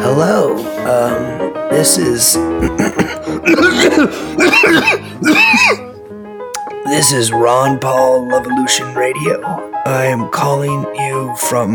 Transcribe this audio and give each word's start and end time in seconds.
Hello, 0.00 0.54
um, 0.86 1.52
this 1.70 1.98
is. 1.98 2.34
this 6.84 7.12
is 7.12 7.32
Ron 7.32 7.80
Paul 7.80 8.28
Levolution 8.28 8.94
Radio. 8.94 9.42
I 9.86 10.04
am 10.06 10.30
calling 10.30 10.86
you 10.94 11.34
from 11.36 11.72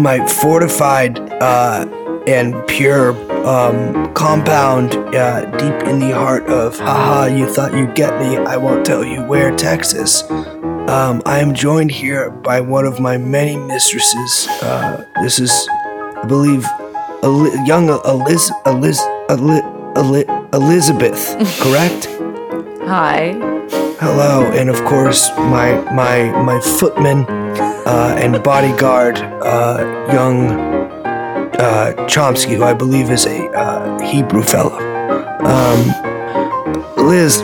my 0.00 0.24
fortified 0.26 1.18
uh, 1.42 1.88
and 2.28 2.54
pure 2.68 3.10
um, 3.44 4.14
compound 4.14 4.94
uh, 5.16 5.46
deep 5.56 5.88
in 5.88 5.98
the 5.98 6.14
heart 6.14 6.46
of 6.46 6.78
haha, 6.78 7.24
you 7.26 7.52
thought 7.52 7.74
you'd 7.74 7.96
get 7.96 8.20
me, 8.20 8.36
I 8.36 8.56
won't 8.56 8.86
tell 8.86 9.04
you 9.04 9.24
where, 9.24 9.50
Texas. 9.56 10.22
Um, 10.90 11.22
I 11.24 11.38
am 11.38 11.54
joined 11.54 11.90
here 11.92 12.30
by 12.30 12.60
one 12.60 12.84
of 12.84 12.98
my 12.98 13.16
many 13.16 13.56
mistresses. 13.56 14.48
Uh, 14.60 15.04
this 15.22 15.38
is, 15.38 15.52
I 15.70 16.24
believe, 16.26 16.66
Eli- 17.22 17.64
young 17.64 17.88
Eliz- 17.88 18.50
Eliz- 18.66 19.00
Eli- 19.30 19.62
Eli- 19.96 20.48
Elizabeth, 20.52 21.36
correct? 21.62 22.06
Hi. 22.88 23.34
Hello, 24.00 24.50
and 24.52 24.68
of 24.70 24.82
course 24.84 25.30
my 25.36 25.78
my 25.92 26.30
my 26.42 26.58
footman 26.60 27.24
uh, 27.86 28.16
and 28.18 28.42
bodyguard, 28.42 29.18
uh, 29.18 29.78
young 30.12 30.48
uh, 31.54 31.92
Chomsky, 32.08 32.56
who 32.56 32.64
I 32.64 32.74
believe 32.74 33.10
is 33.10 33.26
a 33.26 33.46
uh, 33.52 34.00
Hebrew 34.00 34.42
fellow. 34.42 34.78
Um, 35.44 35.80
Liz, 36.96 37.42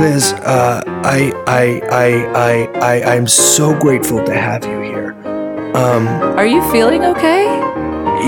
Liz, 0.00 0.32
uh, 0.32 0.82
I 0.86 1.32
I 1.46 1.80
I 1.90 2.08
I 2.34 2.80
I 2.80 3.14
I'm 3.14 3.26
so 3.26 3.78
grateful 3.78 4.22
to 4.24 4.34
have 4.34 4.64
you 4.64 4.80
here. 4.82 5.12
Um, 5.74 6.06
Are 6.36 6.46
you 6.46 6.60
feeling 6.70 7.04
okay? 7.04 7.44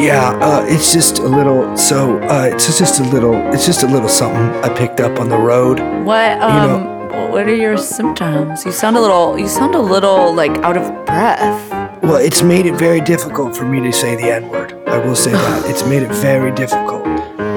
yeah, 0.01 0.39
uh, 0.43 0.65
it's 0.67 0.93
just 0.93 1.19
a 1.19 1.29
little. 1.29 1.77
So 1.77 2.19
uh, 2.23 2.51
it's 2.53 2.79
just 2.79 3.01
a 3.01 3.05
little. 3.05 3.35
It's 3.53 3.67
just 3.67 3.83
a 3.83 3.87
little 3.87 4.09
something 4.09 4.65
I 4.65 4.75
picked 4.75 5.01
up 5.01 5.19
on 5.19 5.29
the 5.29 5.37
road. 5.39 5.81
What 6.05 6.41
um 6.41 6.99
what 7.33 7.47
are 7.47 7.55
your 7.55 7.77
symptoms? 7.77 8.65
You 8.65 8.73
sound 8.73 8.97
a 8.97 9.01
little 9.01 9.39
you 9.39 9.49
sound 9.49 9.75
a 9.75 9.81
little 9.81 10.35
like 10.35 10.53
out 10.59 10.77
of 10.77 11.07
breath. 11.07 11.71
Well, 12.03 12.17
it's 12.17 12.43
made 12.43 12.65
it 12.65 12.77
very 12.77 13.01
difficult 13.01 13.57
for 13.57 13.65
me 13.65 13.81
to 13.81 13.93
say 13.93 14.17
the 14.17 14.33
N 14.33 14.49
word. 14.49 14.73
I 14.87 14.99
will 14.99 15.17
say 15.17 15.33
that. 15.33 15.69
It's 15.69 15.85
made 15.85 16.03
it 16.03 16.13
very 16.13 16.53
difficult. 16.53 16.98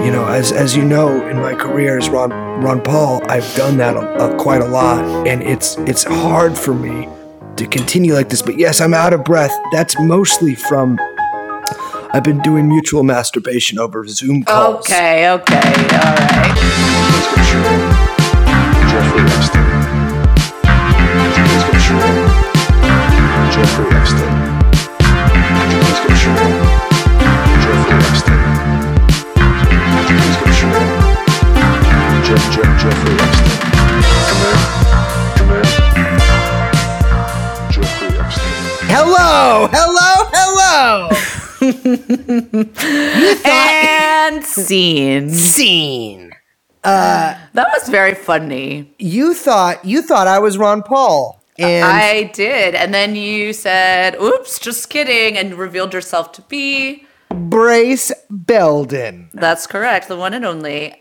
You 0.04 0.12
know, 0.12 0.26
as 0.28 0.52
as 0.52 0.76
you 0.76 0.84
know, 0.84 1.28
in 1.28 1.38
my 1.38 1.54
career 1.54 1.98
as 1.98 2.10
Ron 2.10 2.32
Ron 2.32 2.82
Paul, 2.82 3.22
I've 3.30 3.56
done 3.56 3.78
that 3.78 3.96
a, 3.96 4.00
a, 4.00 4.38
quite 4.38 4.62
a 4.62 4.66
lot, 4.66 5.28
and 5.28 5.44
it's 5.44 5.78
it's 5.80 6.04
hard 6.04 6.58
for 6.58 6.74
me 6.74 7.08
to 7.56 7.68
continue 7.68 8.16
like 8.16 8.30
this. 8.30 8.42
But 8.42 8.58
yes, 8.58 8.82
I'm 8.82 8.96
out 8.96 9.14
of 9.14 9.24
breath. 9.24 9.52
That's 9.72 10.00
mostly 10.00 10.56
from 10.56 11.00
I've 12.14 12.24
been 12.24 12.40
doing 12.40 12.68
mutual 12.68 13.04
masturbation 13.04 13.78
over 13.80 14.06
Zoom 14.08 14.44
calls. 14.44 14.86
Okay, 14.86 15.30
okay, 15.30 15.56
all 15.56 16.16
right. 16.16 17.81
And 43.46 44.44
scene. 44.46 45.30
Scene. 45.30 46.32
That 46.84 47.68
was 47.74 47.90
very 47.90 48.16
funny. 48.16 48.94
You 48.98 49.34
thought 49.34 49.84
you 49.86 50.02
thought 50.02 50.28
I 50.28 50.40
was 50.40 50.58
Ron 50.58 50.84
Paul, 50.84 51.44
and 51.58 51.86
I 51.86 52.24
did. 52.24 52.76
And 52.76 52.94
then 52.94 53.16
you 53.16 53.54
said, 53.54 54.16
oops, 54.16 54.60
just 54.60 54.90
kidding, 54.90 55.38
and 55.38 55.56
revealed 55.56 55.94
yourself 55.94 56.32
to 56.34 56.42
be. 56.44 57.06
Brace 57.30 58.12
Belden. 58.30 59.30
That's 59.34 59.68
correct, 59.68 60.08
the 60.08 60.18
one 60.18 60.34
and 60.34 60.46
only. 60.46 60.96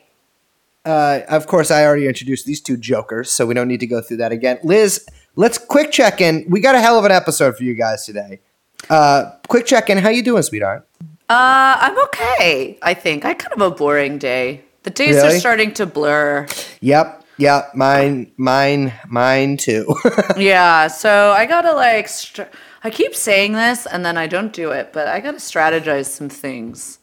Uh, 0.85 1.21
of 1.29 1.47
course, 1.47 1.71
I 1.71 1.85
already 1.85 2.07
introduced 2.07 2.47
these 2.47 2.61
two 2.61 2.77
jokers, 2.77 3.31
so 3.31 3.47
we 3.47 3.55
don't 3.55 3.69
need 3.69 3.81
to 3.81 3.87
go 3.87 4.01
through 4.01 4.19
that 4.19 4.33
again. 4.33 4.59
Liz, 4.63 5.07
let's 5.37 5.59
quick 5.59 5.93
check 5.93 6.21
in. 6.21 6.47
We 6.49 6.61
got 6.61 6.75
a 6.75 6.81
hell 6.81 6.99
of 6.99 7.05
an 7.05 7.13
episode 7.13 7.57
for 7.57 7.65
you 7.65 7.75
guys 7.75 8.07
today. 8.07 8.41
Uh, 8.89 9.31
quick 9.49 9.67
check 9.67 9.91
in. 9.91 9.99
How 9.99 10.09
you 10.11 10.23
doing, 10.23 10.43
sweetheart? 10.43 10.87
Uh, 11.29 11.77
I'm 11.81 11.99
okay, 12.05 12.79
I 12.83 12.95
think. 12.95 13.25
I 13.25 13.35
kind 13.35 13.53
of 13.53 13.61
a 13.61 13.75
boring 13.75 14.19
day. 14.19 14.63
The 14.83 14.91
days 14.91 15.17
Really? 15.17 15.37
are 15.37 15.39
starting 15.39 15.73
to 15.75 15.87
blur. 15.87 16.47
Yep, 16.81 17.25
yep. 17.37 17.75
Mine, 17.75 18.33
mine, 18.37 18.93
mine 19.07 19.57
too. 19.59 19.95
yeah, 20.37 20.89
so 20.89 21.33
I 21.37 21.47
gotta 21.47 21.73
like, 21.73 22.09
str- 22.09 22.51
I 22.83 22.91
keep 22.91 23.15
saying 23.15 23.53
this 23.53 23.87
and 23.87 24.05
then 24.05 24.17
I 24.17 24.27
don't 24.27 24.53
do 24.53 24.71
it, 24.71 24.93
but 24.93 25.07
I 25.07 25.21
gotta 25.21 25.37
strategize 25.37 26.07
some 26.07 26.29
things 26.31 26.99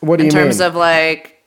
what 0.00 0.16
do 0.18 0.24
in 0.24 0.30
you 0.32 0.38
in 0.38 0.44
terms 0.44 0.58
mean? 0.58 0.68
of 0.68 0.74
like 0.74 1.44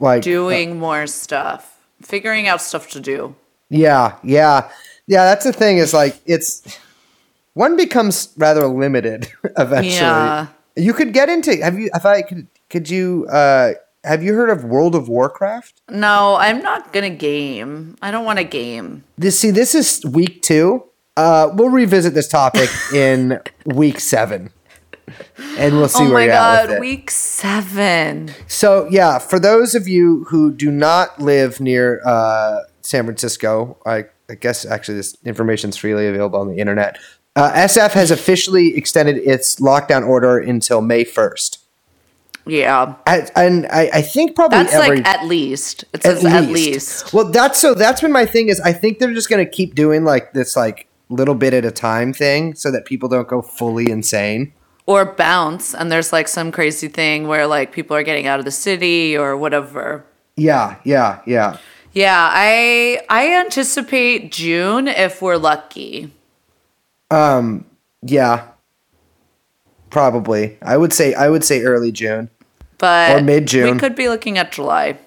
like 0.00 0.22
doing 0.22 0.78
more 0.78 1.06
stuff, 1.06 1.78
figuring 2.02 2.48
out 2.48 2.60
stuff 2.60 2.90
to 2.90 3.00
do. 3.00 3.34
Yeah, 3.70 4.16
yeah, 4.22 4.70
yeah. 5.06 5.24
That's 5.24 5.44
the 5.44 5.52
thing. 5.52 5.78
Is 5.78 5.94
like 5.94 6.20
it's 6.26 6.62
one 7.54 7.76
becomes 7.76 8.32
rather 8.36 8.66
limited 8.66 9.28
eventually. 9.58 9.94
Yeah. 9.94 10.48
You 10.76 10.92
could 10.92 11.12
get 11.12 11.28
into. 11.28 11.56
Have 11.62 11.78
you? 11.78 11.88
If 11.94 12.04
I 12.04 12.22
could, 12.22 12.48
could 12.68 12.90
you? 12.90 13.26
uh 13.30 13.74
Have 14.04 14.22
you 14.22 14.34
heard 14.34 14.50
of 14.50 14.64
World 14.64 14.94
of 14.94 15.08
Warcraft? 15.08 15.80
No, 15.88 16.36
I'm 16.36 16.60
not 16.62 16.92
gonna 16.92 17.10
game. 17.10 17.96
I 18.02 18.10
don't 18.10 18.24
want 18.24 18.38
to 18.38 18.44
game. 18.44 19.04
This 19.16 19.38
see, 19.38 19.50
this 19.50 19.74
is 19.74 20.04
week 20.04 20.42
two. 20.42 20.84
Uh, 21.16 21.48
we'll 21.54 21.68
revisit 21.70 22.12
this 22.12 22.26
topic 22.26 22.68
in 22.92 23.40
week 23.66 24.00
seven, 24.00 24.50
and 25.56 25.76
we'll 25.76 25.88
see 25.88 26.02
oh 26.02 26.10
where 26.10 26.14
my 26.14 26.24
you're 26.24 26.32
at 26.32 26.62
with 26.62 26.70
god, 26.70 26.76
it. 26.76 26.80
week 26.80 27.08
seven. 27.10 28.32
So 28.48 28.88
yeah, 28.90 29.18
for 29.20 29.38
those 29.38 29.76
of 29.76 29.86
you 29.86 30.24
who 30.24 30.52
do 30.52 30.72
not 30.72 31.20
live 31.20 31.60
near 31.60 32.02
uh, 32.04 32.62
San 32.82 33.04
Francisco, 33.04 33.78
I, 33.86 34.06
I 34.28 34.34
guess 34.34 34.66
actually 34.66 34.96
this 34.96 35.16
information 35.24 35.70
is 35.70 35.76
freely 35.76 36.08
available 36.08 36.40
on 36.40 36.48
the 36.48 36.58
internet. 36.58 36.98
Uh, 37.36 37.50
SF 37.52 37.92
has 37.92 38.10
officially 38.10 38.76
extended 38.76 39.16
its 39.18 39.56
lockdown 39.56 40.06
order 40.06 40.38
until 40.38 40.80
May 40.80 41.02
first, 41.02 41.58
Yeah, 42.46 42.94
and, 43.06 43.30
and 43.34 43.66
I, 43.66 43.90
I 43.94 44.02
think 44.02 44.36
probably 44.36 44.58
that's 44.58 44.72
every 44.74 44.96
like 44.98 45.06
at 45.06 45.24
least. 45.26 45.84
It 45.92 46.02
says 46.04 46.24
at 46.24 46.48
least. 46.48 47.12
Well, 47.12 47.24
that's 47.30 47.58
so. 47.58 47.74
That's 47.74 48.00
been 48.00 48.12
my 48.12 48.24
thing. 48.26 48.48
Is 48.48 48.60
I 48.60 48.72
think 48.72 48.98
they're 49.00 49.12
just 49.14 49.28
gonna 49.28 49.46
keep 49.46 49.74
doing 49.74 50.04
like 50.04 50.32
this, 50.32 50.54
like 50.56 50.86
little 51.08 51.34
bit 51.34 51.54
at 51.54 51.64
a 51.64 51.70
time 51.72 52.12
thing, 52.12 52.54
so 52.54 52.70
that 52.70 52.84
people 52.84 53.08
don't 53.08 53.26
go 53.28 53.42
fully 53.42 53.90
insane. 53.90 54.52
or 54.86 55.04
bounce 55.06 55.74
and 55.74 55.90
there's 55.90 56.12
like 56.12 56.28
some 56.28 56.52
crazy 56.52 56.88
thing 56.88 57.26
where 57.26 57.46
like 57.46 57.72
people 57.72 57.96
are 57.96 58.02
getting 58.04 58.26
out 58.26 58.38
of 58.38 58.44
the 58.44 58.50
city 58.50 59.16
or 59.16 59.34
whatever 59.36 60.04
Yeah, 60.36 60.76
yeah, 60.84 61.20
yeah. 61.26 61.56
yeah 61.94 62.28
i 62.30 63.00
i 63.08 63.32
anticipate 63.40 64.30
june 64.30 64.86
if 64.88 65.22
we're 65.22 65.38
lucky 65.38 66.12
Um, 67.10 67.64
yeah, 68.02 68.48
probably. 69.90 70.58
I 70.62 70.76
would 70.76 70.92
say 70.92 71.14
I 71.14 71.28
would 71.28 71.44
say 71.44 71.62
early 71.62 71.92
June. 71.92 72.30
but 72.78 73.16
Or 73.16 73.22
mid-June. 73.22 73.74
we 73.74 73.78
could 73.78 73.94
be 73.94 74.08
looking 74.08 74.38
at 74.38 74.52
july 74.52 74.98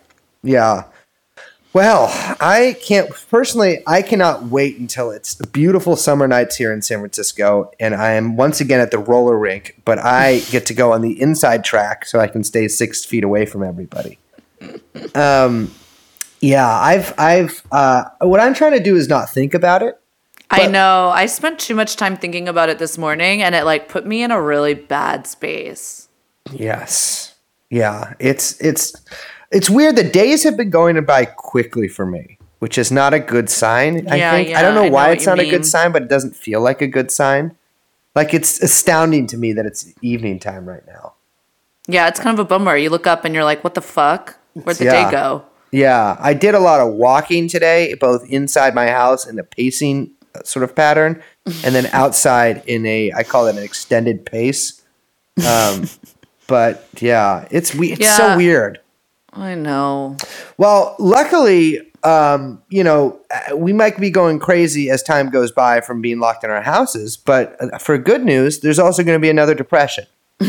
Yeah. 0.44 0.84
Well, 1.74 2.08
I 2.40 2.76
can't 2.82 3.08
personally. 3.30 3.84
I 3.86 4.02
cannot 4.02 4.46
wait 4.46 4.80
until 4.80 5.12
it's 5.12 5.36
beautiful 5.36 5.96
summer 5.96 6.28
nights 6.28 6.56
here 6.56 6.74
in 6.74 6.82
San 6.82 6.98
Francisco, 7.00 7.70
and 7.80 7.94
I 7.94 8.14
am 8.14 8.36
once 8.36 8.60
again 8.60 8.80
at 8.80 8.90
the 8.90 8.98
roller 8.98 9.38
rink. 9.38 9.80
But 9.86 10.00
I 10.00 10.40
get 10.50 10.66
to 10.68 10.74
go 10.74 10.92
on 10.94 11.02
the 11.02 11.22
inside 11.22 11.64
track, 11.64 12.08
so 12.08 12.20
I 12.20 12.28
can 12.30 12.44
stay 12.44 12.68
six 12.68 13.06
feet 13.06 13.24
away 13.24 13.46
from 13.46 13.62
everybody. 13.62 14.18
Um, 15.14 15.72
yeah, 16.42 16.68
I've, 16.68 17.14
I've. 17.20 17.62
Uh, 17.72 18.06
what 18.22 18.40
I'm 18.40 18.56
trying 18.56 18.72
to 18.72 18.84
do 18.84 18.96
is 18.96 19.08
not 19.08 19.30
think 19.30 19.54
about 19.54 19.84
it. 19.84 20.00
I 20.50 20.66
know 20.68 21.10
i 21.14 21.26
spent 21.26 21.60
too 21.60 21.76
much 21.76 21.96
time 21.96 22.16
thinking 22.18 22.48
about 22.48 22.70
it 22.70 22.80
this 22.80 22.98
morning 22.98 23.42
and 23.42 23.54
it 23.56 23.64
like 23.66 23.90
put 23.90 24.06
me 24.06 24.24
in 24.24 24.32
a 24.32 24.42
really 24.42 24.74
bad 24.74 25.28
space 25.28 26.08
Yes. 26.54 27.36
Yeah. 27.70 28.14
It's 28.20 28.58
it's 28.62 28.94
it's 29.52 29.70
weird. 29.70 29.98
The 29.98 30.04
days 30.04 30.44
have 30.44 30.56
been 30.56 30.70
going 30.70 31.04
by 31.04 31.26
quickly 31.26 31.90
for 31.90 32.06
me, 32.06 32.38
which 32.60 32.78
is 32.78 32.90
not 32.90 33.14
a 33.14 33.20
good 33.20 33.50
sign. 33.50 34.08
I 34.10 34.16
Yeah, 34.16 34.32
think 34.32 34.56
I 34.56 34.62
don't 34.62 34.74
know 34.74 34.86
I 34.86 34.90
why 34.90 35.08
what 35.10 35.18
it's 35.18 35.26
not 35.26 35.40
a 35.40 35.50
good 35.50 35.66
sign, 35.66 35.92
but 35.92 36.04
it 36.04 36.08
doesn't 36.10 36.38
feel 36.38 36.62
like 36.62 36.82
a 36.82 36.88
good 36.88 37.12
sign. 37.12 37.58
Like 38.16 38.34
it's 38.34 38.62
astounding 38.64 39.28
to 39.28 39.38
me 39.38 39.52
that 39.54 39.66
it's 39.66 39.94
evening 40.02 40.40
time 40.40 40.66
right 40.66 40.86
now. 40.88 41.14
yeah 41.90 42.08
it's 42.08 42.20
kind 42.20 42.38
of 42.40 42.46
a 42.46 42.48
bummer 42.48 42.76
you 42.78 42.90
look 42.90 43.08
up 43.08 43.26
and 43.26 43.36
you're 43.36 43.44
like 43.44 43.64
what 43.64 43.74
the 43.74 43.82
fuck 43.82 44.38
where'd 44.54 44.78
the 44.78 44.86
Yeah. 44.86 45.06
day 45.06 45.12
go 45.12 45.44
Yeah, 45.72 46.16
I 46.20 46.34
did 46.34 46.56
a 46.56 46.60
lot 46.60 46.80
of 46.80 46.94
walking 46.94 47.50
today, 47.50 47.94
both 48.00 48.24
inside 48.30 48.74
my 48.74 48.88
house 48.88 49.26
and 49.28 49.38
the 49.38 49.44
pacing 49.44 50.12
sort 50.46 50.64
of 50.64 50.76
pattern, 50.76 51.22
and 51.46 51.74
then 51.76 51.86
outside 51.94 52.64
in 52.68 52.86
a 52.86 53.12
I 53.14 53.24
call 53.24 53.48
it 53.48 53.56
an 53.56 53.64
extended 53.64 54.26
pace. 54.26 54.82
Um, 55.48 55.88
but 56.48 56.88
yeah, 57.00 57.48
it's 57.52 57.74
we 57.76 57.92
it's 57.94 58.02
Yeah. 58.02 58.18
so 58.18 58.38
weird. 58.38 58.80
I 59.34 59.54
know. 59.54 60.18
Well, 60.58 60.96
luckily, 60.98 61.80
um, 62.04 62.62
you 62.70 62.84
know, 62.84 63.20
uh, 63.30 63.56
we 63.56 63.72
might 63.72 64.00
be 64.00 64.10
going 64.10 64.40
crazy 64.40 64.90
as 64.90 65.04
time 65.04 65.30
goes 65.30 65.52
by 65.52 65.82
from 65.82 66.02
being 66.02 66.20
locked 66.20 66.44
in 66.44 66.50
our 66.50 66.62
houses. 66.64 67.18
But 67.18 67.56
uh, 67.62 67.78
for 67.78 67.98
good 68.00 68.24
news, 68.24 68.62
there's 68.62 68.80
also 68.80 69.04
going 69.04 69.16
to 69.16 69.22
be 69.22 69.30
another 69.30 69.54
depression. 69.54 70.06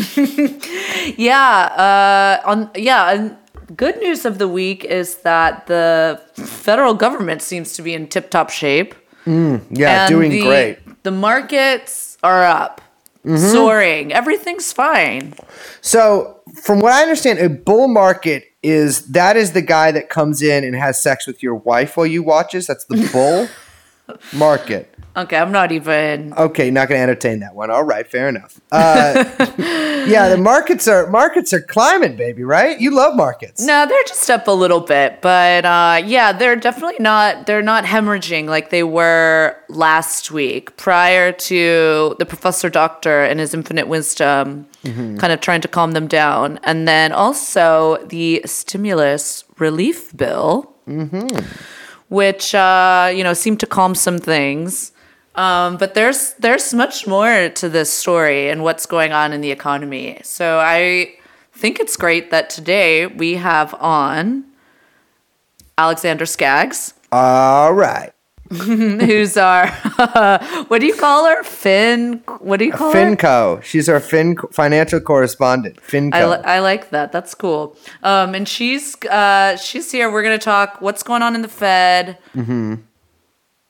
Yeah. 1.17 2.40
Uh, 2.44 2.49
on 2.49 2.70
yeah. 2.75 3.11
And 3.12 3.37
good 3.76 3.99
news 3.99 4.25
of 4.25 4.38
the 4.38 4.49
week 4.49 4.85
is 4.85 5.19
that 5.19 5.67
the 5.67 6.20
federal 6.35 6.94
government 6.94 7.43
seems 7.43 7.73
to 7.75 7.82
be 7.82 7.94
in 7.94 8.06
tip-top 8.08 8.50
shape. 8.50 8.94
Mm, 9.29 9.67
yeah, 9.71 10.07
and 10.07 10.09
doing 10.09 10.31
the, 10.31 10.43
great. 10.43 11.03
The 11.03 11.11
markets 11.11 12.17
are 12.23 12.45
up, 12.45 12.81
mm-hmm. 13.25 13.37
soaring. 13.37 14.13
Everything's 14.13 14.73
fine. 14.73 15.35
So, 15.83 16.41
from 16.63 16.81
what 16.81 16.93
I 16.93 17.03
understand, 17.03 17.39
a 17.39 17.51
bull 17.51 17.89
market 17.89 18.45
is 18.63 19.07
that 19.09 19.37
is 19.37 19.53
the 19.53 19.63
guy 19.63 19.93
that 19.93 20.09
comes 20.09 20.41
in 20.41 20.65
and 20.65 20.75
has 20.75 21.03
sex 21.03 21.27
with 21.27 21.43
your 21.43 21.55
wife 21.55 21.97
while 21.97 22.07
you 22.07 22.23
watches. 22.23 22.67
That's 22.67 22.87
the 22.87 23.09
bull 23.13 23.49
market. 24.33 24.95
Okay, 25.19 25.37
I'm 25.37 25.51
not 25.51 25.73
even. 25.73 26.33
Okay, 26.35 26.71
not 26.71 26.89
going 26.89 26.99
to 26.99 27.03
entertain 27.03 27.41
that 27.41 27.53
one. 27.53 27.71
All 27.73 27.83
right, 27.83 28.07
fair 28.07 28.29
enough. 28.29 28.61
Uh, 28.71 29.25
yeah, 30.07 30.29
the 30.29 30.37
markets 30.39 30.87
are 30.87 31.09
markets 31.09 31.53
are 31.53 31.61
climbing, 31.61 32.15
baby. 32.15 32.45
Right? 32.45 32.81
You 32.81 32.95
love 32.95 33.17
markets. 33.17 33.61
No, 33.65 33.85
they're 33.85 34.05
just 34.05 34.31
up 34.31 34.47
a 34.47 34.53
little 34.53 34.79
bit, 34.79 35.21
but 35.21 35.65
uh, 35.65 36.01
yeah, 36.05 36.31
they're 36.31 36.55
definitely 36.55 36.99
not. 37.01 37.47
They're 37.47 37.63
not 37.63 37.83
hemorrhaging 37.85 38.47
like 38.47 38.71
they 38.71 38.85
were 38.85 39.57
last 39.69 40.31
week, 40.31 40.77
prior 40.77 41.33
to 41.33 42.15
the 42.21 42.27
professor 42.27 42.71
doctor 42.71 43.25
and 43.25 43.41
his 43.41 43.55
infinite 43.55 43.89
wisdom, 43.89 44.69
kind 44.85 45.33
of 45.33 45.41
trying 45.41 45.63
to 45.63 45.69
calm 45.69 45.93
them 45.93 46.07
down, 46.07 46.61
and 46.63 46.87
then 46.87 47.11
also 47.11 47.97
the 48.07 48.41
stimulus 48.47 49.43
relief 49.59 50.17
bill, 50.17 50.73
which 52.09 52.55
uh, 52.55 53.11
you 53.15 53.23
know 53.23 53.35
seemed 53.35 53.61
to 53.61 53.67
calm 53.67 53.95
some 53.95 54.19
things. 54.19 54.93
Um, 55.35 55.77
but 55.77 55.95
there's 55.95 56.35
there's 56.35 56.75
much 56.75 57.07
more 57.07 57.49
to 57.49 57.69
this 57.69 57.93
story 57.93 58.49
and 58.49 58.63
what's 58.63 58.87
going 58.87 59.13
on 59.13 59.33
in 59.33 59.41
the 59.41 59.53
economy. 59.53 60.21
So 60.25 60.59
I 60.59 61.15
think 61.53 61.79
it's 61.81 61.97
great 61.97 62.31
that 62.31 62.51
today 62.51 63.07
we 63.07 63.35
have 63.35 63.75
on 63.75 64.45
Alexander 65.77 66.27
Skaggs, 66.27 66.95
All 67.13 67.73
right, 67.73 68.13
who's 68.53 69.37
our 69.37 69.69
what 70.69 70.81
do 70.81 70.87
you 70.87 70.95
call 70.95 71.27
her? 71.27 71.43
Fin? 71.43 72.23
What 72.41 72.59
do 72.59 72.65
you 72.65 72.73
call 72.73 72.93
her? 72.93 72.99
Finco. 72.99 73.62
She's 73.62 73.89
our 73.89 74.00
fin 74.00 74.37
financial 74.53 75.00
correspondent. 75.00 75.77
Finco. 75.83 76.15
I, 76.15 76.27
li- 76.27 76.45
I 76.45 76.59
like 76.61 76.91
that. 76.91 77.12
That's 77.12 77.35
cool. 77.35 77.77
Um, 78.03 78.35
and 78.35 78.49
she's 78.49 78.95
uh, 79.05 79.56
she's 79.56 79.93
here. 79.93 80.11
We're 80.11 80.23
gonna 80.23 80.39
talk 80.39 80.81
what's 80.81 81.03
going 81.03 81.23
on 81.23 81.35
in 81.35 81.43
the 81.43 81.49
Fed. 81.49 82.19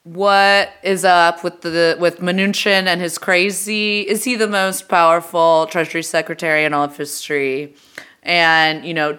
What 0.05 0.71
is 0.83 1.05
up 1.05 1.45
with 1.45 1.61
the 1.61 1.97
with 2.01 2.21
Mnuchin 2.21 2.87
and 2.87 3.01
his 3.01 3.19
crazy? 3.19 4.01
Is 4.03 4.25
he 4.25 4.37
the 4.37 4.49
most 4.49 4.89
powerful 4.89 5.67
Treasury 5.67 6.03
Secretary 6.03 6.65
in 6.65 6.73
all 6.73 6.85
of 6.85 6.97
history? 6.97 7.75
And 8.23 8.85
you 8.87 8.95
know, 8.95 9.19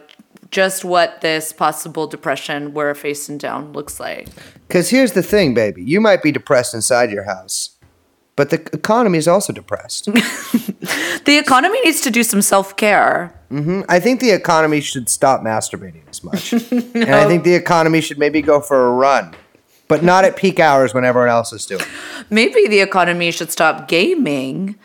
just 0.51 0.83
what 0.83 1.21
this 1.21 1.53
possible 1.53 2.07
depression 2.07 2.73
we're 2.73 2.95
facing 2.95 3.37
down 3.37 3.71
looks 3.73 3.99
like. 3.99 4.29
Because 4.69 4.91
here's 4.91 5.11
the 5.11 5.23
thing, 5.23 5.53
baby. 5.53 5.83
You 5.83 5.99
might 5.99 6.21
be 6.21 6.31
depressed 6.31 6.73
inside 6.73 7.11
your 7.11 7.23
house, 7.23 7.71
but 8.37 8.51
the 8.51 8.61
economy 8.71 9.17
is 9.17 9.27
also 9.27 9.51
depressed. 9.51 10.07
The 11.25 11.37
economy 11.37 11.79
needs 11.81 12.01
to 12.01 12.09
do 12.09 12.23
some 12.23 12.41
self 12.41 12.75
care. 12.75 13.39
Mm-hmm. 13.51 13.81
I 13.87 13.99
think 13.99 14.19
the 14.19 14.31
economy 14.31 14.81
should 14.81 15.09
stop 15.09 15.41
masturbating 15.41 16.09
as 16.09 16.23
much. 16.23 16.53
And 16.95 17.13
I 17.13 17.27
think 17.27 17.43
the 17.43 17.53
economy 17.53 18.01
should 18.01 18.17
maybe 18.17 18.41
go 18.41 18.59
for 18.61 18.87
a 18.87 18.91
run, 18.91 19.35
but 19.87 20.01
not 20.01 20.25
at 20.25 20.37
peak 20.37 20.59
hours 20.59 20.93
when 20.93 21.05
everyone 21.05 21.29
else 21.29 21.53
is 21.53 21.67
doing 21.67 21.81
it. 21.81 21.87
Maybe 22.31 22.67
the 22.67 22.79
economy 22.79 23.29
should 23.29 23.51
stop 23.51 23.87
gaming 23.87 24.75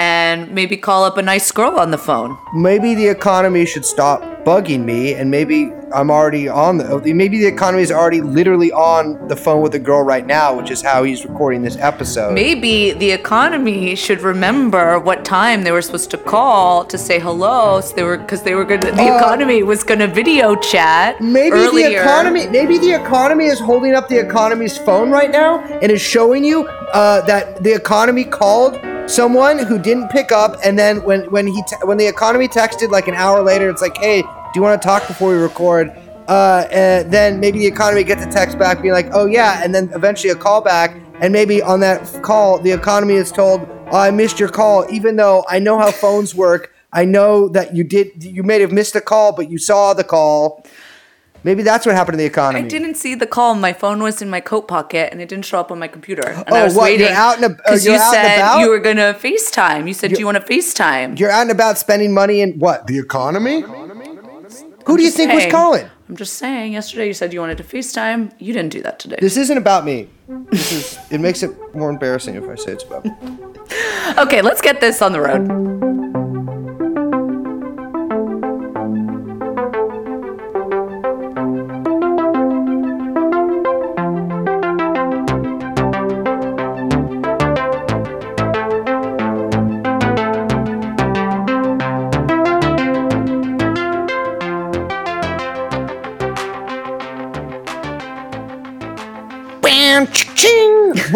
and 0.00 0.50
maybe 0.50 0.78
call 0.78 1.04
up 1.04 1.18
a 1.18 1.22
nice 1.22 1.52
girl 1.52 1.78
on 1.78 1.90
the 1.90 1.98
phone. 1.98 2.38
Maybe 2.54 2.94
the 2.94 3.06
economy 3.08 3.66
should 3.66 3.84
stop 3.84 4.22
bugging 4.46 4.82
me 4.86 5.12
and 5.12 5.30
maybe 5.30 5.70
I'm 5.92 6.10
already 6.10 6.48
on 6.48 6.78
the 6.78 7.12
maybe 7.14 7.38
the 7.38 7.46
economy 7.46 7.82
is 7.82 7.90
already 7.92 8.22
literally 8.22 8.72
on 8.72 9.28
the 9.28 9.36
phone 9.36 9.60
with 9.60 9.74
a 9.74 9.78
girl 9.78 10.02
right 10.02 10.24
now, 10.24 10.56
which 10.56 10.70
is 10.70 10.80
how 10.80 11.02
he's 11.02 11.26
recording 11.26 11.60
this 11.62 11.76
episode. 11.76 12.32
Maybe 12.32 12.92
the 12.92 13.10
economy 13.10 13.94
should 13.94 14.22
remember 14.22 14.98
what 14.98 15.24
time 15.24 15.64
they 15.64 15.72
were 15.72 15.82
supposed 15.82 16.10
to 16.12 16.16
call 16.18 16.84
to 16.86 16.96
say 16.96 17.18
hello. 17.18 17.80
So 17.82 17.94
they 17.96 18.04
were 18.04 18.16
because 18.18 18.42
they 18.42 18.54
were 18.54 18.64
gonna. 18.64 18.92
The 18.92 19.02
Uh, 19.02 19.18
economy 19.18 19.62
was 19.62 19.82
gonna 19.82 20.06
video 20.06 20.54
chat. 20.56 21.20
Maybe 21.20 21.56
earlier. 21.56 21.90
the 21.90 21.96
economy. 22.00 22.46
Maybe 22.46 22.78
the 22.78 22.92
economy 22.94 23.46
is 23.46 23.58
holding 23.58 23.94
up 23.94 24.08
the 24.08 24.18
economy's 24.18 24.78
phone 24.78 25.10
right 25.10 25.30
now 25.30 25.58
and 25.82 25.90
is 25.92 26.00
showing 26.00 26.44
you 26.44 26.66
uh, 26.94 27.20
that 27.26 27.62
the 27.64 27.74
economy 27.74 28.24
called 28.24 28.80
someone 29.10 29.58
who 29.58 29.78
didn't 29.78 30.08
pick 30.08 30.32
up, 30.32 30.56
and 30.64 30.78
then 30.78 31.02
when 31.02 31.30
when 31.30 31.46
he 31.46 31.62
te- 31.62 31.84
when 31.84 31.98
the 31.98 32.06
economy 32.06 32.48
texted 32.48 32.90
like 32.90 33.08
an 33.08 33.14
hour 33.14 33.42
later, 33.42 33.68
it's 33.68 33.82
like, 33.82 33.96
hey, 33.98 34.22
do 34.22 34.28
you 34.54 34.62
want 34.62 34.80
to 34.80 34.86
talk 34.86 35.06
before 35.06 35.30
we 35.30 35.36
record? 35.36 35.90
Uh, 36.28 36.66
and 36.70 37.10
then 37.12 37.40
maybe 37.40 37.58
the 37.58 37.66
economy 37.66 38.04
gets 38.04 38.24
a 38.24 38.30
text 38.30 38.56
back 38.58 38.80
being 38.80 38.94
like, 38.94 39.08
oh 39.12 39.26
yeah, 39.26 39.62
and 39.64 39.74
then 39.74 39.90
eventually 39.94 40.30
a 40.30 40.36
call 40.36 40.60
back, 40.60 40.96
and 41.20 41.32
maybe 41.32 41.60
on 41.60 41.80
that 41.80 42.22
call 42.22 42.58
the 42.58 42.70
economy 42.70 43.14
is 43.14 43.32
told, 43.32 43.66
oh, 43.90 43.98
I 43.98 44.10
missed 44.10 44.38
your 44.38 44.48
call, 44.48 44.86
even 44.90 45.16
though 45.16 45.44
I 45.48 45.58
know 45.58 45.78
how 45.78 45.90
phones 45.90 46.34
work. 46.34 46.72
I 46.92 47.04
know 47.04 47.48
that 47.50 47.76
you 47.76 47.84
did. 47.84 48.24
You 48.24 48.42
may 48.42 48.60
have 48.60 48.72
missed 48.72 48.96
a 48.96 49.00
call, 49.00 49.32
but 49.32 49.48
you 49.48 49.58
saw 49.58 49.94
the 49.94 50.02
call. 50.02 50.64
Maybe 51.42 51.62
that's 51.62 51.86
what 51.86 51.94
happened 51.94 52.14
to 52.14 52.18
the 52.18 52.24
economy. 52.26 52.64
I 52.64 52.68
didn't 52.68 52.96
see 52.96 53.14
the 53.14 53.26
call. 53.26 53.54
My 53.54 53.72
phone 53.72 54.02
was 54.02 54.20
in 54.20 54.28
my 54.28 54.40
coat 54.40 54.68
pocket 54.68 55.08
and 55.12 55.20
it 55.22 55.28
didn't 55.28 55.46
show 55.46 55.58
up 55.60 55.70
on 55.72 55.78
my 55.78 55.88
computer. 55.88 56.28
And 56.28 56.44
Oh, 56.50 56.56
I 56.56 56.64
was 56.64 56.74
what, 56.74 56.90
you're 56.92 56.98
waiting 57.00 57.16
out 57.16 57.36
and 57.36 57.44
ab- 57.46 57.52
oh, 57.52 57.62
because 57.64 57.84
you're 57.84 57.94
you 57.94 58.00
out 58.00 58.14
and 58.14 58.26
said 58.26 58.36
about? 58.38 58.60
you 58.60 58.68
were 58.68 58.78
gonna 58.78 59.14
FaceTime. 59.14 59.86
You 59.88 59.94
said, 59.94 60.12
"Do 60.12 60.20
you 60.20 60.26
want 60.26 60.36
to 60.38 60.44
FaceTime?" 60.52 61.18
You're 61.18 61.30
out 61.30 61.42
and 61.42 61.50
about 61.50 61.78
spending 61.78 62.12
money 62.12 62.40
in 62.42 62.58
what? 62.58 62.86
The 62.86 62.98
economy? 62.98 63.58
Economy. 63.60 64.06
Who 64.86 64.96
do 64.96 65.02
you 65.02 65.08
just 65.08 65.16
think 65.18 65.32
was 65.32 65.46
calling? 65.46 65.88
I'm 66.08 66.16
just 66.16 66.34
saying. 66.34 66.72
Yesterday 66.72 67.06
you 67.06 67.14
said 67.14 67.32
you 67.32 67.40
wanted 67.40 67.58
to 67.58 67.64
FaceTime. 67.64 68.32
You 68.38 68.52
didn't 68.52 68.72
do 68.72 68.82
that 68.82 68.98
today. 68.98 69.16
This 69.20 69.36
isn't 69.36 69.56
about 69.58 69.84
me. 69.84 70.08
This 70.50 70.72
is. 70.72 70.98
It 71.10 71.20
makes 71.20 71.42
it 71.42 71.50
more 71.74 71.90
embarrassing 71.90 72.34
if 72.34 72.48
I 72.48 72.56
say 72.56 72.72
it's 72.72 72.84
about 72.84 73.04
me. 73.04 73.12
Okay, 74.18 74.42
let's 74.42 74.60
get 74.60 74.80
this 74.80 75.00
on 75.02 75.12
the 75.12 75.20
road. 75.20 75.89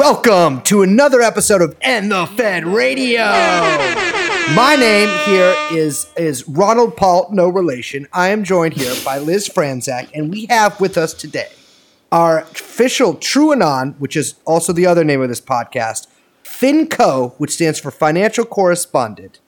Welcome 0.05 0.61
to 0.65 0.83
another 0.83 1.23
episode 1.23 1.63
of 1.63 1.79
End 1.81 2.13
the 2.13 2.27
Fed 2.27 2.67
Radio. 2.67 3.23
My 4.55 4.77
name 4.79 5.09
here 5.25 5.57
is 5.73 6.07
is 6.15 6.47
Ronald 6.47 6.95
Paul, 6.95 7.31
no 7.33 7.49
relation. 7.49 8.07
I 8.13 8.29
am 8.29 8.45
joined 8.45 8.75
here 8.75 8.95
by 9.03 9.17
Liz 9.17 9.49
Franczak, 9.49 10.11
and 10.13 10.31
we 10.31 10.45
have 10.51 10.79
with 10.79 10.99
us 10.99 11.15
today 11.15 11.49
our 12.13 12.41
official 12.41 13.15
TrueAnon, 13.15 13.99
which 13.99 14.15
is 14.15 14.35
also 14.45 14.75
the 14.75 14.87
other 14.87 15.05
name 15.05 15.23
of 15.23 15.31
this 15.31 15.41
podcast, 15.41 16.07
FinCo, 16.45 17.33
which 17.39 17.53
stands 17.53 17.81
for 17.81 17.91
Financial 17.91 18.45
Correspondent, 18.45 19.41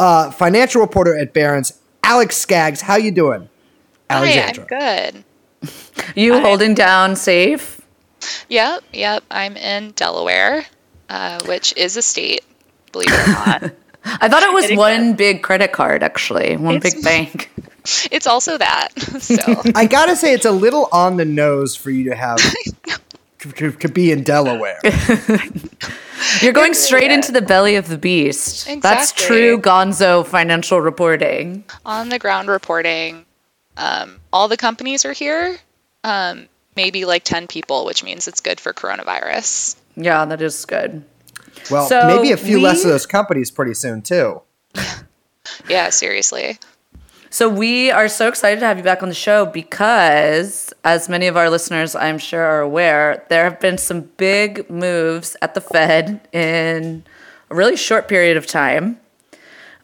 uh, 0.00 0.32
financial 0.32 0.80
reporter 0.80 1.16
at 1.16 1.32
Barron's, 1.32 1.78
Alex 2.02 2.36
Skaggs. 2.36 2.80
How 2.80 2.96
you 2.96 3.12
doing, 3.12 3.48
Hi, 4.10 4.52
I'm 4.58 4.66
good. 4.66 5.24
You 6.16 6.40
holding 6.40 6.74
down 6.74 7.14
safe? 7.14 7.79
Yep, 8.48 8.84
yep. 8.92 9.24
I'm 9.30 9.56
in 9.56 9.92
Delaware, 9.92 10.64
uh, 11.08 11.40
which 11.44 11.76
is 11.76 11.96
a 11.96 12.02
state, 12.02 12.44
believe 12.92 13.08
it 13.10 13.28
or 13.28 13.32
not. 13.32 13.62
I 14.04 14.28
thought 14.28 14.42
it 14.42 14.52
was 14.54 14.70
It 14.70 14.78
one 14.78 15.14
big 15.14 15.42
credit 15.42 15.72
card, 15.72 16.02
actually, 16.02 16.56
one 16.56 16.76
It's- 16.76 16.94
big 16.94 17.04
bank. 17.04 17.50
it's 18.10 18.26
also 18.26 18.56
that. 18.58 18.88
So 19.20 19.36
I 19.74 19.86
gotta 19.86 20.16
say, 20.16 20.32
it's 20.32 20.46
a 20.46 20.50
little 20.50 20.88
on 20.92 21.16
the 21.16 21.24
nose 21.24 21.76
for 21.76 21.90
you 21.90 22.08
to 22.10 22.14
have 22.16 22.38
to, 23.40 23.52
to, 23.52 23.72
to 23.72 23.88
be 23.88 24.10
in 24.10 24.22
Delaware. 24.22 24.78
You're 26.42 26.52
going 26.52 26.74
straight 26.74 27.10
into 27.10 27.32
the 27.32 27.42
belly 27.42 27.76
of 27.76 27.88
the 27.88 27.96
beast. 27.98 28.68
That's 28.82 29.12
true 29.12 29.58
gonzo 29.58 30.26
financial 30.26 30.80
reporting. 30.80 31.64
on 31.84 32.08
the 32.10 32.18
ground 32.18 32.48
reporting, 32.48 33.24
um, 33.76 34.20
all 34.32 34.48
the 34.48 34.56
companies 34.58 35.04
are 35.04 35.12
here. 35.12 35.58
Um, 36.04 36.48
maybe 36.76 37.04
like 37.04 37.24
10 37.24 37.46
people, 37.46 37.84
which 37.84 38.02
means 38.02 38.28
it's 38.28 38.40
good 38.40 38.60
for 38.60 38.72
coronavirus. 38.72 39.76
Yeah, 39.96 40.24
that 40.24 40.40
is 40.40 40.64
good. 40.64 41.04
Well, 41.70 41.86
So 41.88 42.06
maybe 42.06 42.32
a 42.32 42.36
few 42.36 42.60
less 42.60 42.84
of 42.84 42.90
those 42.90 43.06
companies 43.06 43.50
pretty 43.50 43.74
soon 43.74 44.02
too. 44.02 44.42
Yeah, 45.68 45.90
seriously. 45.90 46.58
So 47.30 47.48
we 47.48 47.90
are 47.90 48.08
so 48.08 48.28
excited 48.28 48.60
to 48.60 48.66
have 48.66 48.76
you 48.76 48.82
back 48.82 49.02
on 49.02 49.08
the 49.08 49.14
show 49.14 49.46
because, 49.46 50.72
as 50.82 51.08
many 51.08 51.28
of 51.28 51.36
our 51.36 51.48
listeners 51.48 51.94
I'm 51.94 52.18
sure 52.18 52.42
are 52.42 52.60
aware, 52.60 53.24
there 53.28 53.44
have 53.44 53.60
been 53.60 53.78
some 53.78 54.02
big 54.16 54.68
moves 54.68 55.36
at 55.40 55.54
the 55.54 55.60
Fed 55.60 56.26
in 56.32 57.04
a 57.50 57.54
really 57.54 57.76
short 57.76 58.08
period 58.08 58.36
of 58.36 58.46
time. 58.46 58.98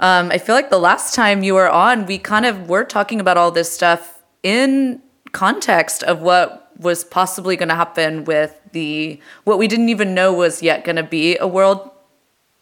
Um, 0.00 0.30
I 0.30 0.38
feel 0.38 0.54
like 0.54 0.70
the 0.70 0.78
last 0.78 1.14
time 1.14 1.42
you 1.42 1.54
were 1.54 1.70
on, 1.70 2.06
we 2.06 2.18
kind 2.18 2.46
of 2.46 2.68
were 2.68 2.84
talking 2.84 3.20
about 3.20 3.36
all 3.36 3.50
this 3.50 3.70
stuff 3.72 4.22
in 4.42 5.00
context 5.32 6.02
of 6.02 6.20
what 6.20 6.65
was 6.78 7.04
possibly 7.04 7.56
going 7.56 7.68
to 7.68 7.74
happen 7.74 8.24
with 8.24 8.58
the 8.72 9.20
what 9.44 9.58
we 9.58 9.68
didn't 9.68 9.88
even 9.88 10.14
know 10.14 10.32
was 10.32 10.62
yet 10.62 10.84
going 10.84 10.96
to 10.96 11.02
be 11.02 11.36
a 11.38 11.46
world 11.46 11.90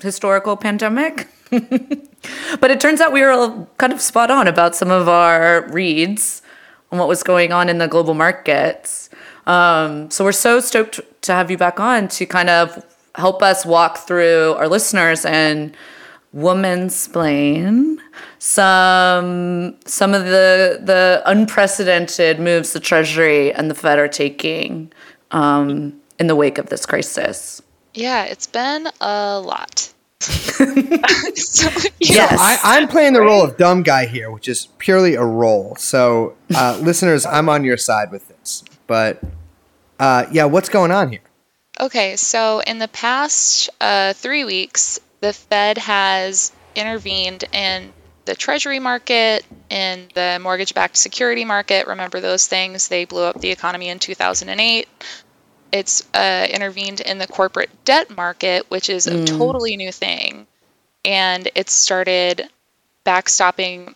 historical 0.01 0.57
pandemic. 0.57 1.29
but 1.51 2.71
it 2.71 2.81
turns 2.81 3.01
out 3.01 3.13
we 3.13 3.23
were 3.23 3.31
all 3.31 3.69
kind 3.79 3.93
of 3.93 4.01
spot 4.01 4.31
on 4.31 4.47
about 4.47 4.75
some 4.75 4.91
of 4.91 5.09
our 5.09 5.69
reads 5.71 6.43
on 6.91 6.99
what 6.99 7.09
was 7.09 7.23
going 7.23 7.53
on 7.53 7.69
in 7.69 7.79
the 7.79 7.89
global 7.89 8.15
markets. 8.15 9.11
Um, 9.47 10.11
so 10.11 10.25
we're 10.25 10.33
so 10.33 10.61
stoked 10.61 11.01
to 11.23 11.33
have 11.33 11.51
you 11.51 11.59
back 11.59 11.79
on 11.79 12.09
to 12.09 12.27
kind 12.27 12.49
of 12.49 12.85
help 13.15 13.43
us 13.43 13.65
walk 13.65 13.99
through 13.99 14.55
our 14.55 14.69
listeners 14.69 15.25
and 15.25 15.77
woman 16.33 16.91
splain 16.91 17.94
some 18.39 19.77
some 19.87 20.15
of 20.15 20.25
the 20.25 20.81
the 20.83 21.23
unprecedented 21.27 22.41
moves 22.41 22.73
the 22.73 22.81
Treasury 22.81 23.53
and 23.53 23.71
the 23.71 23.75
Fed 23.75 23.99
are 23.99 24.09
taking 24.09 24.93
um, 25.31 26.01
in 26.19 26.27
the 26.27 26.37
wake 26.37 26.59
of 26.59 26.69
this 26.69 26.87
crisis. 26.87 27.63
Yeah, 27.95 28.25
it's 28.25 28.47
been 28.47 28.89
a 29.01 29.41
lot. 29.41 29.93
so, 30.21 31.71
yeah. 32.01 32.01
Yes. 32.01 32.39
I, 32.41 32.59
I'm 32.63 32.89
playing 32.89 33.13
the 33.13 33.21
role 33.21 33.45
of 33.45 33.57
dumb 33.57 33.83
guy 33.83 34.07
here, 34.07 34.31
which 34.31 34.49
is 34.49 34.69
purely 34.79 35.15
a 35.15 35.25
role. 35.25 35.77
So, 35.77 36.35
uh, 36.55 36.79
listeners, 36.83 37.27
I'm 37.27 37.49
on 37.49 37.63
your 37.65 37.77
side 37.77 38.11
with 38.11 38.29
this. 38.29 38.65
But 38.87 39.23
uh, 39.99 40.27
yeah, 40.33 40.45
what's 40.45 40.69
going 40.69 40.91
on 40.91 41.11
here? 41.11 41.21
Okay, 41.81 42.17
so 42.17 42.61
in 42.61 42.79
the 42.79 42.89
past 42.89 43.69
uh, 43.81 44.13
three 44.13 44.45
weeks, 44.45 45.01
the 45.21 45.33
Fed 45.33 45.79
has 45.79 46.53
intervened 46.75 47.45
in 47.53 47.93
the 48.25 48.35
Treasury 48.35 48.79
market, 48.79 49.45
and 49.71 50.11
the 50.15 50.39
mortgage 50.43 50.75
backed 50.75 50.97
security 50.97 51.45
market. 51.45 51.87
Remember 51.87 52.21
those 52.21 52.47
things? 52.47 52.89
They 52.89 53.05
blew 53.05 53.23
up 53.25 53.41
the 53.41 53.51
economy 53.51 53.89
in 53.89 53.99
2008. 53.99 54.89
It's 55.73 56.07
uh, 56.15 56.47
intervened 56.51 57.01
in 57.01 57.19
the 57.19 57.27
corporate 57.27 57.71
debt 57.85 58.17
market, 58.17 58.71
which 58.71 58.89
is 58.89 59.07
a 59.07 59.25
totally 59.25 59.77
new 59.77 59.91
thing. 59.91 60.47
And 61.05 61.49
it 61.55 61.69
started 61.69 62.49
backstopping 63.05 63.95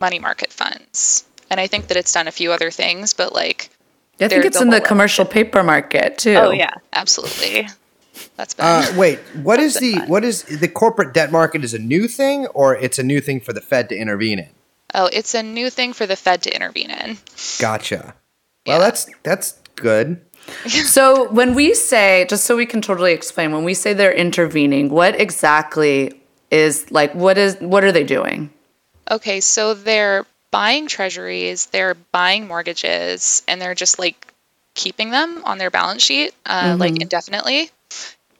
money 0.00 0.18
market 0.18 0.52
funds. 0.52 1.24
And 1.50 1.58
I 1.58 1.66
think 1.66 1.88
that 1.88 1.96
it's 1.96 2.12
done 2.12 2.28
a 2.28 2.32
few 2.32 2.52
other 2.52 2.70
things, 2.70 3.14
but 3.14 3.32
like, 3.32 3.70
I 4.20 4.28
think 4.28 4.44
it's 4.44 4.58
a 4.58 4.62
in 4.62 4.70
the 4.70 4.78
whole- 4.78 4.86
commercial 4.86 5.24
paper 5.24 5.62
market 5.62 6.18
too. 6.18 6.34
oh, 6.36 6.50
yeah, 6.50 6.74
absolutely. 6.92 7.68
That's 8.36 8.54
been. 8.54 8.66
Uh, 8.66 8.86
wait, 8.96 9.18
what 9.42 9.58
is 9.60 9.74
That's 9.74 9.80
been 9.86 9.92
the 9.92 9.98
fun. 10.00 10.08
what 10.08 10.24
is 10.24 10.42
the 10.44 10.68
corporate 10.68 11.14
debt 11.14 11.30
market? 11.32 11.64
Is 11.64 11.74
a 11.74 11.78
new 11.78 12.08
thing, 12.08 12.46
or 12.48 12.76
it's 12.76 12.98
a 12.98 13.02
new 13.02 13.20
thing 13.20 13.40
for 13.40 13.52
the 13.52 13.60
Fed 13.60 13.88
to 13.90 13.96
intervene 13.96 14.38
in? 14.38 14.48
Oh, 14.94 15.08
it's 15.12 15.34
a 15.34 15.42
new 15.42 15.70
thing 15.70 15.92
for 15.92 16.06
the 16.06 16.16
Fed 16.16 16.42
to 16.42 16.54
intervene 16.54 16.90
in. 16.90 17.18
Gotcha. 17.58 18.14
Well, 18.66 18.78
Yeah. 18.78 18.84
that's 18.84 19.08
that's 19.22 19.52
good. 19.76 20.20
So 20.68 21.30
when 21.30 21.54
we 21.54 21.74
say, 21.74 22.26
just 22.28 22.44
so 22.44 22.56
we 22.56 22.66
can 22.66 22.80
totally 22.80 23.12
explain, 23.12 23.52
when 23.52 23.62
we 23.62 23.74
say 23.74 23.92
they're 23.92 24.12
intervening, 24.12 24.88
what 24.88 25.20
exactly 25.20 26.20
is 26.50 26.90
like 26.90 27.14
what 27.14 27.38
is 27.38 27.56
what 27.60 27.84
are 27.84 27.92
they 27.92 28.04
doing? 28.04 28.50
Okay, 29.10 29.40
so 29.40 29.74
they're 29.74 30.26
buying 30.50 30.86
treasuries, 30.88 31.66
they're 31.66 31.94
buying 32.10 32.48
mortgages, 32.48 33.42
and 33.46 33.60
they're 33.60 33.74
just 33.74 33.98
like 33.98 34.32
keeping 34.74 35.10
them 35.10 35.42
on 35.44 35.58
their 35.58 35.70
balance 35.70 36.02
sheet, 36.02 36.32
uh, 36.46 36.76
like 36.78 37.00
indefinitely. 37.00 37.70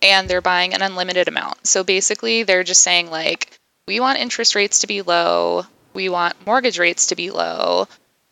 And 0.03 0.29
they're 0.29 0.41
buying 0.41 0.73
an 0.75 0.83
unlimited 0.83 1.29
amount. 1.29 1.67
So 1.67 1.85
basically, 1.85 2.43
they're 2.43 2.65
just 2.65 2.81
saying, 2.81 3.11
like, 3.11 3.59
we 3.87 4.01
want 4.01 4.19
interest 4.19 4.55
rates 4.55 4.81
to 4.81 4.87
be 4.87 5.03
low, 5.03 5.65
we 5.95 6.09
want 6.09 6.35
mortgage 6.47 6.79
rates 6.79 7.07
to 7.07 7.17
be 7.17 7.31
low. 7.31 7.87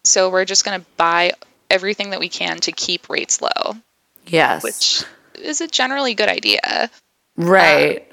So 0.05 0.31
we're 0.31 0.45
just 0.45 0.65
going 0.65 0.81
to 0.81 0.87
buy 0.97 1.33
everything 1.71 2.11
that 2.11 2.21
we 2.21 2.29
can 2.29 2.59
to 2.61 2.73
keep 2.73 3.11
rates 3.11 3.43
low, 3.43 3.75
Yes. 4.27 4.63
which 4.63 5.03
is 5.35 5.61
a 5.61 5.67
generally 5.67 6.15
good 6.15 6.29
idea. 6.29 6.91
Right. 7.37 8.09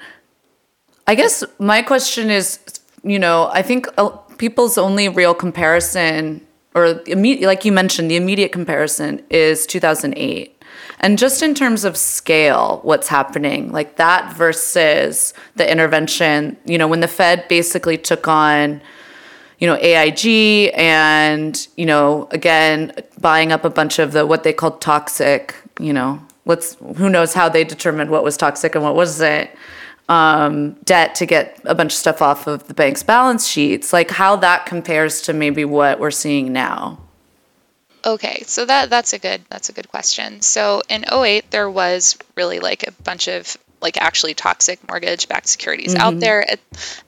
I 1.06 1.14
guess 1.14 1.42
my 1.58 1.82
question 1.82 2.30
is, 2.30 2.58
you 3.02 3.18
know, 3.18 3.48
I 3.52 3.62
think 3.62 3.86
uh, 3.96 4.08
people's 4.38 4.76
only 4.76 5.08
real 5.08 5.34
comparison, 5.34 6.44
or 6.74 7.00
immediate, 7.06 7.46
like 7.46 7.64
you 7.64 7.72
mentioned, 7.72 8.10
the 8.10 8.16
immediate 8.16 8.52
comparison 8.52 9.22
is 9.30 9.66
2008. 9.66 10.55
And 11.00 11.18
just 11.18 11.42
in 11.42 11.54
terms 11.54 11.84
of 11.84 11.96
scale, 11.96 12.80
what's 12.82 13.08
happening, 13.08 13.70
like 13.70 13.96
that 13.96 14.34
versus 14.34 15.34
the 15.56 15.70
intervention, 15.70 16.56
you 16.64 16.78
know, 16.78 16.88
when 16.88 17.00
the 17.00 17.08
Fed 17.08 17.46
basically 17.48 17.98
took 17.98 18.26
on, 18.26 18.80
you 19.58 19.66
know, 19.66 19.76
AIG 19.76 20.72
and, 20.74 21.66
you 21.76 21.86
know, 21.86 22.28
again, 22.30 22.92
buying 23.20 23.52
up 23.52 23.64
a 23.64 23.70
bunch 23.70 23.98
of 23.98 24.12
the 24.12 24.26
what 24.26 24.42
they 24.42 24.52
called 24.52 24.80
toxic, 24.80 25.54
you 25.78 25.92
know, 25.92 26.22
let's 26.46 26.76
who 26.96 27.10
knows 27.10 27.34
how 27.34 27.48
they 27.48 27.64
determined 27.64 28.10
what 28.10 28.24
was 28.24 28.36
toxic 28.36 28.74
and 28.74 28.82
what 28.82 28.94
wasn't 28.94 29.50
um, 30.08 30.72
debt 30.84 31.14
to 31.16 31.26
get 31.26 31.60
a 31.64 31.74
bunch 31.74 31.92
of 31.92 31.98
stuff 31.98 32.22
off 32.22 32.46
of 32.46 32.66
the 32.68 32.74
bank's 32.74 33.02
balance 33.02 33.46
sheets, 33.46 33.92
like 33.92 34.10
how 34.10 34.36
that 34.36 34.66
compares 34.66 35.20
to 35.22 35.32
maybe 35.32 35.64
what 35.64 36.00
we're 36.00 36.10
seeing 36.10 36.52
now. 36.52 36.98
Okay, 38.06 38.44
so 38.46 38.64
that 38.64 38.88
that's 38.88 39.12
a 39.12 39.18
good 39.18 39.42
that's 39.50 39.68
a 39.68 39.72
good 39.72 39.88
question. 39.88 40.40
So 40.40 40.80
in 40.88 41.04
08 41.12 41.50
there 41.50 41.68
was 41.68 42.16
really 42.36 42.60
like 42.60 42.86
a 42.86 42.92
bunch 42.92 43.26
of 43.26 43.56
like 43.80 44.00
actually 44.00 44.34
toxic 44.34 44.86
mortgage 44.88 45.28
backed 45.28 45.48
securities 45.48 45.96
out 45.96 46.12
mm-hmm. 46.12 46.20
there. 46.20 46.48
At 46.48 46.60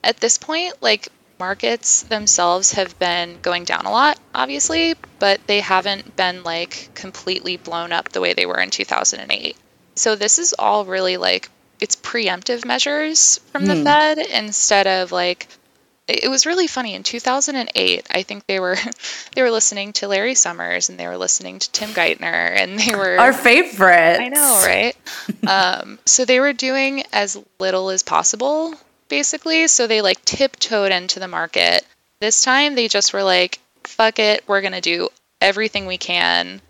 at 0.03 0.17
this 0.17 0.37
point, 0.37 0.73
like 0.81 1.07
markets 1.39 2.03
themselves 2.03 2.73
have 2.73 2.99
been 2.99 3.39
going 3.41 3.63
down 3.63 3.85
a 3.85 3.91
lot, 3.91 4.19
obviously, 4.35 4.95
but 5.19 5.39
they 5.47 5.61
haven't 5.61 6.17
been 6.17 6.43
like 6.43 6.89
completely 6.95 7.55
blown 7.55 7.93
up 7.93 8.09
the 8.09 8.19
way 8.19 8.33
they 8.33 8.45
were 8.45 8.59
in 8.59 8.69
2008. 8.69 9.55
So 9.95 10.15
this 10.15 10.37
is 10.37 10.53
all 10.59 10.83
really 10.83 11.15
like 11.15 11.49
it's 11.79 11.95
preemptive 11.95 12.65
measures 12.65 13.39
from 13.53 13.65
the 13.65 13.77
hmm. 13.77 13.83
Fed 13.83 14.17
instead 14.17 14.85
of 14.85 15.13
like 15.13 15.47
it 16.09 16.23
it 16.23 16.27
was 16.29 16.45
really 16.45 16.67
funny. 16.67 16.95
In 16.95 17.03
2008 17.03 18.07
i 18.11 18.23
think 18.23 18.45
they 18.45 18.59
were 18.59 18.77
they 19.35 19.41
were 19.41 19.51
listening 19.51 19.93
to 19.93 20.07
larry 20.07 20.35
summers 20.35 20.89
and 20.89 20.99
they 20.99 21.07
were 21.07 21.17
listening 21.17 21.59
to 21.59 21.71
tim 21.71 21.89
geithner 21.89 22.57
and 22.57 22.79
they 22.79 22.95
were 22.95 23.17
Our 23.19 23.33
favorite. 23.33 24.19
i 24.19 24.27
know 24.27 24.61
right? 24.65 24.95
Um, 25.47 25.99
so 26.05 26.25
they 26.25 26.39
were 26.39 26.53
doing 26.53 27.03
as 27.13 27.37
little 27.59 27.89
as 27.89 28.03
possible 28.03 28.73
basically. 29.07 29.67
So 29.67 29.87
they 29.87 30.01
like 30.01 30.23
tiptoed 30.23 30.91
into 30.91 31.19
the 31.19 31.27
market. 31.27 31.83
This 32.21 32.43
time 32.43 32.75
they 32.75 32.87
just 32.87 33.13
were 33.13 33.23
like 33.23 33.59
fuck 33.83 34.19
it 34.19 34.43
we're 34.47 34.61
gonna 34.61 34.81
do 34.81 35.09
everything 35.41 35.85
we 35.87 35.97
can 35.97 36.61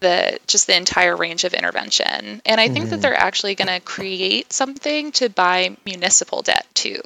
the 0.00 0.38
just 0.46 0.66
the 0.66 0.76
entire 0.76 1.16
range 1.16 1.44
of 1.44 1.54
intervention. 1.54 2.42
And 2.46 2.60
i 2.60 2.68
think 2.68 2.90
that 2.90 3.00
they're 3.02 3.14
actually 3.14 3.54
going 3.54 3.68
to 3.68 3.80
create 3.80 4.52
something 4.52 5.12
to 5.12 5.28
buy 5.28 5.76
municipal 5.84 6.42
debt 6.42 6.66
too 6.74 7.00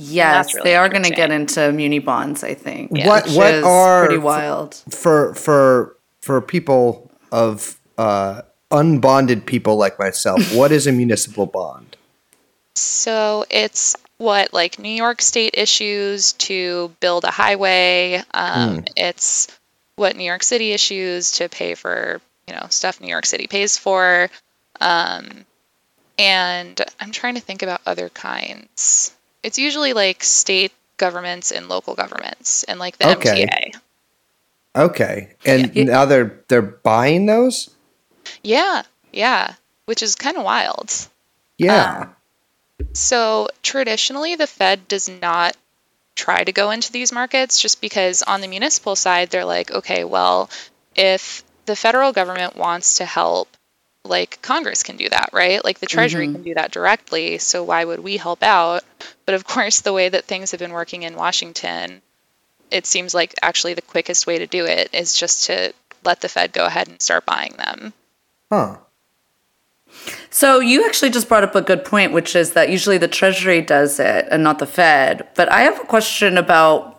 Yes, 0.00 0.54
really 0.54 0.70
they 0.70 0.76
are 0.76 0.88
going 0.88 1.02
to 1.04 1.10
get 1.10 1.30
into 1.30 1.72
muni 1.72 1.98
bonds, 1.98 2.44
I 2.44 2.54
think. 2.54 2.90
What- 2.90 3.24
which 3.26 3.34
what 3.34 3.54
is 3.54 3.64
are- 3.64 4.06
pretty 4.06 4.18
wild. 4.22 4.74
For 4.90 5.34
for 5.34 5.96
for 6.22 6.40
people 6.40 7.10
of 7.32 7.76
uh, 7.98 8.42
unbonded 8.70 9.44
people 9.46 9.76
like 9.76 9.98
myself, 9.98 10.54
what 10.54 10.72
is 10.72 10.86
a 10.86 10.92
municipal 10.92 11.46
bond? 11.46 11.96
So 12.74 13.44
it's 13.50 13.96
what 14.18 14.52
like 14.52 14.78
New 14.78 14.88
York 14.94 15.20
State 15.20 15.54
issues 15.54 16.32
to 16.34 16.94
build 17.00 17.24
a 17.24 17.30
highway. 17.30 18.22
Um, 18.32 18.84
It's 18.96 19.48
what 19.96 20.14
New 20.16 20.24
York 20.24 20.42
City 20.44 20.72
issues 20.72 21.32
to 21.32 21.48
pay 21.48 21.74
for 21.74 22.20
you 22.46 22.54
know 22.54 22.66
stuff 22.70 23.00
New 23.00 23.08
York 23.08 23.26
City 23.26 23.46
pays 23.48 23.76
for. 23.76 24.30
Um, 24.80 25.44
and 26.18 26.80
I'm 27.00 27.10
trying 27.12 27.34
to 27.34 27.40
think 27.40 27.62
about 27.62 27.80
other 27.86 28.08
kinds. 28.08 29.12
It's 29.48 29.58
usually 29.58 29.94
like 29.94 30.22
state 30.22 30.72
governments 30.98 31.52
and 31.52 31.70
local 31.70 31.94
governments 31.94 32.64
and 32.64 32.78
like 32.78 32.98
the 32.98 33.08
Okay. 33.16 33.46
MTA. 33.46 33.80
Okay, 34.76 35.30
and 35.46 35.74
Yeah. 35.74 35.84
now 35.84 36.04
they're 36.04 36.44
they're 36.48 36.60
buying 36.60 37.24
those. 37.24 37.70
Yeah, 38.42 38.82
yeah, 39.10 39.54
which 39.86 40.02
is 40.02 40.16
kind 40.16 40.36
of 40.36 40.44
wild. 40.44 40.92
Yeah. 41.56 42.00
Um, 42.02 42.16
so 42.92 43.48
traditionally, 43.62 44.34
the 44.34 44.46
Fed 44.46 44.86
does 44.86 45.08
not 45.08 45.56
try 46.14 46.44
to 46.44 46.52
go 46.52 46.70
into 46.70 46.92
these 46.92 47.10
markets 47.10 47.58
just 47.58 47.80
because 47.80 48.22
on 48.22 48.42
the 48.42 48.48
municipal 48.48 48.96
side, 48.96 49.30
they're 49.30 49.46
like, 49.46 49.70
okay, 49.70 50.04
well, 50.04 50.50
if 50.94 51.42
the 51.64 51.74
federal 51.74 52.12
government 52.12 52.54
wants 52.54 52.98
to 52.98 53.06
help 53.06 53.48
like 54.08 54.40
Congress 54.42 54.82
can 54.82 54.96
do 54.96 55.08
that, 55.08 55.30
right? 55.32 55.64
Like 55.64 55.78
the 55.78 55.86
Treasury 55.86 56.26
Mm-hmm. 56.26 56.34
can 56.34 56.42
do 56.42 56.54
that 56.54 56.72
directly. 56.72 57.38
So 57.38 57.62
why 57.64 57.84
would 57.84 58.00
we 58.00 58.16
help 58.16 58.42
out? 58.42 58.82
But 59.26 59.34
of 59.34 59.44
course, 59.54 59.80
the 59.80 59.92
way 59.92 60.08
that 60.08 60.24
things 60.24 60.50
have 60.52 60.60
been 60.60 60.72
working 60.72 61.02
in 61.02 61.14
Washington, 61.14 62.02
it 62.70 62.86
seems 62.86 63.14
like 63.14 63.34
actually 63.42 63.74
the 63.74 63.82
quickest 63.82 64.26
way 64.26 64.38
to 64.38 64.46
do 64.46 64.64
it 64.66 64.90
is 64.92 65.14
just 65.14 65.44
to 65.46 65.72
let 66.04 66.20
the 66.20 66.28
Fed 66.28 66.52
go 66.52 66.66
ahead 66.66 66.88
and 66.88 67.00
start 67.00 67.26
buying 67.26 67.54
them. 67.56 67.92
Huh. 68.50 68.76
So 70.30 70.60
you 70.60 70.84
actually 70.86 71.10
just 71.10 71.28
brought 71.28 71.44
up 71.44 71.54
a 71.54 71.62
good 71.62 71.84
point, 71.84 72.12
which 72.12 72.36
is 72.36 72.52
that 72.52 72.68
usually 72.68 72.98
the 72.98 73.08
Treasury 73.08 73.62
does 73.62 73.98
it 73.98 74.26
and 74.30 74.42
not 74.42 74.58
the 74.58 74.66
Fed. 74.66 75.26
But 75.34 75.50
I 75.50 75.62
have 75.62 75.80
a 75.80 75.84
question 75.84 76.36
about 76.38 76.94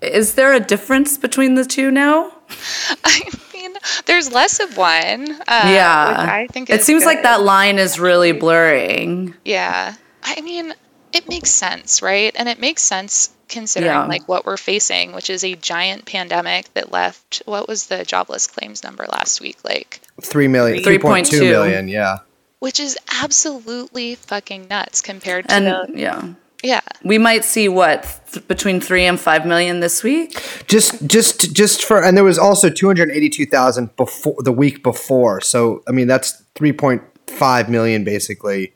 is 0.00 0.34
there 0.34 0.52
a 0.52 0.60
difference 0.60 1.16
between 1.16 1.54
the 1.54 1.64
two 1.64 1.90
now? 1.90 2.32
I 3.64 3.68
mean, 3.68 3.76
there's 4.06 4.30
less 4.32 4.60
of 4.60 4.76
one. 4.76 5.30
Uh, 5.30 5.44
yeah. 5.48 6.08
which 6.08 6.28
I 6.28 6.46
think 6.48 6.70
it 6.70 6.82
seems 6.82 7.04
like 7.04 7.22
that 7.22 7.42
line 7.42 7.78
is 7.78 7.98
really 7.98 8.32
blurring. 8.32 9.34
Yeah. 9.44 9.94
I 10.22 10.40
mean, 10.40 10.74
it 11.12 11.28
makes 11.28 11.50
sense, 11.50 12.02
right? 12.02 12.34
And 12.36 12.48
it 12.48 12.58
makes 12.58 12.82
sense 12.82 13.30
considering 13.48 13.92
Yeah. 13.92 14.06
like 14.06 14.26
what 14.28 14.44
we're 14.46 14.56
facing, 14.56 15.12
which 15.12 15.30
is 15.30 15.44
a 15.44 15.54
giant 15.54 16.06
pandemic 16.06 16.72
that 16.74 16.90
left 16.92 17.42
what 17.46 17.68
was 17.68 17.86
the 17.86 18.04
jobless 18.04 18.46
claims 18.46 18.82
number 18.82 19.06
last 19.06 19.40
week? 19.40 19.58
Like 19.64 20.00
Three 20.20 20.48
million. 20.48 20.82
3.2. 20.82 21.00
3.2 21.00 21.40
million, 21.40 21.88
yeah. 21.88 22.18
which 22.58 22.80
is 22.80 22.98
absolutely 23.22 24.14
fucking 24.16 24.68
nuts 24.68 25.02
compared 25.02 25.48
to 25.48 25.54
And 25.54 25.66
the 25.66 25.86
yeah. 25.94 26.28
Yeah. 26.64 26.80
We 27.04 27.18
might 27.18 27.44
see 27.44 27.68
what 27.68 28.20
th- 28.32 28.48
between 28.48 28.80
3 28.80 29.04
and 29.04 29.20
5 29.20 29.46
million 29.46 29.80
this 29.80 30.02
week. 30.02 30.42
Just, 30.66 31.06
just, 31.06 31.54
just 31.54 31.84
for, 31.84 32.02
and 32.02 32.16
there 32.16 32.24
was 32.24 32.38
also 32.38 32.70
282,000 32.70 33.94
before 33.96 34.36
the 34.42 34.50
week 34.50 34.82
before. 34.82 35.42
So, 35.42 35.82
I 35.86 35.92
mean, 35.92 36.06
that's 36.06 36.42
3.5 36.54 37.68
million 37.68 38.02
basically 38.02 38.72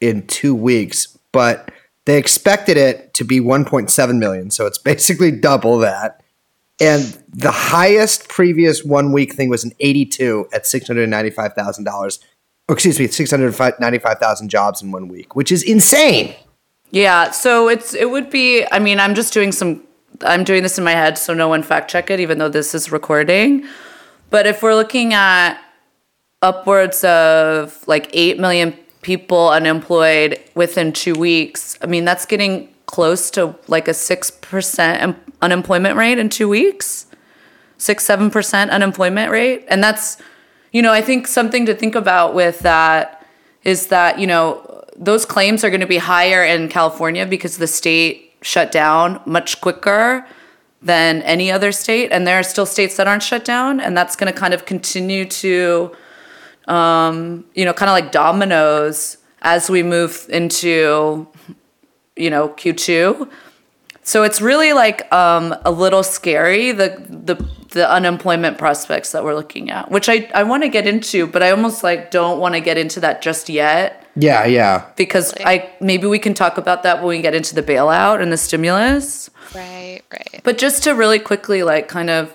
in 0.00 0.26
two 0.26 0.54
weeks. 0.54 1.16
But 1.30 1.70
they 2.06 2.18
expected 2.18 2.76
it 2.76 3.14
to 3.14 3.24
be 3.24 3.38
1.7 3.38 4.18
million. 4.18 4.50
So 4.50 4.66
it's 4.66 4.78
basically 4.78 5.30
double 5.40 5.78
that. 5.78 6.22
And 6.80 7.22
the 7.28 7.50
highest 7.52 8.28
previous 8.28 8.84
one 8.84 9.12
week 9.12 9.34
thing 9.34 9.48
was 9.48 9.64
an 9.64 9.72
82 9.78 10.48
at 10.52 10.64
$695,000. 10.64 12.18
Excuse 12.68 12.98
me, 12.98 13.06
695,000 13.06 14.48
jobs 14.48 14.82
in 14.82 14.90
one 14.90 15.08
week, 15.08 15.34
which 15.36 15.50
is 15.50 15.62
insane. 15.62 16.34
Yeah, 16.90 17.30
so 17.30 17.68
it's 17.68 17.94
it 17.94 18.10
would 18.10 18.30
be 18.30 18.66
I 18.70 18.78
mean, 18.78 18.98
I'm 19.00 19.14
just 19.14 19.32
doing 19.32 19.52
some 19.52 19.82
I'm 20.22 20.44
doing 20.44 20.62
this 20.62 20.78
in 20.78 20.84
my 20.84 20.92
head 20.92 21.18
so 21.18 21.34
no 21.34 21.48
one 21.48 21.62
fact 21.62 21.90
check 21.90 22.10
it 22.10 22.20
even 22.20 22.38
though 22.38 22.48
this 22.48 22.74
is 22.74 22.90
recording. 22.90 23.66
But 24.30 24.46
if 24.46 24.62
we're 24.62 24.74
looking 24.74 25.14
at 25.14 25.60
upwards 26.42 27.02
of 27.04 27.86
like 27.86 28.10
8 28.12 28.38
million 28.38 28.76
people 29.02 29.48
unemployed 29.48 30.42
within 30.54 30.92
2 30.92 31.14
weeks, 31.14 31.78
I 31.82 31.86
mean, 31.86 32.04
that's 32.04 32.26
getting 32.26 32.72
close 32.86 33.30
to 33.32 33.54
like 33.68 33.88
a 33.88 33.92
6% 33.92 35.16
unemployment 35.42 35.96
rate 35.96 36.18
in 36.18 36.28
2 36.28 36.48
weeks. 36.48 37.06
6 37.80 38.04
7% 38.06 38.70
unemployment 38.70 39.30
rate 39.30 39.64
and 39.68 39.82
that's 39.82 40.18
you 40.72 40.82
know, 40.82 40.92
I 40.92 41.00
think 41.00 41.26
something 41.26 41.64
to 41.66 41.74
think 41.74 41.94
about 41.94 42.34
with 42.34 42.60
that 42.60 43.26
is 43.64 43.86
that, 43.88 44.18
you 44.18 44.26
know, 44.26 44.67
those 44.98 45.24
claims 45.24 45.64
are 45.64 45.70
going 45.70 45.80
to 45.80 45.86
be 45.86 45.98
higher 45.98 46.44
in 46.44 46.68
California 46.68 47.24
because 47.24 47.58
the 47.58 47.66
state 47.66 48.34
shut 48.42 48.72
down 48.72 49.20
much 49.24 49.60
quicker 49.60 50.26
than 50.82 51.22
any 51.22 51.50
other 51.50 51.72
state. 51.72 52.10
And 52.12 52.26
there 52.26 52.38
are 52.38 52.42
still 52.42 52.66
states 52.66 52.96
that 52.96 53.08
aren't 53.08 53.22
shut 53.22 53.44
down. 53.44 53.80
And 53.80 53.96
that's 53.96 54.16
going 54.16 54.32
to 54.32 54.38
kind 54.38 54.54
of 54.54 54.64
continue 54.64 55.24
to, 55.24 55.94
um, 56.66 57.44
you 57.54 57.64
know, 57.64 57.72
kind 57.72 57.88
of 57.88 57.94
like 57.94 58.12
dominoes 58.12 59.18
as 59.42 59.70
we 59.70 59.82
move 59.82 60.26
into, 60.28 61.28
you 62.16 62.30
know, 62.30 62.48
Q2. 62.50 63.30
So 64.02 64.22
it's 64.22 64.40
really 64.40 64.72
like 64.72 65.10
um, 65.12 65.54
a 65.64 65.70
little 65.70 66.02
scary 66.02 66.72
the 66.72 67.04
the 67.08 67.34
the 67.68 67.90
unemployment 67.90 68.56
prospects 68.56 69.12
that 69.12 69.22
we're 69.22 69.34
looking 69.34 69.70
at, 69.70 69.90
which 69.90 70.08
I 70.08 70.30
I 70.34 70.44
want 70.44 70.62
to 70.62 70.70
get 70.70 70.86
into, 70.86 71.26
but 71.26 71.42
I 71.42 71.50
almost 71.50 71.84
like 71.84 72.10
don't 72.10 72.40
want 72.40 72.54
to 72.54 72.60
get 72.60 72.78
into 72.78 73.00
that 73.00 73.20
just 73.20 73.50
yet 73.50 74.07
Yeah, 74.20 74.46
yeah. 74.46 74.90
because 74.96 75.32
I 75.44 75.70
maybe 75.80 76.06
we 76.06 76.18
can 76.18 76.34
talk 76.34 76.58
about 76.58 76.82
that 76.82 76.98
when 76.98 77.08
we 77.08 77.22
get 77.22 77.34
into 77.34 77.54
the 77.54 77.62
bailout 77.62 78.20
and 78.20 78.32
the 78.32 78.36
stimulus. 78.36 79.30
Right, 79.54 80.02
right. 80.10 80.40
But 80.42 80.58
just 80.58 80.82
to 80.84 80.94
really 80.94 81.18
quickly 81.18 81.62
like 81.62 81.88
kind 81.88 82.10
of 82.10 82.34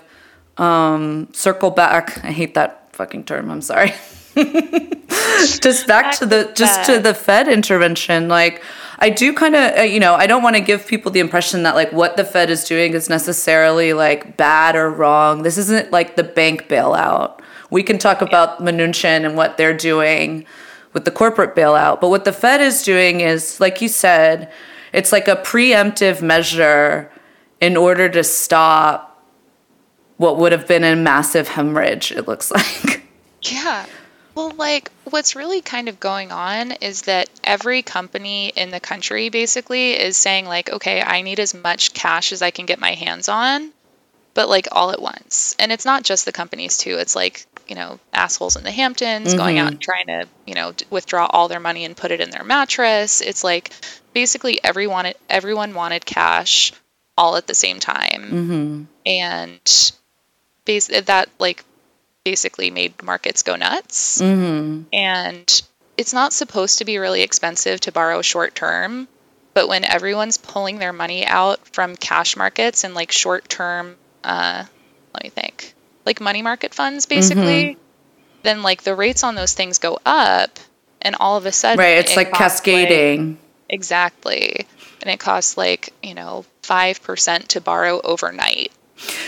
um, 0.56 1.28
circle 1.32 1.70
back, 1.70 2.24
I 2.24 2.32
hate 2.32 2.54
that 2.54 2.94
fucking 2.94 3.24
term. 3.24 3.50
I'm 3.50 3.60
sorry. 3.60 3.92
just 4.34 5.86
back 5.86 6.16
to 6.18 6.26
the 6.26 6.50
just 6.54 6.86
to 6.86 6.98
the 6.98 7.14
Fed 7.14 7.48
intervention, 7.48 8.28
like. 8.28 8.62
I 8.96 9.10
do 9.10 9.34
kind 9.34 9.56
of, 9.56 9.76
uh, 9.76 9.82
you 9.82 9.98
know, 9.98 10.14
I 10.14 10.28
don't 10.28 10.44
want 10.44 10.54
to 10.54 10.62
give 10.62 10.86
people 10.86 11.10
the 11.10 11.18
impression 11.18 11.64
that 11.64 11.74
like 11.74 11.92
what 11.92 12.16
the 12.16 12.24
Fed 12.24 12.48
is 12.48 12.62
doing 12.62 12.94
is 12.94 13.10
necessarily 13.10 13.92
like 13.92 14.36
bad 14.36 14.76
or 14.76 14.88
wrong. 14.88 15.42
This 15.42 15.58
isn't 15.58 15.90
like 15.90 16.14
the 16.14 16.22
bank 16.22 16.68
bailout. 16.68 17.40
We 17.70 17.82
can 17.82 17.98
talk 17.98 18.22
about 18.22 18.60
Mnuchin 18.60 19.26
and 19.26 19.36
what 19.36 19.56
they're 19.56 19.76
doing 19.76 20.46
with 20.94 21.04
the 21.04 21.10
corporate 21.10 21.54
bailout, 21.54 22.00
but 22.00 22.08
what 22.08 22.24
the 22.24 22.32
Fed 22.32 22.62
is 22.62 22.82
doing 22.82 23.20
is, 23.20 23.60
like 23.60 23.82
you 23.82 23.88
said, 23.88 24.50
it's 24.92 25.12
like 25.12 25.28
a 25.28 25.36
preemptive 25.36 26.22
measure 26.22 27.10
in 27.60 27.76
order 27.76 28.08
to 28.08 28.24
stop 28.24 29.22
what 30.16 30.38
would 30.38 30.52
have 30.52 30.68
been 30.68 30.84
a 30.84 30.94
massive 30.94 31.48
hemorrhage. 31.48 32.12
It 32.12 32.28
looks 32.28 32.50
like. 32.50 33.02
Yeah. 33.42 33.84
Well, 34.34 34.50
like, 34.50 34.90
what's 35.04 35.36
really 35.36 35.60
kind 35.60 35.88
of 35.88 36.00
going 36.00 36.32
on 36.32 36.72
is 36.72 37.02
that 37.02 37.28
every 37.42 37.82
company 37.82 38.48
in 38.48 38.70
the 38.70 38.80
country 38.80 39.28
basically 39.28 39.92
is 39.92 40.16
saying, 40.16 40.46
like, 40.46 40.70
okay, 40.70 41.02
I 41.02 41.22
need 41.22 41.38
as 41.40 41.54
much 41.54 41.94
cash 41.94 42.32
as 42.32 42.42
I 42.42 42.50
can 42.50 42.66
get 42.66 42.80
my 42.80 42.92
hands 42.92 43.28
on, 43.28 43.70
but 44.32 44.48
like 44.48 44.68
all 44.72 44.90
at 44.90 45.00
once. 45.00 45.54
And 45.58 45.70
it's 45.70 45.84
not 45.84 46.02
just 46.02 46.24
the 46.24 46.32
companies, 46.32 46.78
too. 46.78 46.98
It's 46.98 47.14
like, 47.14 47.46
you 47.68 47.74
know, 47.74 47.98
assholes 48.12 48.56
in 48.56 48.64
the 48.64 48.70
Hamptons 48.70 49.34
going 49.34 49.58
out 49.58 49.66
mm-hmm. 49.66 49.72
and 49.72 49.80
trying 49.80 50.06
to, 50.06 50.26
you 50.46 50.54
know, 50.54 50.72
d- 50.72 50.84
withdraw 50.90 51.26
all 51.26 51.48
their 51.48 51.60
money 51.60 51.84
and 51.84 51.96
put 51.96 52.10
it 52.10 52.20
in 52.20 52.30
their 52.30 52.44
mattress. 52.44 53.20
It's 53.20 53.44
like 53.44 53.70
basically 54.12 54.62
everyone, 54.62 55.12
everyone 55.28 55.74
wanted 55.74 56.04
cash 56.04 56.72
all 57.16 57.36
at 57.36 57.46
the 57.46 57.54
same 57.54 57.78
time. 57.80 58.22
Mm-hmm. 58.24 58.82
And 59.06 59.92
base 60.64 60.86
that, 60.88 61.28
like, 61.38 61.64
basically 62.24 62.70
made 62.70 63.02
markets 63.02 63.42
go 63.42 63.56
nuts. 63.56 64.20
Mm-hmm. 64.20 64.84
And 64.92 65.62
it's 65.96 66.12
not 66.12 66.32
supposed 66.32 66.78
to 66.78 66.84
be 66.84 66.98
really 66.98 67.22
expensive 67.22 67.80
to 67.80 67.92
borrow 67.92 68.22
short 68.22 68.54
term, 68.54 69.06
but 69.52 69.68
when 69.68 69.84
everyone's 69.84 70.38
pulling 70.38 70.78
their 70.78 70.92
money 70.92 71.24
out 71.26 71.66
from 71.68 71.96
cash 71.96 72.36
markets 72.36 72.82
and 72.82 72.94
like 72.94 73.12
short 73.12 73.48
term, 73.48 73.96
uh, 74.24 74.64
let 75.12 75.22
me 75.22 75.30
think, 75.30 75.73
like 76.06 76.20
money 76.20 76.42
market 76.42 76.74
funds 76.74 77.06
mm-hmm. 77.06 77.18
basically, 77.18 77.78
then 78.42 78.62
like 78.62 78.82
the 78.82 78.94
rates 78.94 79.24
on 79.24 79.34
those 79.34 79.54
things 79.54 79.78
go 79.78 79.98
up, 80.04 80.58
and 81.02 81.16
all 81.20 81.36
of 81.36 81.46
a 81.46 81.52
sudden, 81.52 81.78
right. 81.78 81.98
It's 81.98 82.12
it 82.12 82.16
like 82.16 82.32
cascading. 82.32 83.38
exactly. 83.68 84.66
And 85.02 85.10
it 85.10 85.20
costs 85.20 85.58
like, 85.58 85.92
you 86.02 86.14
know, 86.14 86.46
5% 86.62 87.48
to 87.48 87.60
borrow 87.60 88.00
overnight 88.02 88.72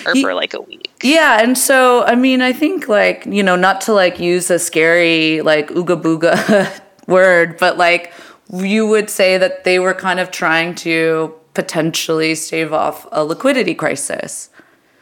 or 0.07 0.15
for 0.17 0.35
like 0.35 0.55
a 0.55 0.61
week. 0.61 0.91
Yeah, 1.03 1.43
and 1.43 1.57
so 1.59 2.05
I 2.05 2.15
mean, 2.15 2.41
I 2.41 2.53
think 2.53 2.89
like 2.89 3.27
you 3.27 3.43
know, 3.43 3.57
not 3.57 3.81
to 3.83 3.93
like 3.93 4.19
use 4.19 4.51
a 4.51 4.59
scary 4.59 5.43
like 5.43 5.69
ooga 5.71 6.01
booga 6.01 6.81
word, 7.07 7.59
but 7.59 7.77
like 7.77 8.13
you 8.53 8.87
would 8.87 9.11
say 9.11 9.39
that 9.39 9.65
they 9.65 9.79
were 9.79 9.95
kind 9.95 10.21
of 10.21 10.31
trying 10.31 10.75
to 10.77 11.35
potentially 11.55 12.35
stave 12.35 12.73
off 12.73 13.07
a 13.13 13.25
liquidity 13.25 13.75
crisis. 13.75 14.51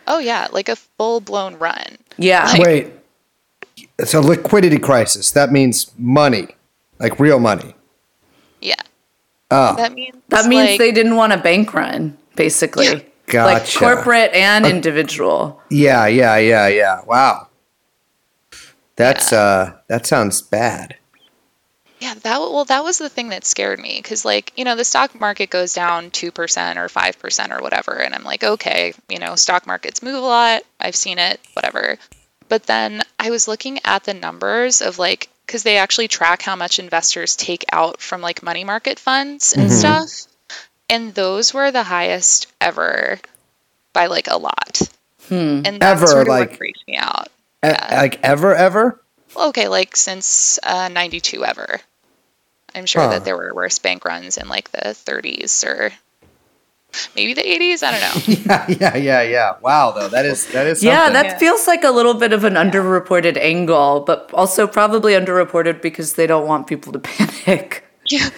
Oh, 0.07 0.19
yeah, 0.19 0.49
like 0.53 0.69
a 0.69 0.77
full 0.77 1.21
blown 1.21 1.57
run. 1.59 1.99
Yeah, 2.19 2.53
Wait. 2.59 2.93
It's 3.99 4.15
a 4.15 4.21
liquidity 4.21 4.79
crisis. 4.79 5.31
That 5.33 5.51
means 5.53 5.91
money, 5.99 6.49
like 6.99 7.19
real 7.19 7.39
money. 7.41 7.75
Yeah. 8.61 8.75
Oh, 9.51 9.77
That 9.77 9.93
means 9.93 10.17
that 10.29 10.47
means 10.47 10.71
like, 10.71 10.79
they 10.79 10.93
didn't 10.93 11.17
want 11.17 11.33
a 11.33 11.37
bank 11.37 11.75
run, 11.75 12.17
basically. 12.37 12.89
Like 12.89 13.13
Gotcha. 13.27 13.79
corporate 13.79 14.33
and 14.35 14.67
individual. 14.67 15.61
yeah, 15.71 16.07
yeah, 16.07 16.37
yeah, 16.37 16.69
yeah. 16.69 17.01
Wow. 17.07 17.49
That's 18.97 19.33
uh 19.33 19.79
that 19.89 20.07
sounds 20.07 20.43
bad. 20.43 20.97
Yeah, 22.05 22.13
that 22.23 22.39
well, 22.39 22.67
that 22.67 22.85
was 22.85 22.99
the 22.99 23.09
thing 23.09 23.31
that 23.31 23.47
scared 23.47 23.79
me 23.79 23.99
because, 24.03 24.27
like, 24.27 24.53
you 24.57 24.65
know, 24.65 24.77
the 24.77 24.85
stock 24.85 25.19
market 25.19 25.49
goes 25.49 25.73
down 25.73 26.11
two 26.11 26.31
percent 26.31 26.79
or 26.79 26.91
five 26.91 27.19
percent 27.19 27.51
or 27.51 27.61
whatever, 27.63 27.93
and 27.99 28.15
I'm 28.15 28.25
like, 28.25 28.45
okay, 28.45 28.93
you 29.09 29.19
know, 29.19 29.37
stock 29.37 29.67
markets 29.67 30.03
move 30.03 30.17
a 30.17 30.21
lot. 30.27 30.63
I've 30.79 30.97
seen 30.97 31.19
it, 31.19 31.41
whatever. 31.55 31.97
But 32.51 32.65
then 32.65 33.01
I 33.19 33.31
was 33.31 33.49
looking 33.49 33.79
at 33.87 34.05
the 34.05 34.13
numbers 34.13 34.83
of 34.83 34.99
like, 34.99 35.31
because 35.47 35.63
they 35.63 35.79
actually 35.79 36.09
track 36.09 36.43
how 36.43 36.57
much 36.57 36.79
investors 36.79 37.37
take 37.37 37.65
out 37.73 38.03
from 38.03 38.21
like 38.21 38.43
money 38.43 38.65
market 38.65 38.99
funds 38.99 39.55
and 39.55 39.73
stuff, 39.73 40.11
and 40.91 41.15
those 41.15 41.55
were 41.55 41.71
the 41.71 41.85
highest 41.85 42.49
ever 42.61 43.19
by 43.95 44.09
like 44.09 44.27
a 44.29 44.37
lot. 44.37 44.83
And 45.31 45.65
that's 45.65 46.03
Ever, 46.03 46.07
sort 46.07 46.23
of 46.23 46.29
like- 46.29 46.59
freaked 46.59 46.87
me 46.87 46.99
out. 46.99 47.29
E- 47.65 47.69
like 47.69 48.21
ever, 48.23 48.55
ever. 48.55 49.01
okay, 49.35 49.69
like 49.69 49.97
since 49.97 50.59
uh, 50.63 50.89
92 50.89 51.43
ever. 51.47 51.81
I'm 52.75 52.87
sure 52.87 53.03
Huh. 53.03 53.11
that 53.11 53.25
there 53.25 53.37
were 53.37 53.53
worse 53.55 53.79
bank 53.79 54.05
runs 54.05 54.37
in 54.37 54.49
like 54.49 54.71
the 54.73 54.95
30s 54.95 55.65
or 55.65 55.93
maybe 57.17 57.35
the 57.35 57.43
80s. 57.43 57.83
I 57.83 57.91
don't 57.91 58.01
know. 58.01 58.45
yeah, 58.47 58.67
yeah, 58.69 58.97
yeah, 58.97 59.23
yeah. 59.23 59.53
Wow, 59.61 59.93
though 59.93 60.09
that 60.09 60.25
is 60.25 60.47
that 60.53 60.67
is 60.67 60.83
Yeah, 60.83 61.11
that 61.11 61.25
Yeah. 61.27 61.39
feels 61.39 61.67
like 61.67 61.85
a 61.85 61.91
little 61.91 62.15
bit 62.15 62.33
of 62.33 62.45
an 62.45 62.55
underreported 62.55 63.37
angle, 63.37 64.01
but 64.01 64.31
also 64.33 64.67
probably 64.67 65.13
underreported 65.15 65.81
because 65.83 66.15
they 66.15 66.27
don't 66.27 66.47
want 66.47 66.67
people 66.67 66.93
to 66.93 66.99
panic. 67.11 67.85
yeah, 68.07 68.31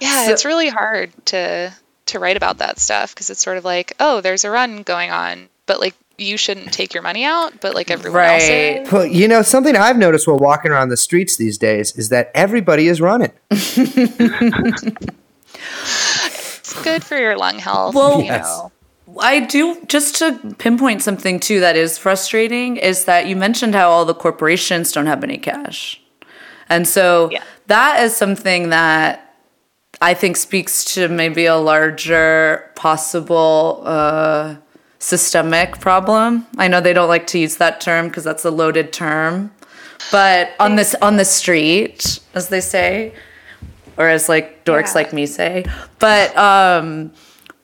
yeah, 0.00 0.26
So- 0.26 0.32
it's 0.32 0.44
really 0.44 0.68
hard 0.68 1.12
to 1.26 1.72
to 2.06 2.18
write 2.18 2.36
about 2.36 2.58
that 2.58 2.78
stuff 2.78 3.14
because 3.14 3.30
it's 3.30 3.40
sort 3.42 3.56
of 3.56 3.64
like, 3.64 3.94
oh, 3.98 4.20
there's 4.20 4.44
a 4.44 4.50
run 4.50 4.82
going 4.82 5.10
on, 5.10 5.48
but 5.66 5.80
like 5.80 5.94
you 6.18 6.36
shouldn't 6.36 6.72
take 6.72 6.94
your 6.94 7.02
money 7.02 7.24
out, 7.24 7.60
but 7.60 7.74
like 7.74 7.90
everyone 7.90 8.20
else 8.22 8.42
Right. 8.48 8.82
is. 8.86 8.92
Well, 8.92 9.06
you 9.06 9.26
know, 9.28 9.42
something 9.42 9.76
I've 9.76 9.96
noticed 9.98 10.26
while 10.28 10.38
walking 10.38 10.70
around 10.70 10.88
the 10.90 10.96
streets 10.96 11.36
these 11.36 11.58
days 11.58 11.92
is 11.96 12.08
that 12.10 12.30
everybody 12.34 12.86
is 12.88 13.00
running. 13.00 13.32
It's 15.56 16.82
good 16.82 17.04
for 17.04 17.16
your 17.16 17.36
lung 17.36 17.58
health. 17.58 17.94
Well- 17.94 18.18
you 18.20 18.24
Yes. 18.26 18.44
know. 18.46 18.72
I 19.20 19.40
do 19.40 19.78
just 19.86 20.16
to 20.16 20.32
pinpoint 20.58 21.02
something 21.02 21.38
too 21.38 21.60
that 21.60 21.76
is 21.76 21.98
frustrating 21.98 22.76
is 22.78 23.04
that 23.04 23.26
you 23.26 23.36
mentioned 23.36 23.74
how 23.74 23.90
all 23.90 24.04
the 24.04 24.14
corporations 24.14 24.90
don't 24.92 25.06
have 25.06 25.22
any 25.22 25.36
cash. 25.38 26.00
And 26.68 26.88
so 26.88 27.28
Yeah. 27.30 27.42
that 27.66 28.02
is 28.02 28.16
something 28.16 28.70
that 28.70 29.20
I 30.00 30.14
think 30.14 30.36
speaks 30.36 30.84
to 30.94 31.08
maybe 31.08 31.44
a 31.46 31.56
larger 31.56 32.70
possible 32.74 33.82
uh, 33.86 34.54
systemic 35.04 35.80
problem. 35.80 36.46
I 36.56 36.66
know 36.68 36.80
they 36.80 36.94
don't 36.94 37.08
like 37.08 37.26
to 37.28 37.38
use 37.38 37.56
that 37.56 37.80
term 37.80 38.08
because 38.08 38.24
that's 38.24 38.44
a 38.44 38.50
loaded 38.50 38.90
term, 38.92 39.52
but 40.10 40.52
on 40.58 40.76
this 40.76 40.94
on 41.02 41.16
the 41.16 41.24
street, 41.26 42.20
as 42.34 42.48
they 42.48 42.60
say, 42.62 43.12
or 43.98 44.08
as 44.08 44.28
like 44.28 44.64
dorks 44.64 44.88
Yeah. 44.88 45.00
like 45.00 45.12
me 45.12 45.26
say, 45.26 45.64
but 45.98 46.34
um, 46.38 47.12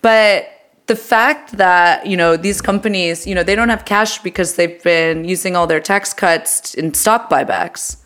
but 0.03 0.49
the 0.87 0.97
fact 0.97 1.57
that 1.57 2.07
you 2.07 2.17
know 2.17 2.37
these 2.37 2.61
companies, 2.61 3.27
you 3.27 3.35
know, 3.35 3.43
they 3.43 3.55
don't 3.55 3.71
have 3.71 3.85
cash 3.87 4.19
because 4.19 4.57
they've 4.57 4.83
been 4.83 5.25
using 5.25 5.57
all 5.57 5.67
their 5.67 5.81
tax 5.81 6.13
cuts 6.13 6.75
in 6.75 6.93
stock 6.95 7.31
buybacks 7.31 7.97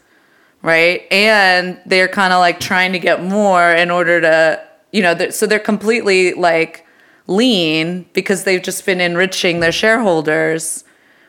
right? 0.63 1.03
And 1.13 1.79
they're 1.85 2.09
kind 2.09 2.33
of 2.33 2.39
like 2.41 2.59
trying 2.59 2.93
to 2.95 2.99
get 2.99 3.23
more 3.23 3.71
in 3.71 3.91
order 3.91 4.19
to, 4.23 4.67
you 4.93 5.03
know, 5.03 5.13
they're, 5.13 5.31
so 5.31 5.47
they're 5.47 5.59
completely 5.59 6.33
like 6.33 6.84
lean 7.27 8.07
because 8.13 8.45
they've 8.45 8.63
just 8.63 8.85
been 8.87 9.01
enriching 9.01 9.61
their 9.61 9.73
shareholders 9.73 10.85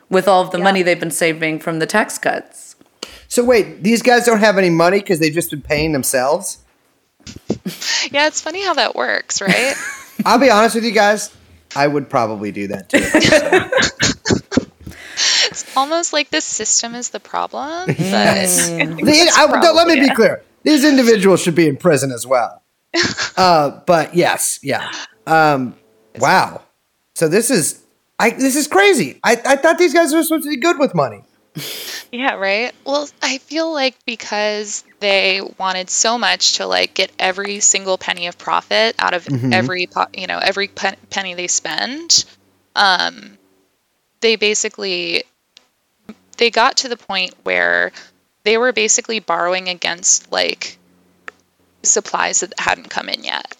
with 0.08 0.28
all 0.28 0.42
of 0.42 0.50
the 0.50 0.58
money 0.58 0.82
they've 0.82 1.00
been 1.00 1.10
saving 1.10 1.58
from 1.58 1.78
the 1.78 1.86
tax 1.86 2.18
cuts. 2.18 2.76
So 3.28 3.44
wait, 3.44 3.82
these 3.82 4.02
guys 4.02 4.24
don't 4.24 4.38
have 4.40 4.58
any 4.58 4.70
money 4.70 5.00
because 5.00 5.18
they've 5.18 5.34
just 5.34 5.50
been 5.50 5.62
paying 5.62 5.92
themselves. 5.92 6.58
Yeah, 8.12 8.28
it's 8.28 8.40
funny 8.40 8.62
how 8.62 8.74
that 8.74 8.94
works, 8.94 9.40
right? 9.40 9.74
I'll 10.24 10.38
be 10.38 10.50
honest 10.50 10.76
with 10.76 10.84
you 10.84 10.92
guys. 10.92 11.34
I 11.74 11.86
would 11.86 12.08
probably 12.08 12.52
do 12.52 12.68
that 12.68 12.88
too. 12.88 12.98
it's 15.50 15.76
almost 15.76 16.12
like 16.12 16.30
the 16.30 16.40
system 16.40 16.94
is 16.94 17.10
the 17.10 17.20
problem, 17.20 17.86
but 17.86 17.96
The- 17.96 19.32
I- 19.36 19.46
probably 19.48 19.68
let 19.70 19.88
me 19.88 20.00
be 20.08 20.14
clear. 20.14 20.42
These 20.62 20.84
individuals 20.84 21.42
should 21.42 21.54
be 21.54 21.68
in 21.68 21.76
prison 21.76 22.10
as 22.12 22.26
well. 22.26 22.62
Uh, 23.36 23.80
but 23.86 24.14
yes, 24.14 24.58
yeah. 24.62 24.90
Um, 25.26 25.74
wow. 26.20 26.62
So 27.14 27.28
this 27.28 27.50
is 27.50 27.82
I 28.18 28.30
this 28.30 28.56
is 28.56 28.66
crazy. 28.66 29.20
I, 29.22 29.40
I 29.44 29.56
thought 29.56 29.78
these 29.78 29.94
guys 29.94 30.14
were 30.14 30.22
supposed 30.22 30.44
to 30.44 30.50
be 30.50 30.56
good 30.56 30.78
with 30.78 30.94
money. 30.94 31.22
Yeah, 32.12 32.34
right. 32.34 32.74
Well, 32.84 33.08
I 33.22 33.38
feel 33.38 33.72
like 33.72 33.96
because 34.04 34.84
they 35.00 35.40
wanted 35.58 35.88
so 35.90 36.18
much 36.18 36.54
to 36.54 36.66
like 36.66 36.94
get 36.94 37.10
every 37.18 37.60
single 37.60 37.98
penny 37.98 38.26
of 38.26 38.38
profit 38.38 38.94
out 38.98 39.14
of 39.14 39.26
every 39.52 39.86
po- 39.86 40.06
you 40.14 40.26
know 40.26 40.38
every 40.38 40.68
pen- 40.68 40.96
penny 41.10 41.34
they 41.34 41.46
spend, 41.46 42.24
um, 42.74 43.38
they 44.20 44.36
basically 44.36 45.24
they 46.36 46.50
got 46.50 46.78
to 46.78 46.88
the 46.88 46.96
point 46.96 47.34
where 47.42 47.92
they 48.44 48.58
were 48.58 48.72
basically 48.72 49.18
borrowing 49.18 49.68
against 49.68 50.30
like 50.30 50.78
supplies 51.82 52.40
that 52.40 52.52
hadn't 52.58 52.90
come 52.90 53.08
in 53.08 53.24
yet, 53.24 53.56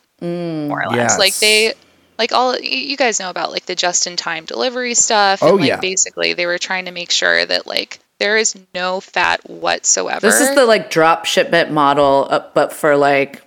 more 0.69 0.83
or 0.85 0.89
less. 0.91 1.19
Like 1.19 1.35
they 1.37 1.75
like 2.19 2.33
all 2.33 2.59
you 2.59 2.97
guys 2.97 3.21
know 3.21 3.31
about 3.31 3.51
like 3.53 3.67
the 3.67 3.75
just 3.75 4.07
in 4.07 4.17
time 4.17 4.45
delivery 4.45 4.95
stuff 4.95 5.43
Oh, 5.43 5.51
and 5.51 5.61
like 5.61 5.69
yeah. 5.69 5.81
basically 5.81 6.33
they 6.35 6.47
were 6.47 6.59
trying 6.59 6.87
to 6.87 6.91
make 6.93 7.11
sure 7.11 7.45
that 7.45 7.67
like 7.67 7.99
there 8.19 8.37
is 8.37 8.57
no 8.75 9.01
fat 9.01 9.49
whatsoever 9.49 10.21
This 10.27 10.41
is 10.41 10.55
the 10.55 10.65
like 10.65 10.89
drop 10.91 11.27
shipment 11.27 11.71
model, 11.71 12.27
uh, 12.31 12.47
but 12.55 12.73
for 12.73 12.97
like 12.97 13.43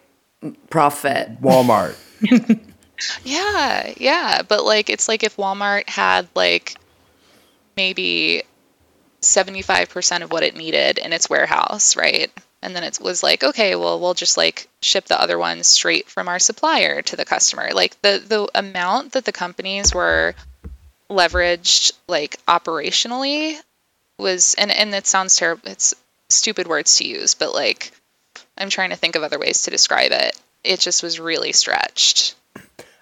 profit. 0.69 1.41
Walmart. 1.41 1.95
yeah 3.23 3.93
yeah 3.97 4.41
but 4.47 4.63
like 4.65 4.89
it's 4.89 5.07
like 5.07 5.23
if 5.23 5.37
walmart 5.37 5.87
had 5.87 6.27
like 6.35 6.75
maybe 7.77 8.43
75% 9.21 10.21
of 10.21 10.31
what 10.31 10.43
it 10.43 10.55
needed 10.55 10.97
in 10.97 11.13
its 11.13 11.29
warehouse 11.29 11.95
right 11.95 12.29
and 12.61 12.75
then 12.75 12.83
it 12.83 12.99
was 13.01 13.23
like 13.23 13.43
okay 13.43 13.75
well 13.75 13.99
we'll 13.99 14.13
just 14.13 14.37
like 14.37 14.67
ship 14.81 15.05
the 15.05 15.19
other 15.19 15.37
ones 15.37 15.67
straight 15.67 16.07
from 16.09 16.27
our 16.27 16.39
supplier 16.39 17.01
to 17.01 17.15
the 17.15 17.25
customer. 17.25 17.69
Like 17.73 17.99
the 18.01 18.21
the 18.25 18.49
amount 18.55 19.13
that 19.13 19.25
the 19.25 19.31
companies 19.31 19.93
were 19.93 20.35
leveraged 21.09 21.91
like 22.07 22.37
operationally 22.47 23.57
was 24.17 24.53
and 24.57 24.71
and 24.71 24.93
it 24.93 25.07
sounds 25.07 25.35
terrible 25.35 25.67
it's 25.69 25.95
stupid 26.29 26.67
words 26.67 26.97
to 26.97 27.07
use 27.07 27.33
but 27.33 27.51
like 27.53 27.91
i'm 28.57 28.69
trying 28.69 28.91
to 28.91 28.95
think 28.95 29.15
of 29.15 29.23
other 29.23 29.39
ways 29.39 29.63
to 29.63 29.71
describe 29.71 30.11
it. 30.11 30.37
It 30.63 30.81
just 30.81 31.01
was 31.01 31.21
really 31.21 31.53
stretched. 31.53 32.35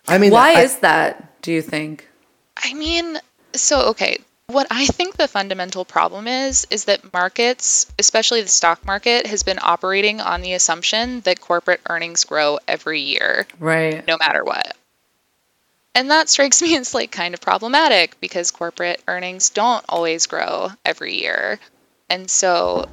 I 0.08 0.20
mean, 0.20 0.32
Why 0.32 0.54
I- 0.54 0.62
is 0.62 0.78
that, 0.80 1.42
do 1.42 1.52
you 1.52 1.64
think? 1.64 2.08
I 2.56 2.76
mean, 2.76 3.18
so 3.54 3.88
okay, 3.90 4.20
what 4.48 4.68
I 4.72 4.86
think 4.86 5.18
the 5.18 5.28
fundamental 5.28 5.84
problem 5.84 6.28
is 6.28 6.66
is 6.70 6.86
that 6.86 7.14
markets, 7.14 7.86
especially 8.00 8.42
the 8.42 8.48
stock 8.48 8.86
market, 8.86 9.28
has 9.28 9.44
been 9.44 9.60
operating 9.62 10.22
on 10.22 10.42
the 10.42 10.54
assumption 10.54 11.20
that 11.22 11.42
corporate 11.42 11.82
earnings 11.90 12.24
grow 12.24 12.58
every 12.66 13.02
year, 13.02 13.46
Right. 13.60 14.08
no 14.08 14.18
matter 14.18 14.46
what. 14.46 14.76
And 15.94 16.12
that 16.12 16.30
strikes 16.30 16.62
me 16.62 16.78
as 16.78 16.94
like 16.94 17.12
kind 17.12 17.34
of 17.34 17.42
problematic 17.42 18.20
because 18.22 18.52
corporate 18.52 19.02
earnings 19.08 19.50
don't 19.50 19.84
always 19.90 20.28
grow 20.28 20.70
every 20.86 21.20
year. 21.20 21.60
And 22.10 22.32
so 22.32 22.88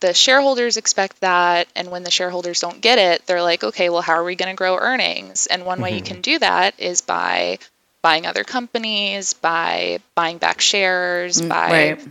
the 0.00 0.14
shareholders 0.14 0.78
expect 0.78 1.20
that 1.20 1.68
and 1.76 1.90
when 1.90 2.04
the 2.04 2.10
shareholders 2.10 2.58
don't 2.58 2.80
get 2.80 2.98
it 2.98 3.24
they're 3.26 3.40
like 3.40 3.62
okay 3.62 3.88
well 3.88 4.02
how 4.02 4.14
are 4.14 4.24
we 4.24 4.34
going 4.34 4.48
to 4.50 4.58
grow 4.58 4.76
earnings 4.76 5.46
and 5.46 5.64
one 5.64 5.80
way 5.80 5.90
you 5.90 5.98
mm-hmm. 5.98 6.14
can 6.14 6.20
do 6.20 6.40
that 6.40 6.74
is 6.80 7.02
by 7.02 7.56
buying 8.02 8.26
other 8.26 8.44
companies 8.44 9.32
by 9.32 10.00
buying 10.14 10.38
back 10.38 10.60
shares 10.60 11.40
mm, 11.40 11.48
by 11.48 11.70
Right. 11.70 12.08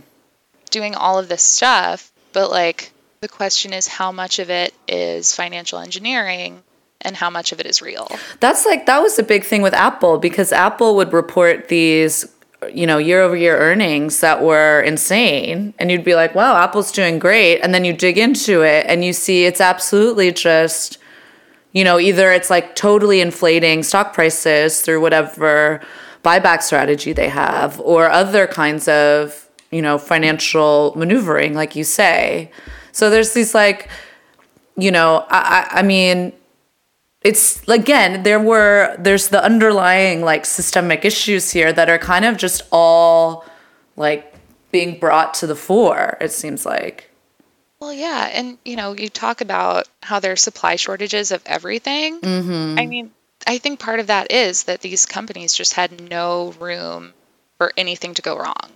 doing 0.70 0.94
all 0.94 1.18
of 1.18 1.28
this 1.28 1.42
stuff. 1.42 2.10
But 2.32 2.50
like 2.50 2.90
the 3.20 3.28
question 3.28 3.72
is 3.72 3.86
how 3.86 4.10
much 4.10 4.38
of 4.38 4.50
it 4.50 4.74
is 4.88 5.34
financial 5.36 5.78
engineering 5.78 6.62
and 7.02 7.14
how 7.16 7.30
much 7.30 7.52
of 7.52 7.60
it 7.60 7.66
is 7.66 7.82
real. 7.82 8.10
That's 8.40 8.64
like 8.64 8.86
that 8.86 9.00
was 9.00 9.18
a 9.18 9.22
big 9.22 9.44
thing 9.44 9.60
with 9.62 9.74
Apple 9.74 10.18
because 10.18 10.52
Apple 10.52 10.96
would 10.96 11.12
report 11.12 11.68
these 11.68 12.26
you 12.72 12.86
know 12.86 12.96
year 12.98 13.20
over 13.20 13.36
year 13.36 13.58
earnings 13.58 14.20
that 14.20 14.40
were 14.42 14.80
insane. 14.80 15.74
And 15.78 15.90
you'd 15.90 16.04
be 16.04 16.14
like 16.14 16.34
wow 16.34 16.56
Apple's 16.56 16.90
doing 16.90 17.18
great. 17.18 17.60
And 17.60 17.74
then 17.74 17.84
you 17.84 17.92
dig 17.92 18.16
into 18.18 18.62
it 18.62 18.86
and 18.88 19.04
you 19.04 19.12
see 19.12 19.44
it's 19.44 19.60
absolutely 19.60 20.32
just 20.32 20.96
you 21.72 21.84
know 21.84 21.98
either 21.98 22.32
it's 22.32 22.50
like 22.50 22.76
totally 22.76 23.20
inflating 23.20 23.82
stock 23.82 24.12
prices 24.12 24.80
through 24.80 25.00
whatever 25.00 25.80
buyback 26.22 26.62
strategy 26.62 27.12
they 27.12 27.28
have 27.28 27.80
or 27.80 28.08
other 28.10 28.46
kinds 28.46 28.88
of 28.88 29.48
you 29.70 29.82
know 29.82 29.98
financial 29.98 30.92
maneuvering 30.96 31.54
like 31.54 31.74
you 31.74 31.82
say. 31.84 32.50
So 32.92 33.10
there's 33.10 33.32
these 33.32 33.54
like 33.54 33.88
you 34.76 34.90
know 34.90 35.26
I, 35.30 35.68
I 35.72 35.78
I 35.80 35.82
mean 35.82 36.32
it's 37.22 37.66
again 37.68 38.22
there 38.22 38.40
were 38.40 38.94
there's 38.98 39.28
the 39.28 39.42
underlying 39.42 40.22
like 40.22 40.44
systemic 40.44 41.04
issues 41.04 41.50
here 41.50 41.72
that 41.72 41.88
are 41.88 41.98
kind 41.98 42.24
of 42.24 42.36
just 42.36 42.62
all 42.70 43.44
like 43.96 44.34
being 44.70 44.98
brought 44.98 45.34
to 45.34 45.46
the 45.46 45.56
fore 45.56 46.16
it 46.20 46.32
seems 46.32 46.66
like 46.66 47.10
Well, 47.82 47.92
yeah, 47.92 48.30
and 48.32 48.58
you 48.64 48.76
know, 48.76 48.92
you 48.92 49.08
talk 49.08 49.40
about 49.40 49.88
how 50.02 50.20
there 50.20 50.30
are 50.30 50.36
supply 50.36 50.76
shortages 50.76 51.32
of 51.32 51.42
everything. 51.46 52.20
Mm-hmm. 52.20 52.78
I 52.78 52.86
mean, 52.86 53.10
I 53.44 53.58
think 53.58 53.80
part 53.80 53.98
of 53.98 54.06
that 54.06 54.30
is 54.30 54.62
that 54.64 54.82
these 54.82 55.04
companies 55.04 55.52
just 55.52 55.74
had 55.74 56.08
no 56.08 56.52
room 56.60 57.12
for 57.58 57.72
anything 57.76 58.14
to 58.14 58.22
go 58.22 58.38
wrong. 58.38 58.70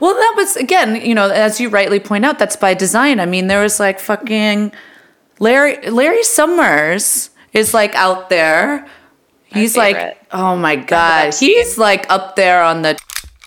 well 0.00 0.12
that 0.12 0.34
was 0.36 0.56
again 0.56 0.96
you 0.96 1.14
know 1.14 1.30
as 1.30 1.58
you 1.60 1.70
rightly 1.70 2.00
point 2.00 2.24
out 2.26 2.38
that's 2.38 2.56
by 2.56 2.74
design 2.74 3.20
i 3.20 3.24
mean 3.24 3.46
there 3.46 3.62
was 3.62 3.78
like 3.78 4.00
fucking 4.00 4.72
larry 5.38 5.88
larry 5.88 6.24
summers 6.24 7.30
is 7.52 7.72
like 7.72 7.94
out 7.94 8.28
there 8.28 8.84
he's 9.46 9.76
like 9.76 10.18
oh 10.32 10.56
my 10.56 10.74
god 10.76 11.32
he's 11.34 11.78
like 11.78 12.04
up 12.10 12.34
there 12.34 12.62
on 12.62 12.82
the 12.82 12.98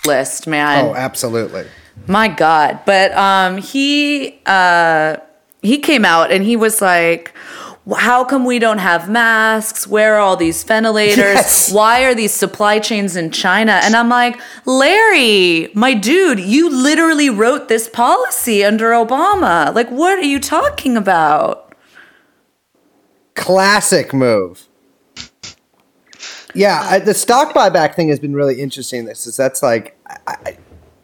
list 0.07 0.47
man 0.47 0.85
Oh, 0.85 0.95
absolutely. 0.95 1.65
My 2.07 2.27
God. 2.27 2.79
But 2.85 3.13
um, 3.13 3.57
he 3.57 4.39
uh, 4.45 5.17
he 5.61 5.77
came 5.77 6.05
out 6.05 6.31
and 6.31 6.43
he 6.43 6.55
was 6.55 6.81
like, 6.81 7.33
how 7.97 8.23
come 8.23 8.45
we 8.45 8.59
don't 8.59 8.77
have 8.77 9.09
masks? 9.09 9.85
Where 9.85 10.15
are 10.15 10.19
all 10.19 10.37
these 10.37 10.63
ventilators? 10.63 11.17
Yes. 11.17 11.71
Why 11.71 12.03
are 12.03 12.15
these 12.15 12.31
supply 12.31 12.79
chains 12.79 13.15
in 13.15 13.29
China? 13.31 13.79
And 13.83 13.95
I'm 13.95 14.09
like, 14.09 14.39
Larry, 14.65 15.69
my 15.73 15.93
dude, 15.93 16.39
you 16.39 16.69
literally 16.69 17.29
wrote 17.29 17.67
this 17.67 17.89
policy 17.89 18.63
under 18.63 18.91
Obama. 18.91 19.73
Like, 19.73 19.89
what 19.89 20.17
are 20.17 20.23
you 20.23 20.39
talking 20.39 20.95
about? 20.95 21.75
Classic 23.35 24.13
move. 24.13 24.67
Yeah, 26.53 26.81
I, 26.83 26.99
the 26.99 27.13
stock 27.13 27.53
buyback 27.53 27.95
thing 27.95 28.09
has 28.09 28.19
been 28.19 28.33
really 28.33 28.61
interesting. 28.61 29.05
This 29.05 29.25
is 29.25 29.35
that's 29.35 29.63
like, 29.63 29.97
I, 30.07 30.37
I, 30.45 30.57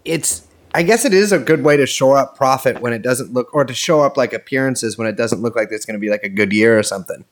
it's. 0.06 0.48
I 0.74 0.84
guess 0.84 1.06
it 1.06 1.14
is 1.14 1.32
a 1.32 1.40
good 1.40 1.64
way 1.64 1.78
to 1.78 1.86
shore 1.86 2.18
up 2.18 2.36
profit 2.38 2.80
when 2.82 2.94
it 2.94 3.02
doesn't 3.02 3.34
look, 3.34 3.54
or 3.54 3.66
to 3.66 3.74
show 3.74 4.02
up 4.02 4.18
like 4.18 4.34
appearances 4.34 4.98
when 4.98 5.08
it 5.08 5.16
doesn't 5.16 5.42
look 5.42 5.56
like 5.56 5.70
it's 5.72 5.86
going 5.86 5.96
to 5.96 6.00
be 6.00 6.10
like 6.10 6.24
a 6.24 6.30
good 6.30 6.54
year 6.54 6.78
or 6.78 6.84
something. 6.84 7.26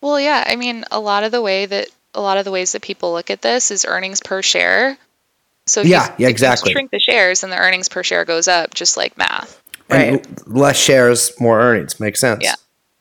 Well, 0.00 0.18
yeah, 0.20 0.44
I 0.46 0.56
mean, 0.56 0.84
a 0.90 1.00
lot 1.00 1.24
of 1.24 1.32
the 1.32 1.42
way 1.42 1.66
that 1.66 1.88
a 2.14 2.20
lot 2.20 2.38
of 2.38 2.44
the 2.44 2.50
ways 2.50 2.72
that 2.72 2.82
people 2.82 3.12
look 3.12 3.30
at 3.30 3.42
this 3.42 3.70
is 3.70 3.84
earnings 3.84 4.20
per 4.20 4.42
share. 4.42 4.96
So 5.66 5.80
if 5.80 5.86
Yeah, 5.86 6.06
you, 6.08 6.14
yeah, 6.18 6.26
if 6.26 6.30
exactly. 6.30 6.70
You 6.70 6.74
shrink 6.74 6.90
the 6.90 7.00
shares, 7.00 7.42
and 7.42 7.52
the 7.52 7.56
earnings 7.56 7.88
per 7.88 8.02
share 8.02 8.24
goes 8.24 8.48
up, 8.48 8.74
just 8.74 8.96
like 8.96 9.16
math. 9.18 9.60
Right. 9.90 10.14
l- 10.14 10.22
less 10.46 10.76
shares, 10.76 11.32
more 11.40 11.60
earnings. 11.60 12.00
Makes 12.00 12.20
sense. 12.20 12.42
Yeah, 12.42 12.54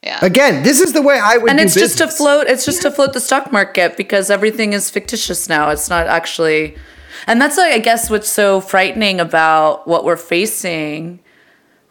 yeah. 0.04 0.20
Again, 0.22 0.64
this 0.64 0.82
is 0.82 0.94
the 0.94 1.02
way 1.02 1.20
I 1.22 1.38
would. 1.38 1.50
and 1.50 1.60
do 1.60 1.64
it's 1.64 1.76
just 1.76 1.98
to 2.00 2.08
float 2.10 2.48
it's 2.48 2.66
just 2.66 2.82
to 2.82 2.92
float 2.92 3.14
the 3.14 3.22
stock 3.22 3.52
market 3.54 3.96
because 3.96 4.30
everything 4.30 4.74
is 4.74 4.90
fictitious 4.90 5.48
now 5.48 5.70
it's 5.70 5.90
not 5.90 6.08
actually 6.08 6.76
and 7.28 7.42
that's 7.42 7.58
like 7.58 7.74
i 7.74 7.80
guess 7.80 8.10
what's 8.10 8.30
so 8.30 8.62
frightening 8.62 9.20
about 9.20 9.88
what 9.88 10.04
we're 10.04 10.18
facing. 10.18 11.20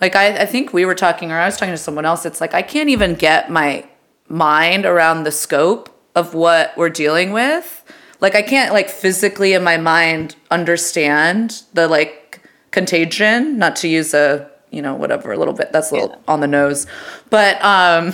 Like 0.01 0.17
I, 0.17 0.39
I 0.43 0.47
think 0.47 0.73
we 0.73 0.85
were 0.85 0.95
talking 0.95 1.31
or 1.31 1.39
i 1.39 1.47
was 1.47 1.57
talking 1.57 1.75
to 1.75 1.79
someone 1.79 2.05
else 2.05 2.27
it's 2.27 2.41
like 2.41 2.55
i 2.55 2.63
can't 2.63 2.89
even 2.89 3.15
get 3.15 3.51
my 3.51 3.87
mind 4.29 4.85
around 4.85 5.25
the 5.25 5.33
scope 5.33 5.89
of 6.15 6.35
what 6.35 6.77
we're 6.77 6.91
dealing 6.91 7.33
with. 7.33 7.85
Like 8.21 8.35
i 8.35 8.43
can't 8.43 8.73
like 8.73 8.89
physically 8.89 9.53
in 9.53 9.63
my 9.63 9.77
mind 9.77 10.37
understand 10.51 11.63
the 11.73 11.89
like 11.89 12.41
contagion 12.71 13.59
not 13.59 13.77
to 13.77 13.89
use 13.89 14.15
a 14.15 14.51
you 14.71 14.81
know 14.81 14.95
whatever 14.95 15.33
a 15.33 15.39
little 15.39 15.55
bit 15.55 15.71
that's 15.71 15.93
a 15.93 15.95
little 15.95 16.21
on 16.27 16.41
the 16.41 16.49
nose. 16.49 16.87
But 17.31 17.63
um 17.65 18.13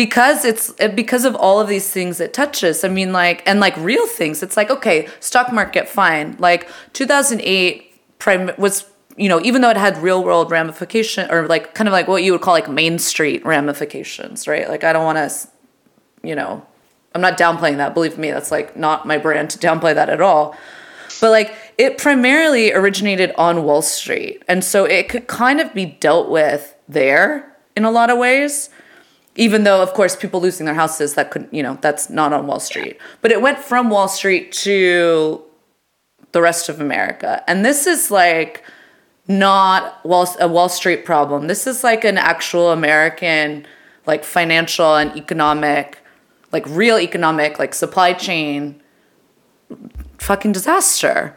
because 0.00 0.46
it's 0.46 0.72
because 0.94 1.26
of 1.26 1.34
all 1.34 1.60
of 1.60 1.68
these 1.68 1.90
things 1.90 2.20
it 2.20 2.32
touches. 2.32 2.84
I 2.84 2.88
mean 2.88 3.12
like 3.12 3.42
and 3.46 3.60
like 3.60 3.76
real 3.76 4.06
things. 4.06 4.42
It's 4.42 4.56
like 4.56 4.70
okay 4.70 5.08
stock 5.20 5.52
market 5.52 5.90
fine. 5.90 6.36
Like 6.38 6.70
2008 6.94 8.18
prim 8.18 8.50
was 8.56 8.86
you 9.18 9.28
know 9.28 9.42
even 9.42 9.60
though 9.60 9.68
it 9.68 9.76
had 9.76 9.98
real 9.98 10.24
world 10.24 10.50
ramification 10.50 11.30
or 11.30 11.46
like 11.48 11.74
kind 11.74 11.86
of 11.86 11.92
like 11.92 12.08
what 12.08 12.22
you 12.22 12.32
would 12.32 12.40
call 12.40 12.54
like 12.54 12.70
main 12.70 12.98
street 12.98 13.44
ramifications 13.44 14.48
right? 14.48 14.70
Like 14.70 14.84
i 14.84 14.94
don't 14.94 15.04
want 15.04 15.18
to 15.18 15.48
you 16.26 16.34
know 16.34 16.66
i'm 17.14 17.20
not 17.20 17.36
downplaying 17.36 17.76
that. 17.76 17.92
Believe 17.92 18.16
me 18.16 18.30
that's 18.30 18.50
like 18.50 18.74
not 18.78 19.06
my 19.06 19.18
brand 19.18 19.50
to 19.50 19.58
downplay 19.58 19.94
that 19.94 20.08
at 20.08 20.22
all. 20.22 20.56
But 21.20 21.30
like 21.30 21.54
it 21.76 21.98
primarily 21.98 22.72
originated 22.72 23.34
on 23.36 23.64
Wall 23.64 23.82
Street. 23.82 24.42
And 24.48 24.64
so 24.64 24.86
it 24.86 25.10
could 25.10 25.26
kind 25.26 25.60
of 25.60 25.74
be 25.74 25.84
dealt 25.84 26.30
with 26.30 26.74
there 26.88 27.54
in 27.76 27.84
a 27.84 27.90
lot 27.90 28.08
of 28.08 28.16
ways. 28.16 28.70
Even 29.36 29.64
though, 29.64 29.82
of 29.82 29.94
course, 29.94 30.16
people 30.16 30.40
losing 30.40 30.66
their 30.66 30.74
houses, 30.74 31.14
that 31.14 31.30
could, 31.30 31.48
you 31.52 31.62
know, 31.62 31.78
that's 31.80 32.10
not 32.10 32.32
on 32.32 32.46
Wall 32.46 32.60
Street. 32.60 32.98
But 33.20 33.30
it 33.30 33.40
went 33.40 33.58
from 33.58 33.88
Wall 33.88 34.08
Street 34.08 34.52
to 34.52 35.42
the 36.32 36.42
rest 36.42 36.68
of 36.68 36.80
America. 36.80 37.42
And 37.46 37.64
this 37.64 37.86
is 37.86 38.10
like 38.10 38.64
not 39.28 40.04
Wall, 40.04 40.28
a 40.40 40.48
Wall 40.48 40.68
Street 40.68 41.04
problem. 41.04 41.46
This 41.46 41.66
is 41.66 41.84
like 41.84 42.04
an 42.04 42.18
actual 42.18 42.72
American, 42.72 43.66
like 44.06 44.24
financial 44.24 44.96
and 44.96 45.16
economic, 45.16 45.98
like 46.52 46.66
real 46.68 46.98
economic, 46.98 47.58
like 47.58 47.74
supply 47.74 48.12
chain 48.12 48.82
fucking 50.18 50.52
disaster. 50.52 51.36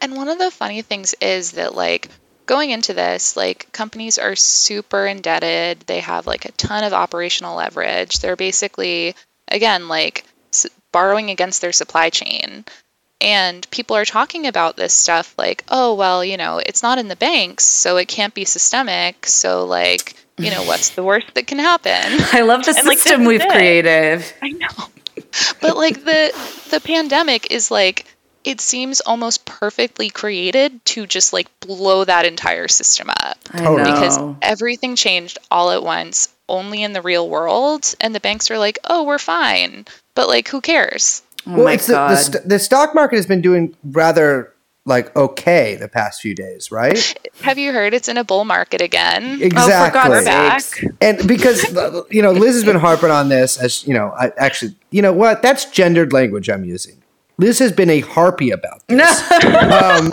And 0.00 0.16
one 0.16 0.28
of 0.28 0.38
the 0.38 0.50
funny 0.50 0.82
things 0.82 1.14
is 1.20 1.52
that 1.52 1.74
like 1.74 2.08
going 2.46 2.70
into 2.70 2.94
this, 2.94 3.36
like 3.36 3.70
companies 3.72 4.18
are 4.18 4.36
super 4.36 5.06
indebted. 5.06 5.80
They 5.80 6.00
have 6.00 6.26
like 6.26 6.44
a 6.44 6.52
ton 6.52 6.84
of 6.84 6.92
operational 6.92 7.56
leverage. 7.56 8.18
They're 8.18 8.36
basically 8.36 9.14
again 9.48 9.88
like 9.88 10.24
s- 10.52 10.66
borrowing 10.92 11.30
against 11.30 11.60
their 11.60 11.72
supply 11.72 12.10
chain. 12.10 12.64
And 13.20 13.68
people 13.70 13.96
are 13.96 14.04
talking 14.04 14.46
about 14.48 14.76
this 14.76 14.92
stuff 14.92 15.34
like, 15.38 15.62
"Oh, 15.68 15.94
well, 15.94 16.24
you 16.24 16.36
know, 16.36 16.58
it's 16.58 16.82
not 16.82 16.98
in 16.98 17.06
the 17.08 17.14
banks, 17.16 17.64
so 17.64 17.96
it 17.96 18.08
can't 18.08 18.34
be 18.34 18.44
systemic. 18.44 19.26
So 19.26 19.64
like, 19.64 20.14
you 20.38 20.50
know, 20.50 20.64
what's 20.64 20.90
the 20.90 21.04
worst 21.04 21.32
that 21.34 21.46
can 21.46 21.58
happen?" 21.60 21.92
I 22.32 22.40
love 22.42 22.64
the 22.64 22.74
And, 22.76 22.86
system 22.88 23.24
we've 23.24 23.46
created. 23.46 24.24
I 24.42 24.48
know. 24.48 24.68
But 25.60 25.76
like 25.76 26.04
the 26.04 26.32
the 26.70 26.80
pandemic 26.80 27.52
is 27.52 27.70
like 27.70 28.06
it 28.44 28.60
seems 28.60 29.00
almost 29.00 29.44
perfectly 29.44 30.10
created 30.10 30.84
to 30.84 31.06
just 31.06 31.32
like 31.32 31.48
blow 31.60 32.04
that 32.04 32.24
entire 32.26 32.68
system 32.68 33.08
up 33.10 33.38
I 33.52 33.58
Totally. 33.64 33.82
know. 33.82 33.94
because 33.94 34.18
everything 34.42 34.96
changed 34.96 35.38
all 35.50 35.70
at 35.70 35.82
once 35.82 36.28
only 36.48 36.82
in 36.82 36.92
the 36.92 37.02
real 37.02 37.28
world 37.28 37.94
and 38.00 38.14
the 38.14 38.20
banks 38.20 38.50
are 38.50 38.58
like, 38.58 38.78
"Oh, 38.84 39.04
we're 39.04 39.18
fine." 39.18 39.86
But 40.14 40.28
like 40.28 40.48
who 40.48 40.60
cares? 40.60 41.22
oh 41.46 41.54
well, 41.56 41.64
my 41.64 41.72
it's 41.74 41.86
the, 41.86 41.94
god. 41.94 42.10
the, 42.10 42.16
st- 42.16 42.48
the 42.48 42.58
stock 42.58 42.94
market 42.94 43.16
has 43.16 43.26
been 43.26 43.40
doing 43.40 43.74
rather 43.84 44.52
like 44.84 45.14
okay 45.16 45.76
the 45.76 45.88
past 45.88 46.20
few 46.20 46.34
days, 46.34 46.70
right? 46.72 47.14
Have 47.42 47.58
you 47.58 47.72
heard 47.72 47.94
it's 47.94 48.08
in 48.08 48.18
a 48.18 48.24
bull 48.24 48.44
market 48.44 48.80
again? 48.80 49.40
oh, 49.56 49.86
for 49.86 49.92
God's 49.92 50.24
Back. 50.24 50.60
sakes. 50.60 50.84
And 51.00 51.26
because 51.26 51.62
you 52.10 52.20
know, 52.22 52.32
Liz 52.32 52.54
has 52.56 52.64
been 52.64 52.76
harping 52.76 53.10
on 53.10 53.28
this 53.28 53.56
as 53.58 53.86
you 53.86 53.94
know, 53.94 54.12
I 54.18 54.32
actually, 54.36 54.74
you 54.90 55.02
know 55.02 55.12
what? 55.12 55.42
That's 55.42 55.64
gendered 55.66 56.12
language 56.12 56.50
I'm 56.50 56.64
using. 56.64 57.01
Liz 57.38 57.58
has 57.58 57.72
been 57.72 57.90
a 57.90 58.00
harpy 58.00 58.50
about 58.50 58.82
this. 58.88 59.30
um, 59.32 60.12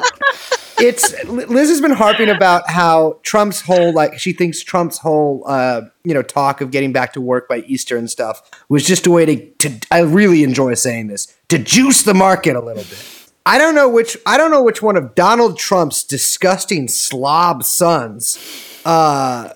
it's 0.79 1.23
Liz 1.25 1.69
has 1.69 1.81
been 1.81 1.91
harping 1.91 2.29
about 2.29 2.69
how 2.69 3.19
Trump's 3.23 3.61
whole 3.61 3.93
like 3.93 4.17
she 4.17 4.33
thinks 4.33 4.63
Trump's 4.63 4.97
whole 4.97 5.43
uh, 5.45 5.81
you 6.03 6.13
know 6.13 6.21
talk 6.21 6.61
of 6.61 6.71
getting 6.71 6.93
back 6.93 7.13
to 7.13 7.21
work 7.21 7.47
by 7.47 7.59
Easter 7.67 7.97
and 7.97 8.09
stuff 8.09 8.41
was 8.69 8.85
just 8.85 9.05
a 9.05 9.11
way 9.11 9.25
to, 9.25 9.49
to 9.69 9.87
I 9.91 9.99
really 9.99 10.43
enjoy 10.43 10.73
saying 10.75 11.07
this 11.07 11.35
to 11.49 11.59
juice 11.59 12.03
the 12.03 12.13
market 12.13 12.55
a 12.55 12.61
little 12.61 12.83
bit. 12.83 13.05
I 13.45 13.57
don't 13.57 13.75
know 13.75 13.89
which 13.89 14.17
I 14.25 14.37
don't 14.37 14.51
know 14.51 14.63
which 14.63 14.81
one 14.81 14.95
of 14.95 15.15
Donald 15.15 15.57
Trump's 15.57 16.03
disgusting 16.03 16.87
slob 16.87 17.63
sons 17.63 18.37
uh, 18.85 19.53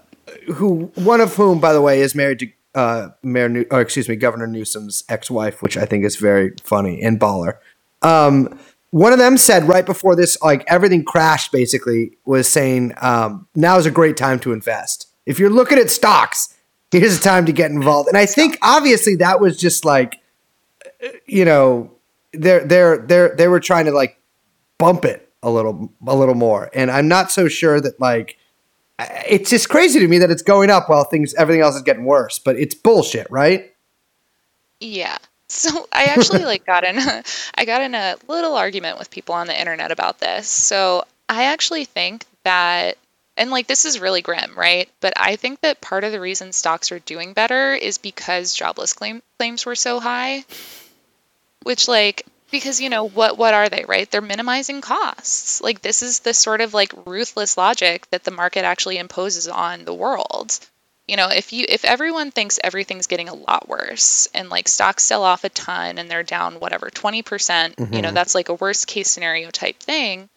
who 0.55 0.91
one 0.95 1.21
of 1.21 1.35
whom, 1.35 1.59
by 1.59 1.73
the 1.73 1.81
way, 1.81 2.01
is 2.01 2.15
married 2.15 2.39
to 2.39 2.47
uh, 2.75 3.09
Mayor, 3.21 3.49
New- 3.49 3.65
or 3.71 3.81
excuse 3.81 4.09
me, 4.09 4.15
Governor 4.15 4.47
Newsom's 4.47 5.03
ex-wife, 5.09 5.61
which 5.61 5.77
I 5.77 5.85
think 5.85 6.05
is 6.05 6.15
very 6.15 6.53
funny 6.63 7.01
and 7.01 7.19
baller. 7.19 7.57
Um, 8.01 8.59
one 8.91 9.11
of 9.11 9.19
them 9.19 9.37
said 9.37 9.67
right 9.67 9.85
before 9.85 10.15
this, 10.15 10.39
like 10.41 10.63
everything 10.67 11.03
crashed, 11.03 11.51
basically, 11.51 12.17
was 12.25 12.47
saying 12.47 12.93
um, 13.01 13.47
now 13.55 13.77
is 13.77 13.85
a 13.85 13.91
great 13.91 14.17
time 14.17 14.39
to 14.41 14.53
invest. 14.53 15.07
If 15.25 15.39
you're 15.39 15.49
looking 15.49 15.79
at 15.79 15.89
stocks, 15.89 16.53
here's 16.91 17.17
a 17.17 17.21
time 17.21 17.45
to 17.47 17.51
get 17.51 17.71
involved. 17.71 18.07
And 18.07 18.17
I 18.17 18.25
think 18.25 18.57
obviously 18.61 19.15
that 19.15 19.39
was 19.39 19.57
just 19.57 19.83
like, 19.83 20.19
you 21.25 21.43
know, 21.43 21.91
they're 22.33 22.65
they're 22.65 22.97
they're 22.97 23.35
they 23.35 23.47
were 23.47 23.59
trying 23.59 23.85
to 23.85 23.91
like 23.91 24.19
bump 24.77 25.05
it 25.05 25.29
a 25.41 25.49
little 25.49 25.91
a 26.05 26.15
little 26.15 26.35
more. 26.35 26.69
And 26.73 26.91
I'm 26.91 27.07
not 27.07 27.31
so 27.31 27.47
sure 27.47 27.81
that 27.81 27.99
like 27.99 28.37
it's 28.99 29.49
just 29.49 29.69
crazy 29.69 29.99
to 29.99 30.07
me 30.07 30.19
that 30.19 30.31
it's 30.31 30.43
going 30.43 30.69
up 30.69 30.89
while 30.89 31.03
things 31.03 31.33
everything 31.33 31.61
else 31.61 31.75
is 31.75 31.81
getting 31.81 32.05
worse. 32.05 32.39
But 32.39 32.57
it's 32.57 32.75
bullshit, 32.75 33.27
right? 33.29 33.73
Yeah. 34.79 35.17
So 35.49 35.87
I 35.91 36.05
actually 36.05 36.45
like 36.45 36.65
got 36.65 36.83
in 36.83 36.97
a, 36.97 37.23
I 37.55 37.65
got 37.65 37.81
in 37.81 37.95
a 37.95 38.15
little 38.27 38.55
argument 38.55 38.99
with 38.99 39.09
people 39.09 39.35
on 39.35 39.47
the 39.47 39.59
internet 39.59 39.91
about 39.91 40.19
this. 40.19 40.47
So 40.47 41.05
I 41.29 41.45
actually 41.45 41.85
think 41.85 42.25
that 42.43 42.97
and 43.35 43.49
like 43.49 43.67
this 43.67 43.85
is 43.85 43.99
really 43.99 44.21
grim, 44.21 44.53
right? 44.55 44.89
But 44.99 45.13
I 45.17 45.37
think 45.37 45.61
that 45.61 45.81
part 45.81 46.03
of 46.03 46.11
the 46.11 46.19
reason 46.19 46.51
stocks 46.51 46.91
are 46.91 46.99
doing 46.99 47.33
better 47.33 47.73
is 47.73 47.97
because 47.97 48.53
jobless 48.53 48.93
claim, 48.93 49.23
claims 49.39 49.65
were 49.65 49.75
so 49.75 49.99
high. 49.99 50.45
Which 51.63 51.87
like 51.87 52.25
because 52.53 52.79
you 52.79 52.89
know 52.89 53.03
what 53.09 53.37
what 53.37 53.53
are 53.53 53.67
they, 53.67 53.83
right? 53.85 54.09
They're 54.09 54.21
minimizing 54.21 54.79
costs. 54.79 55.59
Like 55.59 55.81
this 55.81 56.01
is 56.01 56.21
the 56.21 56.33
sort 56.33 56.61
of 56.61 56.73
like 56.73 56.93
ruthless 57.05 57.57
logic 57.57 58.09
that 58.11 58.23
the 58.23 58.31
market 58.31 58.63
actually 58.63 58.97
imposes 58.97 59.49
on 59.49 59.83
the 59.83 59.93
world 59.93 60.57
you 61.05 61.17
know 61.17 61.27
if 61.27 61.51
you 61.51 61.65
if 61.67 61.83
everyone 61.83 62.31
thinks 62.31 62.57
everything's 62.63 63.07
getting 63.07 63.27
a 63.27 63.33
lot 63.33 63.67
worse 63.67 64.29
and 64.33 64.47
like 64.49 64.69
stocks 64.69 65.03
sell 65.03 65.21
off 65.23 65.43
a 65.43 65.49
ton 65.49 65.97
and 65.97 66.09
they're 66.09 66.23
down 66.23 66.61
whatever 66.61 66.89
20% 66.89 67.93
you 67.93 68.01
know 68.01 68.11
that's 68.11 68.33
like 68.33 68.47
a 68.47 68.53
worst 68.53 68.87
case 68.87 69.11
scenario 69.11 69.49
type 69.51 69.77
thing 69.79 70.29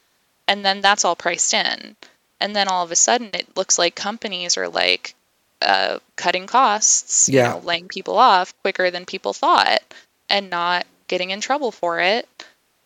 and 0.48 0.64
then 0.64 0.81
that's 0.81 1.05
all 1.05 1.14
priced 1.14 1.55
in 1.55 1.94
and 2.40 2.57
then 2.57 2.66
all 2.66 2.83
of 2.85 2.90
a 2.90 2.96
sudden 2.96 3.31
it 3.33 3.57
looks 3.57 3.79
like 3.79 3.94
companies 3.94 4.57
are 4.57 4.68
like 4.68 5.14
uh, 5.62 6.00
cutting 6.16 6.48
costs 6.48 7.29
Yeah. 7.29 7.55
you 7.55 7.61
know 7.61 7.64
laying 7.64 7.87
people 7.87 8.18
off 8.18 8.52
quicker 8.62 8.90
than 8.90 9.07
people 9.07 9.33
thought 9.35 9.83
and 10.29 10.50
not 10.50 10.85
getting 11.09 11.31
in 11.31 11.40
trouble 11.40 11.73
for 11.73 12.01
it 12.01 12.29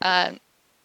uh, 0.02 0.32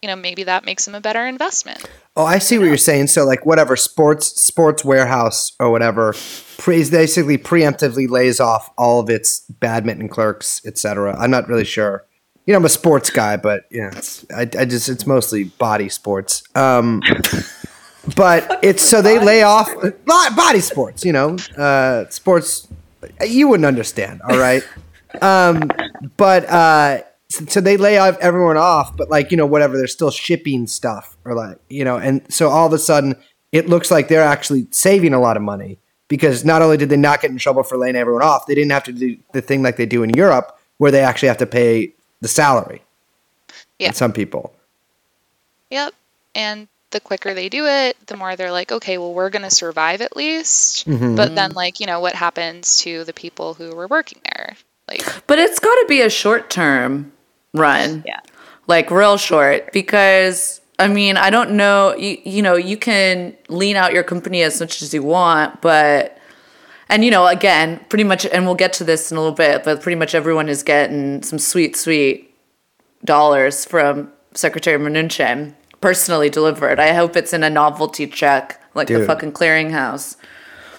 you 0.02 0.08
know 0.08 0.16
maybe 0.16 0.44
that 0.44 0.64
makes 0.64 0.84
them 0.84 0.94
a 0.94 1.00
better 1.00 1.26
investment 1.26 1.84
Oh, 2.16 2.24
I 2.24 2.38
see 2.38 2.56
what 2.56 2.64
you're 2.64 2.78
saying. 2.78 3.08
So, 3.08 3.26
like, 3.26 3.44
whatever 3.44 3.76
sports 3.76 4.42
sports 4.42 4.82
warehouse 4.82 5.52
or 5.60 5.70
whatever, 5.70 6.14
pre- 6.56 6.88
basically 6.88 7.36
preemptively 7.36 8.08
lays 8.08 8.40
off 8.40 8.72
all 8.78 9.00
of 9.00 9.10
its 9.10 9.40
badminton 9.40 10.08
clerks, 10.08 10.62
etc. 10.64 11.14
I'm 11.18 11.30
not 11.30 11.46
really 11.46 11.66
sure. 11.66 12.06
You 12.46 12.52
know, 12.52 12.58
I'm 12.58 12.64
a 12.64 12.70
sports 12.70 13.10
guy, 13.10 13.36
but 13.36 13.66
yeah, 13.70 13.90
it's, 13.94 14.24
I, 14.34 14.42
I 14.58 14.64
just 14.64 14.88
it's 14.88 15.06
mostly 15.06 15.44
body 15.44 15.90
sports. 15.90 16.42
Um, 16.54 17.02
but 18.16 18.60
it's 18.62 18.82
so 18.82 19.02
they 19.02 19.18
lay 19.18 19.42
off 19.42 19.68
body 20.06 20.60
sports. 20.60 21.04
You 21.04 21.12
know, 21.12 21.36
uh, 21.58 22.08
sports. 22.08 22.66
You 23.22 23.48
wouldn't 23.48 23.66
understand, 23.66 24.22
all 24.22 24.38
right. 24.38 24.66
Um, 25.22 25.70
but 26.18 26.44
uh, 26.44 26.98
so, 27.28 27.44
so 27.46 27.60
they 27.60 27.76
lay 27.76 27.98
off 27.98 28.16
everyone 28.18 28.56
off, 28.56 28.96
but 28.96 29.10
like 29.10 29.30
you 29.30 29.36
know 29.36 29.46
whatever, 29.46 29.76
they're 29.76 29.86
still 29.86 30.10
shipping 30.10 30.66
stuff 30.66 31.16
or 31.24 31.34
like 31.34 31.58
you 31.68 31.84
know, 31.84 31.96
and 31.96 32.22
so 32.32 32.48
all 32.48 32.66
of 32.66 32.72
a 32.72 32.78
sudden 32.78 33.16
it 33.52 33.68
looks 33.68 33.90
like 33.90 34.08
they're 34.08 34.22
actually 34.22 34.66
saving 34.70 35.14
a 35.14 35.20
lot 35.20 35.36
of 35.36 35.42
money 35.42 35.78
because 36.08 36.44
not 36.44 36.62
only 36.62 36.76
did 36.76 36.88
they 36.88 36.96
not 36.96 37.20
get 37.20 37.30
in 37.30 37.38
trouble 37.38 37.62
for 37.62 37.76
laying 37.76 37.96
everyone 37.96 38.22
off, 38.22 38.46
they 38.46 38.54
didn't 38.54 38.72
have 38.72 38.84
to 38.84 38.92
do 38.92 39.16
the 39.32 39.40
thing 39.40 39.62
like 39.62 39.76
they 39.76 39.86
do 39.86 40.02
in 40.02 40.10
Europe 40.10 40.58
where 40.78 40.90
they 40.90 41.00
actually 41.00 41.28
have 41.28 41.38
to 41.38 41.46
pay 41.46 41.92
the 42.20 42.28
salary. 42.28 42.82
Yeah. 43.78 43.92
Some 43.92 44.12
people. 44.12 44.54
Yep. 45.70 45.94
And 46.34 46.68
the 46.90 47.00
quicker 47.00 47.34
they 47.34 47.48
do 47.48 47.66
it, 47.66 47.96
the 48.06 48.16
more 48.16 48.36
they're 48.36 48.52
like, 48.52 48.72
okay, 48.72 48.98
well, 48.98 49.12
we're 49.12 49.30
going 49.30 49.42
to 49.42 49.50
survive 49.50 50.00
at 50.00 50.16
least. 50.16 50.86
Mm-hmm. 50.86 51.16
But 51.16 51.34
then, 51.34 51.52
like, 51.52 51.80
you 51.80 51.86
know, 51.86 52.00
what 52.00 52.14
happens 52.14 52.78
to 52.78 53.04
the 53.04 53.12
people 53.12 53.54
who 53.54 53.74
were 53.74 53.86
working 53.86 54.20
there? 54.24 54.56
Like, 54.88 55.26
But 55.26 55.38
it's 55.38 55.58
got 55.58 55.74
to 55.74 55.86
be 55.88 56.00
a 56.00 56.10
short 56.10 56.48
term 56.48 57.12
run. 57.54 58.02
yeah. 58.06 58.20
Like 58.66 58.90
real 58.90 59.16
short 59.16 59.72
because 59.72 60.60
I 60.78 60.88
mean, 60.88 61.16
I 61.16 61.30
don't 61.30 61.52
know, 61.52 61.94
you, 61.96 62.18
you 62.24 62.42
know, 62.42 62.54
you 62.56 62.76
can 62.76 63.34
lean 63.48 63.76
out 63.76 63.92
your 63.94 64.02
company 64.02 64.42
as 64.42 64.60
much 64.60 64.82
as 64.82 64.92
you 64.92 65.02
want, 65.02 65.62
but 65.62 66.18
and 66.88 67.04
you 67.04 67.10
know, 67.10 67.26
again, 67.26 67.84
pretty 67.88 68.04
much 68.04 68.26
and 68.26 68.44
we'll 68.44 68.54
get 68.54 68.72
to 68.74 68.84
this 68.84 69.10
in 69.10 69.16
a 69.16 69.20
little 69.20 69.34
bit, 69.34 69.64
but 69.64 69.82
pretty 69.82 69.96
much 69.96 70.14
everyone 70.14 70.48
is 70.48 70.62
getting 70.62 71.22
some 71.22 71.38
sweet 71.38 71.76
sweet 71.76 72.34
dollars 73.04 73.64
from 73.64 74.12
Secretary 74.34 74.78
Mnuchin 74.78 75.54
personally 75.80 76.28
delivered. 76.28 76.80
I 76.80 76.92
hope 76.92 77.16
it's 77.16 77.32
in 77.32 77.42
a 77.44 77.50
novelty 77.50 78.06
check 78.06 78.60
like 78.74 78.88
the 78.88 79.06
fucking 79.06 79.32
clearinghouse. 79.32 80.16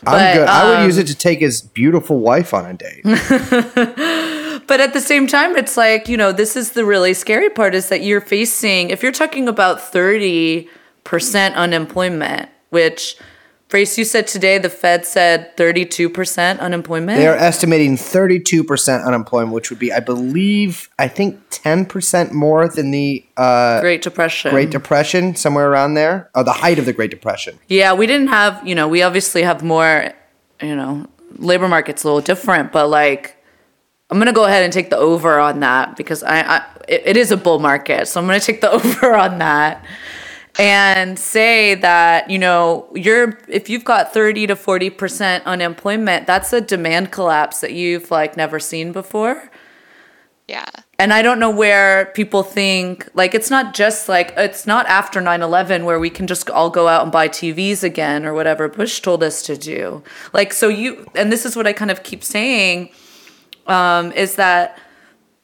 I'm 0.06 0.13
But, 0.13 0.34
good. 0.34 0.47
I 0.47 0.69
would 0.69 0.77
um, 0.80 0.86
use 0.86 0.97
it 0.97 1.08
to 1.08 1.15
take 1.15 1.39
his 1.39 1.62
beautiful 1.62 2.19
wife 2.19 2.53
on 2.53 2.65
a 2.65 2.73
date. 2.73 3.03
But 4.67 4.82
at 4.82 4.93
the 4.93 5.01
same 5.01 5.27
time, 5.27 5.56
it's 5.56 5.77
like, 5.77 6.10
you 6.10 6.17
know, 6.17 6.34
this 6.34 6.56
is 6.58 6.73
the 6.73 6.84
really 6.84 7.13
scary 7.13 7.49
part 7.49 7.73
is 7.73 7.88
that 7.89 8.03
you're 8.03 8.21
facing, 8.21 8.89
if 8.89 9.01
you're 9.01 9.13
talking 9.13 9.47
about 9.47 9.80
30% 9.80 10.67
unemployment, 11.56 12.49
which, 12.69 13.17
Brace, 13.69 13.97
you 13.97 14.03
said 14.03 14.27
today 14.27 14.58
the 14.58 14.69
Fed 14.69 15.06
said 15.06 15.56
32% 15.56 16.60
unemployment. 16.60 17.17
they 17.17 17.27
are 17.27 17.36
estimating 17.36 17.95
32% 17.95 19.06
unemployment, 19.06 19.53
which 19.53 19.69
would 19.69 19.80
be, 19.80 19.93
I 19.93 20.01
believe, 20.01 20.89
I 20.99 21.08
think 21.08 21.49
10% 21.49 22.34
more 22.34 22.67
than 22.67 22.91
the 22.91 23.25
uh, 23.38 23.80
Great 23.80 24.01
Depression. 24.01 24.51
Great 24.51 24.69
Depression, 24.69 25.36
somewhere 25.36 25.71
around 25.71 25.93
there, 25.93 26.30
or 26.36 26.43
the 26.43 26.53
height 26.53 26.77
of 26.77 26.86
the 26.86 26.93
Great 26.93 27.12
Depression. 27.12 27.58
yeah, 27.69 27.93
we 27.93 28.06
didn't 28.06 28.27
have, 28.27 28.67
you 28.67 28.75
know, 28.75 28.89
we 28.89 29.01
obviously 29.01 29.43
have 29.43 29.63
more, 29.63 30.12
you 30.62 30.75
know, 30.75 31.08
labor 31.38 31.69
market's 31.69 32.03
a 32.03 32.08
little 32.08 32.21
different, 32.21 32.73
but 32.73 32.88
like, 32.89 33.37
I'm 34.10 34.20
gonna 34.20 34.34
go 34.34 34.46
ahead 34.46 34.63
and 34.63 34.72
take 34.72 34.89
the 34.89 34.98
over 34.98 35.39
on 35.39 35.60
that 35.60 35.98
because 35.98 36.24
I, 36.24 36.39
I 36.41 36.65
it, 36.88 37.04
it 37.06 37.17
is 37.17 37.32
a 37.32 37.38
bull 37.38 37.60
market, 37.60 38.08
so 38.08 38.20
I'm 38.20 38.28
gonna 38.28 38.39
take 38.39 38.62
the 38.62 38.72
over 38.72 39.15
on 39.15 39.39
that 39.39 39.84
and 40.60 41.20
say 41.20 41.76
that 41.76 42.30
you 42.30 42.39
know 42.39 42.88
you're 42.96 43.38
if 43.48 43.70
you've 43.70 43.86
got 43.86 44.13
30 44.13 44.48
to 44.48 44.56
40 44.56 44.89
percent 44.91 45.46
unemployment, 45.46 46.26
that's 46.26 46.54
a 46.54 46.62
demand 46.62 47.12
collapse 47.12 47.60
that 47.62 47.74
you've 47.74 48.10
like 48.10 48.38
never 48.38 48.60
seen 48.60 48.91
before. 48.91 49.52
Yeah. 50.48 50.70
And 51.00 51.12
I 51.13 51.22
don't 51.22 51.39
know 51.39 51.52
where 51.52 52.06
people 52.15 52.41
think 52.41 53.10
like 53.13 53.36
it's 53.36 53.50
not 53.50 53.74
just 53.74 54.08
like 54.08 54.34
it's 54.38 54.65
not 54.65 54.86
after 54.88 55.22
9/11 55.22 55.84
where 55.84 56.00
we 56.00 56.10
can 56.10 56.26
just 56.28 56.50
all 56.50 56.70
go 56.70 56.88
out 56.88 57.04
and 57.04 57.12
buy 57.12 57.28
TVs 57.28 57.84
again 57.84 58.26
or 58.26 58.34
whatever 58.34 58.70
Bush 58.70 59.02
told 59.02 59.22
us 59.22 59.41
to 59.43 59.58
do. 59.58 60.02
Like 60.32 60.54
so 60.54 60.70
you 60.70 61.06
and 61.13 61.30
this 61.30 61.46
is 61.46 61.58
what 61.58 61.67
I 61.67 61.74
kind 61.74 61.91
of 61.91 62.04
keep 62.04 62.24
saying 62.24 62.89
um, 63.67 64.12
is 64.13 64.36
that 64.36 64.80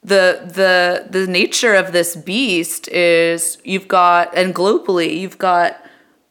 the 0.03 0.41
the 0.45 1.07
the 1.09 1.27
nature 1.27 1.75
of 1.75 1.93
this 1.93 2.15
beast 2.15 2.87
is 2.89 3.57
you've 3.63 3.87
got 3.87 4.35
and 4.35 4.53
globally 4.53 5.17
you've 5.17 5.37
got 5.37 5.81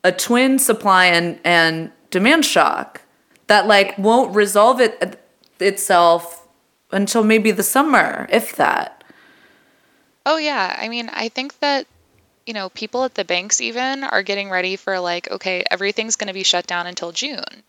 a 0.04 0.12
twin 0.12 0.58
supply 0.58 1.06
and 1.06 1.38
and 1.44 1.90
demand 2.10 2.44
shock 2.44 3.00
that 3.46 3.66
like 3.66 3.96
won't 3.96 4.34
resolve 4.34 4.80
it 4.80 5.18
itself 5.58 6.46
until 6.90 7.24
maybe 7.24 7.50
the 7.50 7.62
summer 7.62 8.26
if 8.30 8.56
that 8.56 9.02
Oh, 10.24 10.36
yeah. 10.36 10.76
I 10.78 10.88
mean, 10.88 11.08
I 11.12 11.28
think 11.28 11.58
that, 11.60 11.86
you 12.46 12.54
know, 12.54 12.68
people 12.70 13.04
at 13.04 13.14
the 13.14 13.24
banks 13.24 13.60
even 13.60 14.04
are 14.04 14.22
getting 14.22 14.50
ready 14.50 14.76
for, 14.76 15.00
like, 15.00 15.30
okay, 15.30 15.64
everything's 15.70 16.16
going 16.16 16.28
to 16.28 16.34
be 16.34 16.44
shut 16.44 16.66
down 16.66 16.86
until 16.86 17.12
June. 17.12 17.64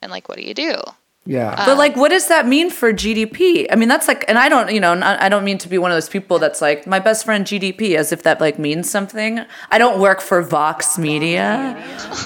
And, 0.00 0.12
like, 0.12 0.28
what 0.28 0.38
do 0.38 0.44
you 0.44 0.54
do? 0.54 0.80
Yeah. 1.26 1.66
but 1.66 1.76
like 1.76 1.96
what 1.96 2.10
does 2.10 2.28
that 2.28 2.46
mean 2.46 2.70
for 2.70 2.92
gdp 2.92 3.66
i 3.72 3.74
mean 3.74 3.88
that's 3.88 4.06
like 4.06 4.24
and 4.28 4.38
i 4.38 4.48
don't 4.48 4.70
you 4.72 4.78
know 4.78 4.94
not, 4.94 5.20
i 5.20 5.28
don't 5.28 5.44
mean 5.44 5.58
to 5.58 5.68
be 5.68 5.76
one 5.76 5.90
of 5.90 5.96
those 5.96 6.08
people 6.08 6.38
that's 6.38 6.62
like 6.62 6.86
my 6.86 7.00
best 7.00 7.24
friend 7.24 7.44
gdp 7.44 7.96
as 7.96 8.12
if 8.12 8.22
that 8.22 8.40
like 8.40 8.58
means 8.58 8.88
something. 8.88 9.40
I 9.70 9.78
don't 9.78 10.00
work 10.00 10.20
for 10.20 10.40
vox 10.42 10.98
media 10.98 11.74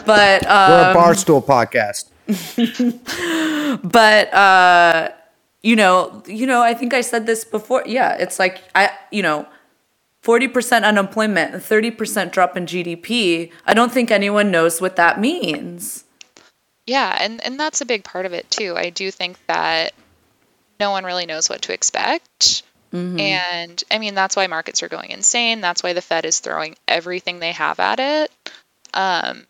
but 0.04 0.46
uh, 0.46 0.92
We're 0.94 1.00
a 1.00 1.04
barstool 1.04 1.42
podcast. 1.42 2.10
but 3.82 4.32
uh 4.34 5.08
you 5.62 5.76
know 5.76 6.22
you 6.26 6.46
know 6.46 6.62
i 6.62 6.74
think 6.74 6.92
i 6.94 7.00
said 7.00 7.26
this 7.26 7.44
before. 7.44 7.82
Yeah 7.86 8.14
it's 8.14 8.38
like 8.38 8.60
i 8.74 8.90
you 9.10 9.22
know 9.22 9.46
40% 10.22 10.84
unemployment 10.84 11.54
and 11.54 11.62
30% 11.62 12.30
drop 12.30 12.56
in 12.56 12.66
gdp 12.66 13.50
i 13.66 13.72
don't 13.72 13.90
think 13.92 14.10
anyone 14.10 14.50
knows 14.50 14.80
what 14.80 14.96
that 14.96 15.18
means 15.18 16.04
Yeah, 16.90 17.16
and 17.20 17.40
and 17.44 17.58
that's 17.60 17.82
a 17.82 17.86
big 17.86 18.02
part 18.02 18.26
of 18.26 18.32
it 18.32 18.50
too. 18.50 18.74
I 18.76 18.90
do 18.90 19.12
think 19.12 19.38
that 19.46 19.92
no 20.80 20.90
one 20.90 21.04
really 21.04 21.24
knows 21.24 21.48
what 21.48 21.62
to 21.62 21.72
expect. 21.72 22.64
And 23.20 23.84
I 23.92 23.98
mean, 23.98 24.16
that's 24.16 24.34
why 24.34 24.48
markets 24.48 24.82
are 24.82 24.88
going 24.88 25.10
insane. 25.10 25.60
That's 25.60 25.84
why 25.84 25.92
the 25.92 26.02
Fed 26.02 26.24
is 26.24 26.40
throwing 26.40 26.74
everything 26.88 27.38
they 27.38 27.52
have 27.52 27.78
at 27.78 28.00
it. 28.00 28.32
Um, 28.92 29.46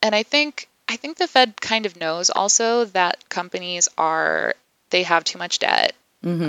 and 0.00 0.14
I 0.14 0.22
think 0.22 0.66
I 0.88 0.96
think 0.96 1.18
the 1.18 1.26
Fed 1.28 1.60
kind 1.60 1.84
of 1.84 2.00
knows 2.00 2.30
also 2.30 2.86
that 2.86 3.28
companies 3.28 3.90
are 3.98 4.54
they 4.88 5.02
have 5.02 5.24
too 5.24 5.38
much 5.38 5.58
debt. 5.58 5.92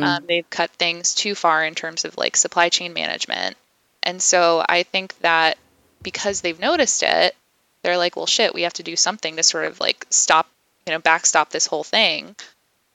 Um, 0.03 0.25
they've 0.25 0.49
cut 0.49 0.69
things 0.71 1.15
too 1.15 1.35
far 1.35 1.65
in 1.65 1.75
terms 1.75 2.05
of 2.05 2.17
like 2.17 2.37
supply 2.37 2.69
chain 2.69 2.93
management. 2.93 3.57
And 4.03 4.21
so 4.21 4.63
I 4.69 4.83
think 4.83 5.19
that 5.19 5.57
because 6.01 6.39
they've 6.39 6.61
noticed 6.61 7.03
it, 7.03 7.35
they're 7.83 7.97
like, 7.97 8.15
well, 8.15 8.25
shit, 8.25 8.53
we 8.53 8.63
have 8.63 8.73
to 8.73 8.83
do 8.83 8.95
something 8.95 9.35
to 9.35 9.43
sort 9.43 9.65
of 9.65 9.79
like 9.79 10.05
stop, 10.09 10.47
you 10.85 10.93
know, 10.93 10.99
backstop 10.99 11.49
this 11.49 11.65
whole 11.65 11.83
thing. 11.83 12.35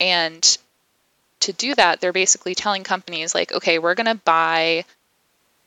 And 0.00 0.58
to 1.40 1.52
do 1.52 1.74
that, 1.74 2.00
they're 2.00 2.12
basically 2.12 2.54
telling 2.54 2.84
companies 2.84 3.34
like, 3.34 3.52
okay, 3.52 3.78
we're 3.78 3.94
going 3.94 4.06
to 4.06 4.14
buy, 4.14 4.84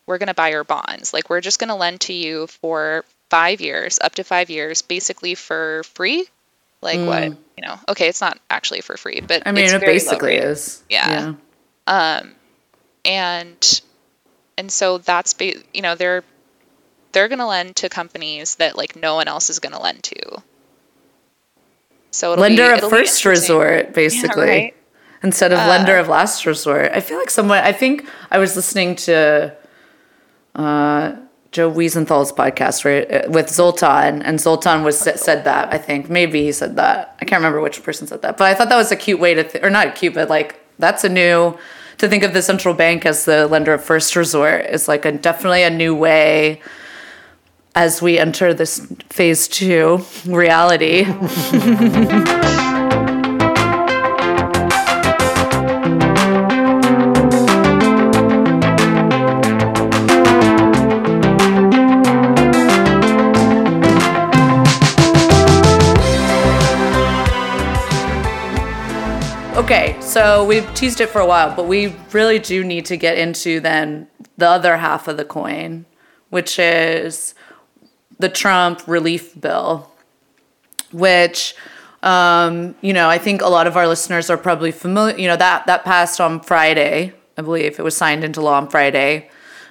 we're 0.06 0.18
going 0.18 0.28
to 0.28 0.34
buy 0.34 0.50
your 0.50 0.64
bonds. 0.64 1.14
Like, 1.14 1.30
we're 1.30 1.42
just 1.42 1.60
going 1.60 1.70
to 1.70 1.76
lend 1.76 2.02
to 2.02 2.14
you 2.14 2.48
for 2.48 3.06
five 3.30 3.62
years, 3.62 4.00
up 4.02 4.16
to 4.16 4.24
five 4.24 4.50
years, 4.50 4.82
basically 4.82 5.36
for 5.36 5.84
free. 5.84 6.26
Like 6.82 7.00
what, 7.00 7.24
you 7.24 7.68
know, 7.68 7.80
okay, 7.90 8.08
it's 8.08 8.22
not 8.22 8.40
actually 8.52 8.82
for 8.82 8.98
free, 8.98 9.20
but 9.20 9.44
i 9.48 9.52
mean 9.52 9.66
it 9.66 9.82
basically 9.82 10.36
is 10.36 10.84
Yeah. 10.90 11.34
Um, 11.88 12.34
and 13.04 13.82
and 14.58 14.72
so 14.72 15.00
that's 15.00 15.34
ba- 15.34 15.64
you 15.74 15.82
know 15.82 15.96
they're 15.96 16.24
they're 17.12 17.28
going 17.28 17.40
to 17.40 17.46
lend 17.46 17.76
to 17.78 17.90
companies 17.90 18.56
that 18.56 18.78
like 18.78 18.96
no 18.96 19.16
one 19.16 19.28
else 19.28 19.50
is 19.50 19.60
going 19.60 19.74
to 19.74 19.82
lend 19.82 20.04
to. 20.04 20.42
So 22.12 22.34
it'll 22.34 22.42
lender 22.42 22.76
be, 22.76 22.82
of 22.82 22.90
first 22.90 23.26
resort 23.26 23.94
basically 23.94 24.48
right. 24.48 24.76
instead 25.24 25.52
of 25.52 25.60
lender 25.60 25.98
of 25.98 26.08
last 26.08 26.46
resort 26.46 26.92
i 26.92 27.00
feel 27.00 27.20
like 27.20 27.30
someone 27.30 27.60
i 27.60 27.72
think 27.72 28.08
i 28.32 28.40
was 28.40 28.56
listening 28.56 28.96
to 28.96 29.56
uh 30.56 31.16
joe 31.52 31.72
weisenthal's 31.72 32.32
podcast 32.32 32.86
right 32.86 33.12
uh, 33.12 33.30
with 33.30 33.50
zoltan 33.50 34.24
and 34.24 34.40
zoltan 34.40 34.84
was 34.84 34.98
said 34.98 35.44
that 35.44 35.72
i 35.72 35.78
think 35.78 36.10
maybe 36.10 36.44
he 36.44 36.52
said 36.52 36.76
that 36.76 37.16
i 37.22 37.26
can't 37.26 37.40
remember 37.40 37.62
which 37.62 37.84
person 37.84 38.08
said 38.08 38.22
that 38.24 38.36
but 38.36 38.46
i 38.46 38.54
thought 38.54 38.70
that 38.70 38.78
was 38.78 38.92
a 38.92 38.96
cute 38.96 39.20
way 39.20 39.36
to 39.36 39.44
th- 39.44 39.64
or 39.64 39.70
not 39.70 39.94
cute 39.94 40.14
but 40.14 40.28
like 40.28 40.60
that's 40.80 41.04
a 41.04 41.10
new 41.10 41.56
to 42.00 42.08
think 42.08 42.24
of 42.24 42.34
the 42.34 42.42
central 42.42 42.74
bank 42.74 43.06
as 43.06 43.26
the 43.26 43.48
lender 43.48 43.74
of 43.74 43.84
first 43.84 44.16
resort 44.16 44.66
is 44.66 44.88
like 44.88 45.06
a 45.06 45.12
definitely 45.12 45.62
a 45.62 45.70
new 45.70 45.94
way 45.94 46.62
as 47.78 48.02
we 48.02 48.18
enter 48.18 48.56
this 48.56 48.92
phase 49.08 49.48
two 49.48 50.04
reality. 50.26 51.06
Okay, 69.56 69.96
so 70.02 70.44
we've 70.44 70.66
teased 70.74 71.00
it 71.00 71.10
for 71.10 71.22
a 71.22 71.28
while, 71.28 71.56
but 71.56 71.68
we 71.68 71.96
really 72.12 72.40
do 72.40 72.64
need 72.64 72.88
to 72.88 72.98
get 72.98 73.20
into 73.20 73.60
then 73.60 74.08
the 74.36 74.50
other 74.50 74.78
half 74.78 75.08
of 75.08 75.18
the 75.18 75.26
coin, 75.26 75.86
which 76.32 76.58
is 76.58 77.36
the 78.20 78.30
Trump 78.30 78.88
relief 78.88 79.40
bill, 79.40 79.92
which 80.92 81.56
um, 82.04 82.76
you 82.82 82.94
know, 82.94 83.10
I 83.10 83.18
think 83.18 83.42
a 83.42 83.48
lot 83.48 83.68
of 83.68 83.76
our 83.76 83.88
listeners 83.88 84.30
are 84.30 84.38
probably 84.38 84.72
familiar. 84.72 85.18
You 85.18 85.28
know 85.28 85.38
that 85.38 85.66
that 85.66 85.84
passed 85.84 86.22
on 86.22 86.40
Friday, 86.42 87.14
I 87.38 87.42
believe 87.42 87.80
it 87.80 87.84
was 87.84 87.98
signed 87.98 88.24
into 88.24 88.42
law 88.42 88.58
on 88.58 88.70
Friday. 88.70 89.30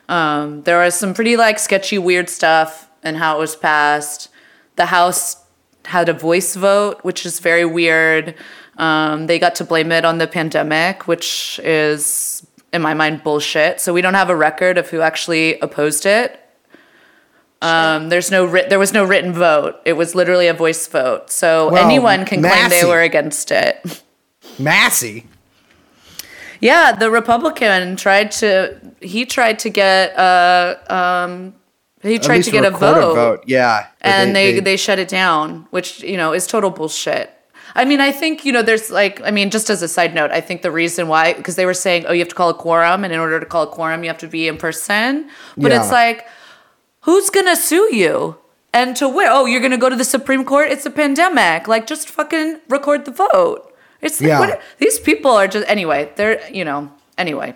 Um, 0.09 0.63
there 0.63 0.79
was 0.79 0.95
some 0.95 1.15
pretty 1.15 1.37
like 1.37 1.59
sketchy, 1.59 1.99
weird 1.99 2.29
stuff 2.29 2.89
and 3.03 3.17
how 3.17 3.37
it 3.37 3.41
was 3.41 3.57
passed. 3.57 4.29
The 4.77 4.87
House 4.87 5.37
had 5.85 6.09
a 6.09 6.13
voice 6.13 6.55
vote, 6.57 6.99
which 7.03 7.25
is 7.25 7.39
very 7.39 7.65
weird. 7.65 8.35
Um, 8.77 9.27
they 9.27 9.39
got 9.39 9.55
to 9.57 9.65
blame 9.65 9.91
it 9.93 10.05
on 10.05 10.19
the 10.19 10.27
pandemic, 10.27 11.07
which 11.09 11.61
is, 11.63 12.47
in 12.73 12.83
my 12.83 12.93
mind, 12.93 13.23
bullshit. 13.23 13.81
So 13.81 13.95
we 13.95 14.03
don't 14.03 14.15
have 14.15 14.29
a 14.29 14.37
record 14.37 14.77
of 14.79 14.91
who 14.91 15.01
actually 15.01 15.59
opposed 15.61 16.05
it. 16.05 16.41
Um, 17.67 18.09
there's 18.09 18.31
no 18.31 18.45
writ- 18.45 18.69
there 18.71 18.79
was 18.79 18.93
no 18.93 19.05
written 19.05 19.33
vote. 19.33 19.77
It 19.85 19.95
was 19.95 20.15
literally 20.15 20.47
a 20.49 20.55
voice 20.55 20.87
vote. 20.87 21.31
So 21.31 21.71
Well, 21.71 21.85
anyone 21.85 22.25
can 22.25 22.41
claim 22.43 22.69
they 22.71 22.85
were 22.85 23.01
against 23.03 23.51
it. 23.51 24.03
Massie. 24.59 25.27
Yeah, 26.61 26.93
the 26.93 27.11
Republican 27.11 27.97
tried 27.97 28.31
to 28.33 28.79
he 29.01 29.27
tried 29.27 29.59
to 29.61 29.71
get 29.71 30.15
a 30.17 30.79
um, 30.95 31.55
he 32.03 32.19
tried 32.19 32.43
to 32.45 32.51
get 32.51 32.65
a 32.65 32.71
recorded 32.71 33.15
vote, 33.15 33.45
Yeah. 33.47 33.87
and 34.01 34.35
they, 34.35 34.61
they 34.61 34.77
shut 34.77 34.99
it 34.99 35.09
down, 35.09 35.67
which 35.71 36.03
you 36.03 36.17
know 36.17 36.33
is 36.33 36.47
total 36.47 36.71
bullshit. 36.71 37.31
I 37.75 37.85
mean, 37.85 38.01
I 38.01 38.11
think 38.11 38.45
you 38.47 38.53
know 38.53 38.63
there's 38.63 38.91
like 38.91 39.21
I 39.23 39.31
mean, 39.31 39.51
just 39.51 39.69
as 39.69 39.83
a 39.83 39.89
side 39.89 40.15
note, 40.15 40.31
I 40.31 40.41
think 40.41 40.63
the 40.63 40.71
reason 40.71 41.09
why 41.09 41.35
because 41.35 41.57
they 41.57 41.67
were 41.67 41.75
saying 41.75 42.07
oh 42.07 42.13
you 42.13 42.21
have 42.21 42.29
to 42.29 42.35
call 42.35 42.49
a 42.49 42.55
quorum, 42.55 43.05
and 43.05 43.13
in 43.13 43.19
order 43.21 43.39
to 43.39 43.45
call 43.47 43.65
a 43.65 43.67
quorum 43.67 44.03
you 44.03 44.09
have 44.09 44.19
to 44.19 44.29
be 44.29 44.49
in 44.49 44.57
person, 44.57 45.29
but 45.59 45.73
it's 45.73 45.91
like 45.93 46.27
who's 47.07 47.31
gonna 47.31 47.57
sue 47.57 47.89
you? 47.95 48.37
And 48.75 48.95
to 48.97 49.09
where? 49.09 49.31
Oh, 49.33 49.47
you're 49.47 49.63
gonna 49.63 49.79
go 49.79 49.89
to 49.89 49.97
the 49.97 50.05
Supreme 50.05 50.45
Court? 50.45 50.71
It's 50.71 50.85
a 50.85 50.91
pandemic. 50.91 51.67
Like, 51.67 51.87
just 51.87 52.11
fucking 52.11 52.61
record 52.69 53.07
the 53.07 53.11
vote. 53.11 53.73
It's 54.03 54.21
like, 54.21 54.29
Yeah. 54.29 54.41
what, 54.41 54.61
these 54.79 54.99
people 54.99 55.31
are 55.31 55.49
just 55.49 55.67
anyway. 55.69 56.11
They're 56.17 56.39
you 56.53 56.65
know 56.65 56.91
anyway. 57.17 57.55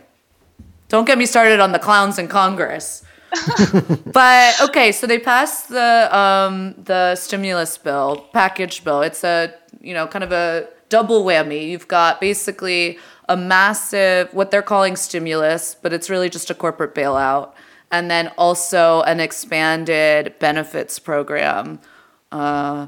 Don't 0.88 1.04
get 1.04 1.18
me 1.18 1.26
started 1.26 1.60
on 1.60 1.72
the 1.72 1.78
clowns 1.78 2.18
in 2.18 2.26
Congress. 2.26 3.04
but 4.12 4.60
okay, 4.60 4.90
so 4.90 5.06
they 5.06 5.18
passed 5.18 5.68
the 5.68 6.08
um, 6.16 6.74
the 6.82 7.14
stimulus 7.14 7.78
bill, 7.78 8.26
package 8.32 8.82
bill. 8.82 9.02
It's 9.02 9.22
a 9.22 9.52
you 9.80 9.94
know 9.94 10.06
kind 10.06 10.24
of 10.24 10.32
a 10.32 10.66
double 10.88 11.24
whammy. 11.24 11.68
You've 11.68 11.86
got 11.88 12.20
basically 12.20 12.98
a 13.28 13.36
massive 13.36 14.32
what 14.34 14.50
they're 14.50 14.62
calling 14.74 14.96
stimulus, 14.96 15.76
but 15.80 15.92
it's 15.92 16.08
really 16.10 16.28
just 16.28 16.50
a 16.50 16.54
corporate 16.54 16.94
bailout, 16.94 17.52
and 17.90 18.10
then 18.10 18.28
also 18.38 19.02
an 19.02 19.20
expanded 19.20 20.34
benefits 20.38 20.98
program 20.98 21.80
uh, 22.32 22.86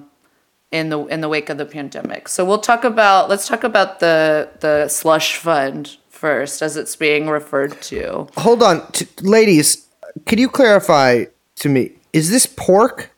in 0.70 0.88
the 0.88 1.04
in 1.06 1.20
the 1.20 1.28
wake 1.28 1.48
of 1.50 1.58
the 1.58 1.66
pandemic. 1.66 2.28
So 2.28 2.44
we'll 2.44 2.58
talk 2.60 2.84
about 2.84 3.28
let's 3.28 3.46
talk 3.48 3.64
about 3.64 4.00
the 4.00 4.48
the 4.60 4.88
slush 4.88 5.36
fund 5.36 5.96
first, 6.08 6.62
as 6.62 6.76
it's 6.76 6.96
being 6.96 7.28
referred 7.28 7.80
to. 7.82 8.28
Hold 8.36 8.62
on, 8.62 8.90
t- 8.92 9.06
ladies. 9.22 9.86
Could 10.26 10.38
you 10.38 10.48
clarify 10.48 11.24
to 11.56 11.68
me? 11.68 11.92
Is 12.12 12.30
this 12.30 12.46
pork? 12.46 13.10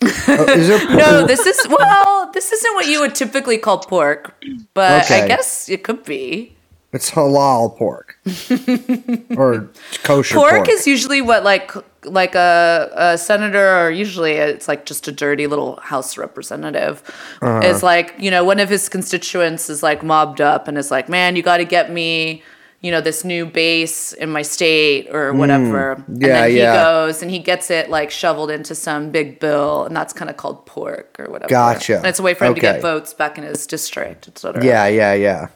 Is 0.00 0.26
there 0.26 0.78
No, 0.96 1.26
this 1.26 1.44
is 1.44 1.66
well, 1.68 2.30
this 2.32 2.52
isn't 2.52 2.74
what 2.74 2.86
you 2.86 3.00
would 3.00 3.14
typically 3.16 3.58
call 3.58 3.78
pork, 3.78 4.34
but 4.74 5.04
Okay. 5.04 5.24
I 5.24 5.28
guess 5.28 5.68
it 5.68 5.82
could 5.82 6.04
be. 6.04 6.54
It's 6.92 7.10
halal 7.10 7.76
pork 7.76 8.18
or 9.36 9.68
kosher 10.04 10.36
pork. 10.36 10.50
Pork 10.50 10.68
is 10.70 10.86
usually 10.86 11.20
what 11.20 11.44
like 11.44 11.70
like 12.04 12.34
a, 12.34 12.90
a 12.96 13.18
senator 13.18 13.76
or 13.80 13.90
usually 13.90 14.32
it's 14.32 14.68
like 14.68 14.86
just 14.86 15.06
a 15.08 15.12
dirty 15.12 15.46
little 15.46 15.76
house 15.82 16.16
representative 16.16 17.02
Uh-huh. 17.42 17.60
is 17.68 17.82
like 17.82 18.14
you 18.18 18.30
know 18.30 18.44
one 18.44 18.58
of 18.60 18.68
his 18.68 18.88
constituents 18.88 19.68
is 19.68 19.82
like 19.82 20.02
mobbed 20.02 20.40
up 20.40 20.68
and 20.68 20.78
is 20.78 20.90
like 20.90 21.08
man 21.08 21.36
you 21.36 21.42
got 21.42 21.58
to 21.58 21.64
get 21.64 21.90
me 21.92 22.42
you 22.80 22.90
know 22.92 23.00
this 23.00 23.24
new 23.24 23.44
base 23.44 24.12
in 24.14 24.30
my 24.30 24.40
state 24.42 25.08
or 25.12 25.32
whatever 25.34 25.92
and 25.92 26.04
Mm. 26.06 26.22
Yeah, 26.22 26.28
then 26.42 26.50
he 26.50 26.56
yeah. 26.58 26.82
goes 26.84 27.20
and 27.22 27.30
he 27.30 27.38
gets 27.40 27.70
it 27.70 27.90
like 27.90 28.10
shoveled 28.10 28.50
into 28.50 28.74
some 28.74 29.10
big 29.10 29.40
bill 29.40 29.84
and 29.84 29.94
that's 29.94 30.12
kind 30.14 30.30
of 30.30 30.36
called 30.38 30.64
pork 30.64 31.16
or 31.18 31.26
whatever 31.30 31.50
Gotcha. 31.50 31.96
and 31.98 32.06
it's 32.06 32.18
a 32.20 32.22
way 32.22 32.32
for 32.34 32.46
him 32.46 32.54
to 32.54 32.60
get 32.60 32.80
votes 32.80 33.12
back 33.12 33.36
in 33.36 33.44
his 33.44 33.66
district 33.66 34.28
etc 34.28 34.64
Yeah, 34.64 34.86
yeah, 34.86 35.12
yeah. 35.12 35.48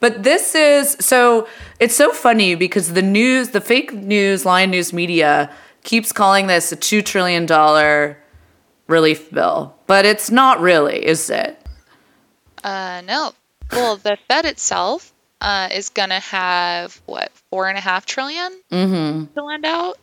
But 0.00 0.22
this 0.22 0.54
is 0.54 0.96
so 1.00 1.48
it's 1.80 1.94
so 1.94 2.12
funny 2.12 2.54
because 2.54 2.92
the 2.92 3.02
news, 3.02 3.50
the 3.50 3.60
fake 3.60 3.92
news, 3.92 4.44
line 4.44 4.70
news 4.70 4.92
media 4.92 5.50
keeps 5.82 6.12
calling 6.12 6.46
this 6.46 6.72
a 6.72 6.76
two 6.76 7.02
trillion 7.02 7.46
dollar 7.46 8.18
relief 8.86 9.30
bill, 9.30 9.74
but 9.86 10.04
it's 10.04 10.30
not 10.30 10.60
really, 10.60 11.04
is 11.04 11.30
it? 11.30 11.58
Uh, 12.62 13.02
no. 13.06 13.32
Well, 13.72 13.96
the 13.96 14.16
Fed 14.28 14.44
itself 14.44 15.12
uh, 15.40 15.68
is 15.72 15.88
gonna 15.88 16.20
have 16.20 17.00
what 17.06 17.30
four 17.50 17.68
and 17.68 17.76
a 17.76 17.80
half 17.80 18.06
trillion 18.06 18.52
to 18.70 19.28
lend 19.36 19.64
out. 19.64 19.98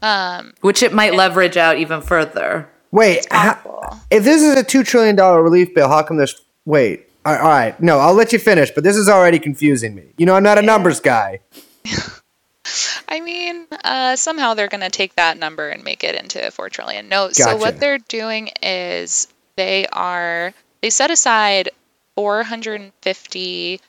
Um, 0.00 0.54
Which 0.60 0.82
it 0.82 0.92
might 0.92 1.14
leverage 1.14 1.56
out 1.56 1.78
even 1.78 2.00
further. 2.00 2.68
Wait, 2.90 3.26
how, 3.30 4.00
if 4.10 4.24
this 4.24 4.42
is 4.42 4.54
a 4.56 4.62
two 4.62 4.84
trillion 4.84 5.16
dollar 5.16 5.42
relief 5.42 5.74
bill, 5.74 5.88
how 5.88 6.02
come 6.02 6.16
there's 6.16 6.40
wait? 6.64 7.07
All 7.36 7.48
right, 7.48 7.78
no, 7.80 7.98
I'll 7.98 8.14
let 8.14 8.32
you 8.32 8.38
finish, 8.38 8.70
but 8.70 8.84
this 8.84 8.96
is 8.96 9.08
already 9.08 9.38
confusing 9.38 9.94
me. 9.94 10.14
You 10.16 10.24
know, 10.24 10.34
I'm 10.34 10.42
not 10.42 10.56
a 10.56 10.62
numbers 10.62 11.00
guy. 11.00 11.40
I 13.08 13.20
mean, 13.20 13.66
uh, 13.84 14.16
somehow 14.16 14.54
they're 14.54 14.68
going 14.68 14.82
to 14.82 14.90
take 14.90 15.14
that 15.16 15.38
number 15.38 15.68
and 15.68 15.84
make 15.84 16.04
it 16.04 16.14
into 16.14 16.50
four 16.50 16.70
trillion. 16.70 17.08
No, 17.08 17.30
so 17.30 17.56
what 17.56 17.80
they're 17.80 17.98
doing 17.98 18.50
is 18.62 19.28
they 19.56 19.86
are 19.88 20.54
they 20.80 20.90
set 20.90 21.10
aside 21.10 21.70
450 22.16 23.80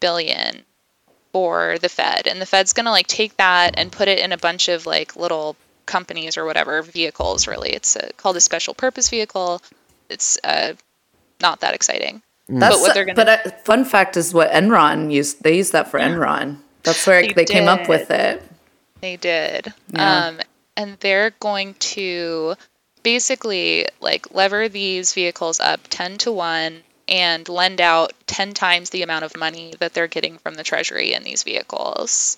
billion 0.00 0.62
for 1.32 1.78
the 1.78 1.88
Fed, 1.88 2.26
and 2.26 2.40
the 2.40 2.46
Fed's 2.46 2.72
going 2.72 2.86
to 2.86 2.90
like 2.90 3.06
take 3.06 3.36
that 3.36 3.78
and 3.78 3.90
put 3.90 4.08
it 4.08 4.18
in 4.18 4.32
a 4.32 4.38
bunch 4.38 4.68
of 4.68 4.86
like 4.86 5.16
little 5.16 5.56
companies 5.86 6.36
or 6.36 6.44
whatever 6.44 6.82
vehicles. 6.82 7.46
Really, 7.46 7.70
it's 7.70 7.96
a, 7.96 8.12
called 8.18 8.36
a 8.36 8.40
special 8.40 8.74
purpose 8.74 9.08
vehicle. 9.08 9.62
It's 10.08 10.38
uh, 10.44 10.74
not 11.40 11.60
that 11.60 11.74
exciting. 11.74 12.22
That's 12.48 12.80
what 12.80 12.94
they're 12.94 13.04
gonna- 13.04 13.14
but 13.14 13.28
uh, 13.28 13.50
fun 13.64 13.84
fact 13.84 14.16
is 14.16 14.32
what 14.32 14.50
Enron 14.50 15.12
used. 15.12 15.42
They 15.42 15.56
used 15.56 15.72
that 15.72 15.90
for 15.90 16.00
Enron. 16.00 16.58
That's 16.82 17.06
where 17.06 17.22
They 17.22 17.32
they, 17.32 17.44
came 17.44 17.68
up 17.68 17.88
with 17.88 18.10
it. 18.10 18.42
They 19.00 19.16
did. 19.16 19.72
Yeah. 19.90 20.26
Um, 20.28 20.40
and 20.76 20.96
they're 21.00 21.30
going 21.40 21.74
to 21.74 22.54
basically 23.02 23.86
like 24.00 24.34
lever 24.34 24.68
these 24.68 25.12
vehicles 25.12 25.60
up 25.60 25.80
10 25.88 26.18
to 26.18 26.32
1 26.32 26.82
and 27.08 27.48
lend 27.48 27.80
out 27.80 28.12
10 28.26 28.52
times 28.54 28.90
the 28.90 29.02
amount 29.02 29.24
of 29.24 29.36
money 29.36 29.74
that 29.80 29.94
they're 29.94 30.06
getting 30.08 30.38
from 30.38 30.54
the 30.54 30.62
treasury 30.62 31.12
in 31.14 31.22
these 31.24 31.42
vehicles. 31.42 32.36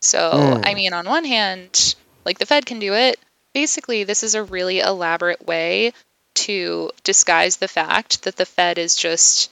So, 0.00 0.60
I 0.64 0.74
mean, 0.74 0.92
on 0.92 1.06
one 1.06 1.24
hand, 1.24 1.94
like 2.24 2.38
the 2.38 2.46
Fed 2.46 2.66
can 2.66 2.78
do 2.78 2.94
it. 2.94 3.18
Basically, 3.54 4.04
this 4.04 4.22
is 4.22 4.34
a 4.34 4.42
really 4.42 4.80
elaborate 4.80 5.46
way 5.46 5.92
to 6.34 6.90
disguise 7.02 7.56
the 7.56 7.68
fact 7.68 8.24
that 8.24 8.36
the 8.36 8.46
Fed 8.46 8.78
is 8.78 8.96
just 8.96 9.50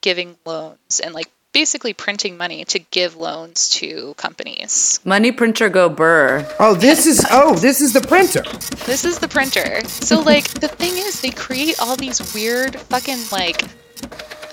giving 0.00 0.36
loans 0.44 1.00
and 1.02 1.14
like 1.14 1.28
basically 1.52 1.92
printing 1.92 2.36
money 2.36 2.64
to 2.66 2.78
give 2.78 3.16
loans 3.16 3.70
to 3.70 4.14
companies. 4.14 5.00
Money 5.04 5.32
printer 5.32 5.68
go 5.68 5.88
burr. 5.88 6.46
Oh, 6.60 6.74
this 6.74 7.06
is 7.06 7.24
oh, 7.30 7.54
this 7.56 7.80
is 7.80 7.92
the 7.92 8.00
printer. 8.00 8.42
This 8.86 9.04
is 9.04 9.18
the 9.18 9.28
printer. 9.28 9.84
So 9.88 10.20
like 10.20 10.48
the 10.60 10.68
thing 10.68 10.92
is, 10.96 11.20
they 11.20 11.30
create 11.30 11.80
all 11.80 11.96
these 11.96 12.34
weird 12.34 12.78
fucking 12.78 13.18
like. 13.32 13.64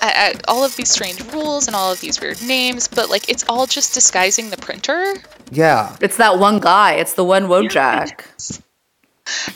Uh, 0.02 0.12
uh, 0.14 0.32
all 0.46 0.62
of 0.62 0.76
these 0.76 0.90
strange 0.90 1.22
rules 1.32 1.68
and 1.68 1.74
all 1.74 1.90
of 1.90 1.98
these 2.00 2.20
weird 2.20 2.40
names, 2.42 2.86
but 2.86 3.08
like 3.08 3.30
it's 3.30 3.46
all 3.48 3.66
just 3.66 3.94
disguising 3.94 4.50
the 4.50 4.56
printer. 4.58 5.14
Yeah. 5.50 5.96
It's 6.02 6.18
that 6.18 6.38
one 6.38 6.60
guy. 6.60 6.94
It's 6.94 7.14
the 7.14 7.24
one 7.24 7.44
Wojak. 7.44 8.20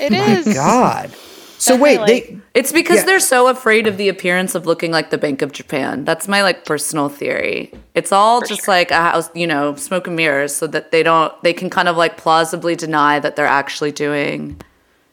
It 0.00 0.12
is. 0.12 0.48
Oh 0.48 0.54
god. 0.54 1.14
So 1.60 1.76
wait, 1.76 1.96
they're 1.98 2.06
they 2.06 2.38
It's 2.54 2.72
because 2.72 2.98
Yeah. 3.00 3.04
they're 3.04 3.20
so 3.20 3.48
afraid 3.48 3.86
of 3.86 3.96
the 3.98 4.08
appearance 4.08 4.54
of 4.54 4.64
looking 4.66 4.90
like 4.92 5.10
the 5.10 5.18
Bank 5.18 5.42
of 5.42 5.52
Japan. 5.52 6.04
That's 6.04 6.26
my 6.26 6.42
like 6.42 6.64
personal 6.64 7.08
theory. 7.10 7.70
It's 7.94 8.12
all 8.12 8.40
just 8.40 8.66
like 8.66 8.90
a 8.90 8.96
house, 8.96 9.28
you 9.34 9.46
know, 9.46 9.74
smoke 9.76 10.06
and 10.06 10.16
mirrors, 10.16 10.56
so 10.56 10.66
that 10.68 10.90
they 10.90 11.02
don't, 11.02 11.32
they 11.42 11.52
can 11.52 11.68
kind 11.68 11.86
of 11.88 11.96
like 11.98 12.16
plausibly 12.16 12.74
deny 12.76 13.20
that 13.20 13.36
they're 13.36 13.46
actually 13.46 13.92
doing 13.92 14.60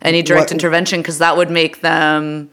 any 0.01 0.21
direct 0.21 0.45
What- 0.45 0.51
intervention 0.53 1.01
because 1.01 1.17
that 1.19 1.35
would 1.35 1.51
make 1.51 1.81
them, 1.81 2.49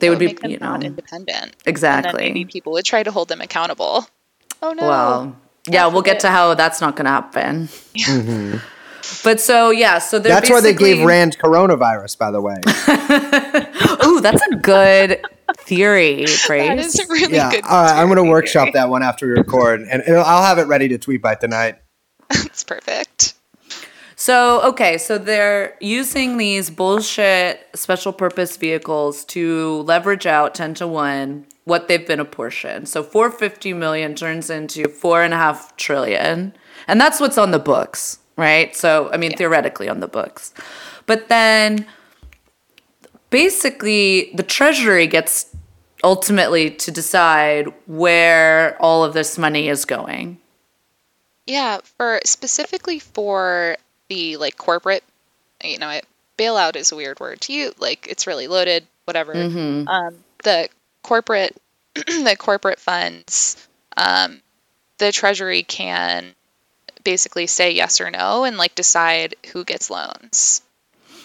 they 0.00 0.08
It 0.08 0.10
would 0.10 0.18
be, 0.18 0.36
you 0.48 0.58
know, 0.58 0.70
not 0.70 0.82
independent. 0.84 1.28
And 1.44 1.48
then 1.48 1.52
exactly. 1.66 2.24
maybe 2.32 2.44
people 2.44 2.72
would 2.72 2.84
try 2.84 3.02
to 3.04 3.12
hold 3.12 3.28
them 3.28 3.40
accountable. 3.40 4.08
Oh 4.62 4.72
no. 4.72 4.88
Well, 4.88 5.36
yeah, 5.68 5.86
we'll 5.86 6.02
get 6.02 6.20
to 6.20 6.28
how 6.28 6.54
that's 6.54 6.80
not 6.80 6.96
going 6.96 7.04
to 7.04 7.10
happen. 7.12 7.68
Mm-hmm. 7.94 8.56
But 9.24 9.40
so 9.40 9.70
yeah, 9.70 9.98
so 9.98 10.18
they're 10.18 10.32
that's 10.32 10.50
why 10.50 10.60
they 10.60 10.74
gave 10.74 11.04
Rand 11.04 11.38
coronavirus, 11.38 12.18
by 12.18 12.30
the 12.30 12.40
way. 12.40 12.54
Ooh, 14.06 14.20
that's 14.20 14.42
a 14.52 14.56
good 14.56 15.24
theory, 15.58 16.24
That 16.26 16.44
Grace. 16.46 16.94
is 16.94 17.00
a 17.00 17.12
really 17.12 17.34
Yeah, 17.34 17.50
good. 17.50 17.64
all 17.64 17.82
right. 17.84 17.92
I'm 18.00 18.08
gonna 18.08 18.24
workshop 18.24 18.70
that 18.74 18.88
one 18.88 19.02
after 19.02 19.26
we 19.26 19.32
record, 19.32 19.80
and 19.82 20.02
and 20.02 20.16
I'll 20.16 20.42
have 20.44 20.58
it 20.58 20.66
ready 20.66 20.88
to 20.88 20.98
tweet 20.98 21.22
by 21.22 21.34
tonight. 21.34 21.76
That's 22.28 22.64
perfect. 22.64 23.34
So, 24.16 24.60
okay, 24.68 24.98
so 24.98 25.16
they're 25.16 25.76
using 25.80 26.36
these 26.36 26.68
bullshit 26.68 27.66
special 27.74 28.12
purpose 28.12 28.58
vehicles 28.58 29.24
to 29.26 29.80
leverage 29.82 30.26
out 30.26 30.54
10 30.54 30.74
to 30.74 30.86
1 30.86 31.46
what 31.64 31.88
they've 31.88 32.06
been 32.06 32.20
apportioned. 32.20 32.86
So 32.86 33.02
450 33.02 33.72
million 33.72 34.14
turns 34.14 34.50
into 34.50 34.88
four 34.88 35.22
and 35.22 35.32
a 35.32 35.38
half 35.38 35.74
trillion. 35.76 36.52
And 36.86 37.00
that's 37.00 37.18
what's 37.18 37.38
on 37.38 37.50
the 37.50 37.58
books, 37.58 38.18
right? 38.40 38.74
So, 38.74 39.10
I 39.12 39.16
mean, 39.16 39.36
theoretically 39.36 39.88
on 39.88 40.00
the 40.00 40.08
books. 40.08 40.52
But 41.06 41.28
then 41.28 41.86
basically 43.30 44.32
the 44.34 44.42
treasury 44.42 45.06
gets 45.06 45.54
ultimately 46.02 46.70
to 46.70 46.90
decide 46.90 47.68
where 47.86 48.76
all 48.80 49.04
of 49.04 49.14
this 49.14 49.38
money 49.38 49.68
is 49.68 49.84
going. 49.84 50.38
Yeah, 51.46 51.78
for 51.96 52.20
specifically 52.24 52.98
for 52.98 53.76
the 54.08 54.36
like 54.36 54.56
corporate, 54.56 55.04
you 55.64 55.78
know, 55.78 55.90
it, 55.90 56.06
bailout 56.38 56.76
is 56.76 56.92
a 56.92 56.96
weird 56.96 57.20
word 57.20 57.40
to 57.42 57.52
you. 57.52 57.72
Like 57.78 58.06
it's 58.08 58.26
really 58.26 58.46
loaded, 58.46 58.86
whatever. 59.04 59.34
Um, 59.88 60.16
the 60.44 60.68
corporate, 61.02 61.56
the 61.94 62.36
corporate 62.38 62.80
funds, 62.80 63.68
um, 63.96 64.40
the 64.98 65.12
treasury 65.12 65.62
can 65.62 66.34
basically 67.04 67.46
say 67.46 67.72
yes 67.72 68.00
or 68.00 68.10
no 68.10 68.44
and 68.44 68.56
like 68.56 68.74
decide 68.74 69.34
who 69.52 69.64
gets 69.64 69.90
loans. 69.90 70.62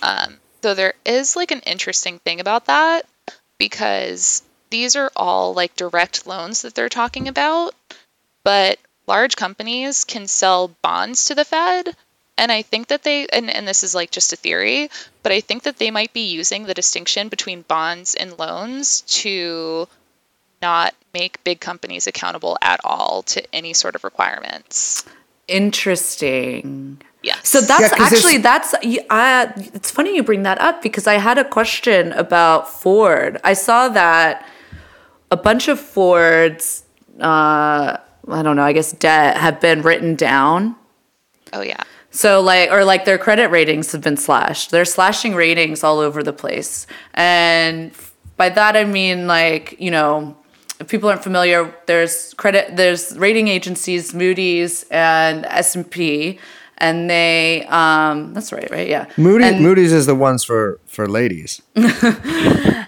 Um, 0.01 0.35
so 0.61 0.73
there 0.73 0.93
is 1.05 1.35
like 1.35 1.51
an 1.51 1.61
interesting 1.61 2.19
thing 2.19 2.39
about 2.39 2.65
that 2.65 3.05
because 3.57 4.41
these 4.69 4.95
are 4.95 5.11
all 5.15 5.53
like 5.53 5.75
direct 5.75 6.27
loans 6.27 6.63
that 6.63 6.75
they're 6.75 6.89
talking 6.89 7.27
about, 7.27 7.75
but 8.43 8.79
large 9.07 9.35
companies 9.35 10.03
can 10.03 10.27
sell 10.27 10.69
bonds 10.81 11.25
to 11.25 11.35
the 11.35 11.45
Fed. 11.45 11.95
And 12.37 12.51
I 12.51 12.63
think 12.63 12.87
that 12.87 13.03
they, 13.03 13.27
and, 13.27 13.49
and 13.49 13.65
this 13.65 13.83
is 13.83 13.95
like 13.95 14.11
just 14.11 14.33
a 14.33 14.35
theory, 14.35 14.89
but 15.23 15.31
I 15.31 15.39
think 15.39 15.63
that 15.63 15.77
they 15.77 15.91
might 15.91 16.11
be 16.11 16.27
using 16.33 16.63
the 16.63 16.73
distinction 16.73 17.29
between 17.29 17.61
bonds 17.61 18.13
and 18.13 18.37
loans 18.37 19.01
to 19.01 19.87
not 20.61 20.93
make 21.13 21.43
big 21.43 21.59
companies 21.59 22.07
accountable 22.07 22.57
at 22.61 22.81
all 22.83 23.23
to 23.23 23.55
any 23.55 23.73
sort 23.73 23.95
of 23.95 24.03
requirements. 24.03 25.05
Interesting. 25.47 27.01
Yes. 27.23 27.47
So 27.49 27.59
that's 27.61 27.81
Yeah, 27.81 27.89
'cause 27.89 28.13
actually 28.13 28.37
that's 28.37 28.73
y- 28.83 29.05
I, 29.09 29.51
it's 29.73 29.89
funny 29.91 30.15
you 30.15 30.23
bring 30.23 30.43
that 30.43 30.59
up 30.61 30.81
because 30.81 31.07
I 31.07 31.15
had 31.15 31.37
a 31.37 31.43
question 31.43 32.11
about 32.13 32.69
Ford. 32.71 33.39
I 33.43 33.53
saw 33.53 33.89
that 33.89 34.47
a 35.31 35.37
bunch 35.37 35.67
of 35.67 35.79
Ford's 35.79 36.83
uh, 37.19 37.97
I 38.27 38.41
don't 38.43 38.55
know, 38.55 38.63
I 38.63 38.73
guess 38.73 38.91
debt 38.91 39.37
have 39.37 39.59
been 39.61 39.81
written 39.81 40.15
down. 40.15 40.75
oh, 41.53 41.61
yeah. 41.61 41.81
So 42.11 42.41
like 42.41 42.71
or 42.71 42.83
like 42.85 43.05
their 43.05 43.17
credit 43.17 43.47
ratings 43.49 43.91
have 43.91 44.01
been 44.01 44.17
slashed. 44.17 44.71
They're 44.71 44.85
slashing 44.85 45.35
ratings 45.35 45.83
all 45.83 45.99
over 45.99 46.23
the 46.23 46.31
place. 46.33 46.87
And 47.13 47.91
by 48.37 48.49
that 48.49 48.75
I 48.77 48.83
mean 48.85 49.27
like, 49.27 49.75
you 49.79 49.91
know, 49.91 50.35
if 50.79 50.87
people 50.87 51.09
aren't 51.09 51.23
familiar, 51.23 51.73
there's 51.85 52.33
credit 52.35 52.75
there's 52.75 53.17
rating 53.17 53.47
agencies, 53.47 54.13
Moody's 54.13 54.85
and 54.91 55.45
S&P 55.45 56.39
and 56.77 57.09
they 57.09 57.65
um 57.69 58.33
that's 58.33 58.51
right, 58.51 58.69
right? 58.69 58.87
Yeah. 58.89 59.05
Moody, 59.17 59.45
And- 59.45 59.61
Moody's 59.61 59.93
is 59.93 60.05
the 60.07 60.15
ones 60.15 60.43
for 60.43 60.79
for 60.87 61.07
ladies. 61.07 61.61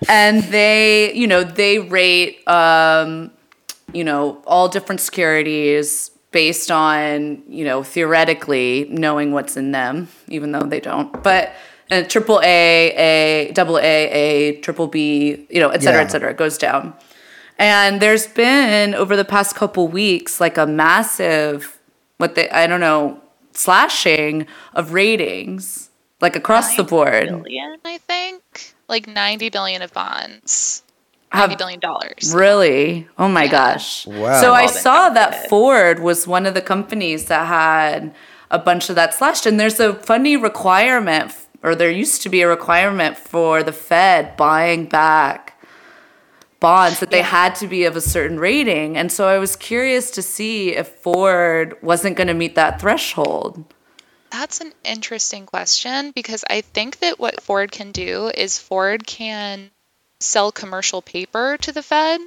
and 0.09 0.43
they 0.43 1.13
you 1.13 1.27
know 1.27 1.43
they 1.43 1.79
rate 1.79 2.45
um 2.47 3.31
you 3.93 4.03
know 4.03 4.41
all 4.45 4.67
different 4.67 5.01
securities 5.01 6.11
based 6.31 6.69
on 6.71 7.41
you 7.47 7.63
know 7.63 7.83
theoretically 7.83 8.88
knowing 8.89 9.31
what's 9.31 9.55
in 9.57 9.71
them 9.71 10.07
even 10.27 10.51
though 10.51 10.63
they 10.63 10.79
don't 10.79 11.23
but 11.23 11.51
and 11.89 12.09
triple 12.09 12.39
a 12.43 12.91
a 13.47 13.51
double 13.53 13.77
a 13.79 14.09
a 14.09 14.59
triple 14.61 14.88
b 14.88 15.47
you 15.49 15.59
know 15.61 15.69
et 15.69 15.81
cetera 15.81 16.01
Yeah. 16.01 16.05
et 16.07 16.11
cetera 16.11 16.31
it 16.31 16.38
goes 16.38 16.57
down 16.57 16.93
and 17.57 18.01
there's 18.01 18.27
been 18.27 18.93
over 18.93 19.15
the 19.15 19.25
past 19.25 19.55
couple 19.55 19.87
weeks 19.87 20.39
like 20.39 20.57
a 20.57 20.65
massive 20.65 21.79
what 22.17 22.35
they 22.35 22.49
i 22.49 22.67
don't 22.67 22.79
know 22.79 23.19
slashing 23.53 24.45
of 24.73 24.93
ratings 24.93 25.89
like 26.21 26.35
across 26.35 26.75
the 26.75 26.83
board 26.83 27.27
Billion, 27.29 27.77
I 27.85 27.97
think. 27.99 28.73
Like 28.87 29.07
90 29.07 29.49
billion 29.49 29.81
of 29.81 29.93
bonds. 29.93 30.81
Have- 31.29 31.49
90 31.49 31.55
billion 31.57 31.79
dollars. 31.79 32.33
Really? 32.33 33.07
Oh 33.17 33.27
my 33.27 33.47
gosh. 33.47 34.07
Wow. 34.07 34.41
So 34.41 34.53
I 34.53 34.65
saw 34.67 35.09
that 35.09 35.49
Ford 35.49 35.99
was 35.99 36.25
one 36.25 36.45
of 36.45 36.53
the 36.53 36.61
companies 36.61 37.25
that 37.25 37.45
had 37.47 38.15
a 38.49 38.57
bunch 38.57 38.89
of 38.89 38.95
that 38.95 39.13
slashed. 39.13 39.45
And 39.45 39.59
there's 39.59 39.79
a 39.79 39.93
funny 39.93 40.37
requirement, 40.37 41.33
or 41.61 41.75
there 41.75 41.91
used 41.91 42.21
to 42.23 42.29
be 42.29 42.41
a 42.41 42.47
requirement 42.47 43.17
for 43.17 43.61
the 43.61 43.73
Fed 43.73 44.37
buying 44.37 44.85
back 44.85 45.56
bonds 46.59 46.99
that 46.99 47.11
they 47.11 47.21
had 47.21 47.55
to 47.55 47.67
be 47.67 47.85
of 47.85 47.95
a 47.95 48.01
certain 48.01 48.39
rating. 48.39 48.97
And 48.97 49.11
so 49.11 49.27
I 49.27 49.37
was 49.37 49.55
curious 49.55 50.11
to 50.11 50.21
see 50.21 50.75
if 50.75 50.87
Ford 50.87 51.77
wasn't 51.81 52.17
going 52.17 52.27
to 52.27 52.33
meet 52.33 52.55
that 52.55 52.81
threshold. 52.81 53.63
That's 54.31 54.59
an 54.61 54.73
interesting 54.83 55.45
question 55.45 56.11
because 56.11 56.43
I 56.49 56.61
think 56.61 56.99
that 56.99 57.19
what 57.19 57.41
Ford 57.41 57.71
can 57.71 57.91
do 57.91 58.31
is 58.35 58.59
Ford 58.59 59.07
can 59.07 59.71
sell 60.19 60.51
commercial 60.51 61.01
paper 61.01 61.57
to 61.61 61.71
the 61.71 61.83
Fed. 61.83 62.19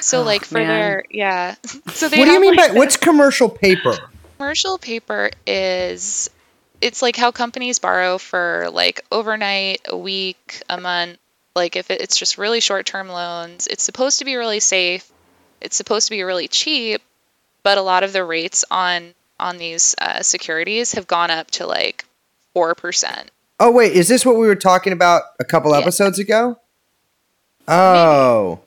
So 0.00 0.22
like 0.22 0.44
for 0.44 0.58
man. 0.58 0.68
their 0.68 1.04
yeah. 1.10 1.54
So 1.92 2.08
they 2.08 2.18
What 2.18 2.26
do 2.26 2.32
you 2.32 2.40
mean 2.40 2.54
like, 2.54 2.72
by 2.72 2.78
what's 2.78 2.96
commercial 2.96 3.48
paper? 3.48 3.96
commercial 4.38 4.78
paper 4.78 5.30
is 5.46 6.28
it's 6.80 7.00
like 7.00 7.16
how 7.16 7.30
companies 7.30 7.78
borrow 7.78 8.18
for 8.18 8.68
like 8.72 9.02
overnight, 9.12 9.82
a 9.86 9.96
week, 9.96 10.62
a 10.68 10.80
month. 10.80 11.18
Like 11.54 11.76
if 11.76 11.90
it's 11.90 12.16
just 12.16 12.38
really 12.38 12.60
short-term 12.60 13.08
loans, 13.08 13.66
it's 13.66 13.82
supposed 13.82 14.20
to 14.20 14.24
be 14.24 14.36
really 14.36 14.60
safe. 14.60 15.10
It's 15.60 15.76
supposed 15.76 16.06
to 16.08 16.10
be 16.10 16.22
really 16.22 16.48
cheap, 16.48 17.02
but 17.62 17.78
a 17.78 17.82
lot 17.82 18.04
of 18.04 18.12
the 18.12 18.24
rates 18.24 18.64
on 18.70 19.14
on 19.38 19.58
these 19.58 19.94
uh, 20.00 20.22
securities 20.22 20.92
have 20.92 21.06
gone 21.06 21.30
up 21.30 21.50
to 21.52 21.66
like 21.66 22.04
four 22.54 22.74
percent. 22.74 23.30
Oh 23.60 23.70
wait, 23.70 23.92
is 23.92 24.08
this 24.08 24.24
what 24.26 24.36
we 24.36 24.46
were 24.46 24.56
talking 24.56 24.92
about 24.92 25.22
a 25.38 25.44
couple 25.44 25.70
Yeah. 25.72 25.78
episodes 25.78 26.18
ago? 26.18 26.58
Oh, 27.68 28.60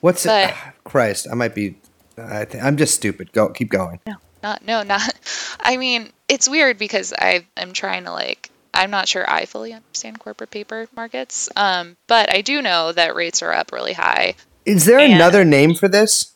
what's 0.00 0.24
it? 0.26 0.28
But- 0.28 0.54
Christ, 0.84 1.26
I 1.30 1.34
might 1.34 1.54
be. 1.54 1.76
I 2.16 2.44
th- 2.44 2.62
I'm 2.62 2.76
just 2.76 2.94
stupid. 2.94 3.32
Go, 3.32 3.48
keep 3.50 3.68
going. 3.68 4.00
No, 4.06 4.14
not 4.42 4.64
no, 4.64 4.82
not. 4.82 5.02
I 5.60 5.76
mean, 5.76 6.10
it's 6.28 6.48
weird 6.48 6.78
because 6.78 7.12
I 7.16 7.46
I'm 7.56 7.72
trying 7.72 8.04
to 8.04 8.12
like. 8.12 8.50
I'm 8.74 8.90
not 8.90 9.08
sure 9.08 9.28
I 9.28 9.44
fully 9.46 9.72
understand 9.72 10.18
corporate 10.20 10.50
paper 10.50 10.86
markets, 10.94 11.48
um, 11.56 11.96
but 12.06 12.32
I 12.32 12.42
do 12.42 12.62
know 12.62 12.92
that 12.92 13.14
rates 13.14 13.42
are 13.42 13.52
up 13.52 13.72
really 13.72 13.92
high. 13.92 14.34
Is 14.64 14.84
there 14.84 14.98
And- 14.98 15.14
another 15.14 15.44
name 15.44 15.74
for 15.74 15.88
this? 15.88 16.32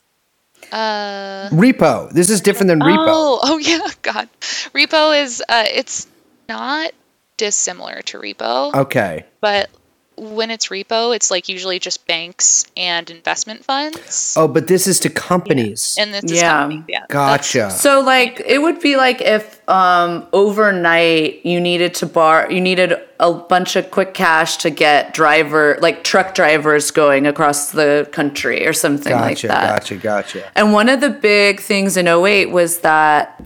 Uh, 0.71 1.49
Repo. 1.51 2.11
This 2.11 2.31
is 2.31 2.41
different 2.41 2.69
than 2.69 2.81
repo. 2.81 3.05
Oh, 3.09 3.41
oh 3.43 3.59
yeah, 3.59 3.87
God. 4.01 4.29
Repo 4.75 5.21
is 5.23 5.43
uh, 5.49 5.65
it's 5.73 6.07
not 6.49 6.93
dissimilar 7.37 8.01
to 8.03 8.19
repo, 8.19 8.73
Okay. 8.75 9.25
but 9.41 9.69
when 10.17 10.51
it's 10.51 10.67
repo, 10.69 11.15
it's 11.17 11.31
like 11.31 11.49
usually 11.49 11.79
just 11.79 12.07
banks 12.07 12.67
and 12.77 13.09
investment 13.11 13.65
funds. 13.65 14.35
Oh, 14.37 14.47
but 14.47 14.67
this 14.67 14.87
is 14.87 15.01
to 15.01 15.09
companies. 15.11 15.97
And 15.99 16.13
this 16.13 16.25
is 16.25 16.33
Yeah. 16.41 16.51
companies, 16.53 16.85
yeah. 16.89 17.01
that's- 17.09 17.53
gotcha. 17.53 17.71
So 17.71 18.01
like 18.01 18.41
it 18.45 18.59
would 18.61 18.81
be 18.81 18.97
like 18.97 19.21
if 19.21 19.61
um 19.69 20.27
overnight 20.33 21.45
you 21.47 21.61
needed 21.61 21.95
to 21.95 22.07
bar 22.07 22.47
you 22.51 22.61
needed 22.61 22.95
a 23.21 23.33
bunch 23.33 23.75
of 23.77 23.91
quick 23.91 24.13
cash 24.13 24.57
to 24.59 24.71
get 24.71 25.15
driver 25.15 25.79
like 25.81 26.05
truck 26.05 26.35
drivers 26.35 26.91
going 26.91 27.27
across 27.27 27.71
the 27.71 28.07
country 28.13 28.67
or 28.67 28.73
something 28.73 29.13
like 29.15 29.37
Gotcha. 29.37 29.49
that. 29.49 29.69
Gotcha. 29.81 29.97
Gotcha. 29.97 30.43
And 30.55 30.73
one 30.73 30.89
of 30.89 31.01
the 31.01 31.11
big 31.11 31.61
things 31.61 31.97
in 31.97 32.07
08 32.07 32.51
was 32.51 32.79
that 32.81 33.43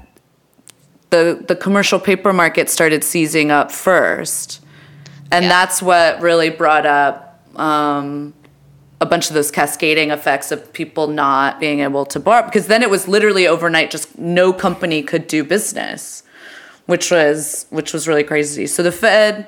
the 1.10 1.44
the 1.46 1.54
commercial 1.54 2.00
paper 2.00 2.32
market 2.32 2.68
started 2.68 3.04
seizing 3.04 3.50
up 3.50 3.70
first. 3.70 4.60
And 5.30 5.44
Yeah. 5.44 5.48
that's 5.48 5.82
what 5.82 6.20
really 6.20 6.50
brought 6.50 6.86
up 6.86 7.40
um, 7.56 8.34
a 9.00 9.06
bunch 9.06 9.28
of 9.28 9.34
those 9.34 9.50
cascading 9.50 10.10
effects 10.10 10.52
of 10.52 10.72
people 10.72 11.06
not 11.08 11.58
being 11.60 11.80
able 11.80 12.06
to 12.06 12.20
borrow 12.20 12.44
because 12.44 12.66
then 12.66 12.82
it 12.82 12.90
was 12.90 13.08
literally 13.08 13.46
overnight 13.46 13.90
just 13.90 14.18
no 14.18 14.52
company 14.52 15.02
could 15.02 15.26
do 15.26 15.42
business 15.44 16.22
which 16.86 17.10
was 17.10 17.66
which 17.70 17.92
was 17.92 18.08
really 18.08 18.24
crazy. 18.24 18.66
So 18.66 18.82
the 18.82 18.92
fed 18.92 19.46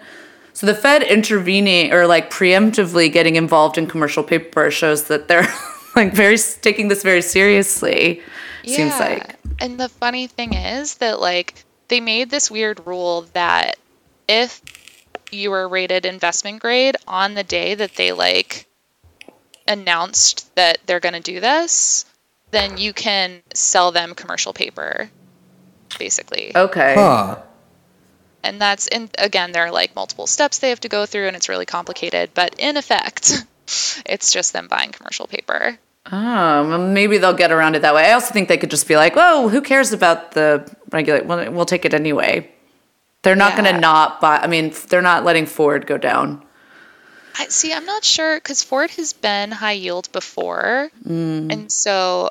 so 0.53 0.67
the 0.67 0.75
fed 0.75 1.03
intervening 1.05 1.93
or 1.93 2.07
like 2.07 2.31
preemptively 2.31 3.11
getting 3.13 3.37
involved 3.37 3.79
in 3.79 3.87
commercial 3.87 4.23
paper 4.23 4.71
shows 4.71 5.05
that 5.05 5.29
they're 5.29 5.47
like 5.97 6.13
very 6.13 6.37
taking 6.37 6.89
this 6.89 7.03
very 7.03 7.23
seriously 7.23 8.21
seems 8.67 8.99
like. 8.99 9.37
And 9.61 9.79
the 9.79 9.89
funny 9.89 10.27
thing 10.27 10.53
is 10.53 10.97
that 10.97 11.21
like 11.21 11.65
they 11.89 12.01
made 12.01 12.31
this 12.31 12.51
weird 12.51 12.87
rule 12.87 13.23
that 13.33 13.79
if 14.29 14.61
you 15.33 15.51
were 15.51 15.69
rated 15.69 16.07
investment 16.07 16.61
grade 16.61 16.97
on 17.07 17.35
the 17.35 17.45
day 17.45 17.75
that 17.75 17.95
they 17.95 18.13
like 18.13 18.67
announced 19.67 20.55
that 20.57 20.79
they're 20.87 21.01
going 21.01 21.15
to 21.15 21.21
do 21.21 21.41
this, 21.41 22.05
then 22.51 22.79
you 22.79 22.93
can 22.93 23.43
sell 23.55 23.93
them 23.93 24.15
commercial 24.15 24.53
paper, 24.53 25.11
basically. 25.99 26.53
Okay. 26.57 26.95
Huh. 26.95 27.39
And 28.43 28.61
that's 28.61 28.87
in 28.87 29.11
again, 29.19 29.53
there 29.53 29.67
are 29.67 29.71
like 29.71 29.95
multiple 29.95 30.27
steps 30.27 30.59
they 30.59 30.71
have 30.71 30.81
to 30.81 30.89
go 30.89 31.07
through, 31.07 31.27
and 31.27 31.37
it's 31.37 31.49
really 31.49 31.67
complicated. 31.67 32.31
But 32.35 32.55
in 32.59 32.77
effect, 32.77 33.45
it's 34.07 34.33
just 34.33 34.53
them 34.53 34.69
buying 34.69 34.93
commercial 34.93 35.27
paper. 35.27 35.79
Oh, 36.11 36.69
well, 36.69 36.79
maybe 36.79 37.19
they'll 37.19 37.35
get 37.35 37.53
around 37.53 37.77
it 37.77 37.83
that 37.83 37.95
way. 37.95 38.07
I 38.07 38.13
also 38.13 38.33
think 38.33 38.49
they 38.49 38.57
could 38.57 38.71
just 38.71 38.89
be 38.89 38.97
like, 38.97 39.15
"Oh, 39.17 39.49
who 39.49 39.61
cares 39.61 39.93
about 39.93 40.33
the 40.33 40.71
regulate? 40.91 41.27
We'll, 41.27 41.51
we'll 41.53 41.67
take 41.67 41.85
it 41.85 41.93
anyway." 41.93 42.51
They're 43.23 43.35
not 43.37 43.57
going 43.57 43.73
to 43.75 43.81
not 43.81 44.21
buy. 44.21 44.39
I 44.39 44.47
mean, 44.47 44.73
they're 44.89 45.03
not 45.03 45.25
letting 45.25 45.47
Ford 45.47 45.87
go 45.87 45.99
down. 45.99 46.43
I 47.39 47.47
see. 47.49 47.73
I'm 47.73 47.85
not 47.85 48.05
sure 48.05 48.37
because 48.37 48.63
Ford 48.63 48.91
has 48.91 49.13
been 49.13 49.51
high 49.51 49.73
yield 49.73 50.11
before, 50.13 50.91
and 51.51 51.71
so, 51.71 52.31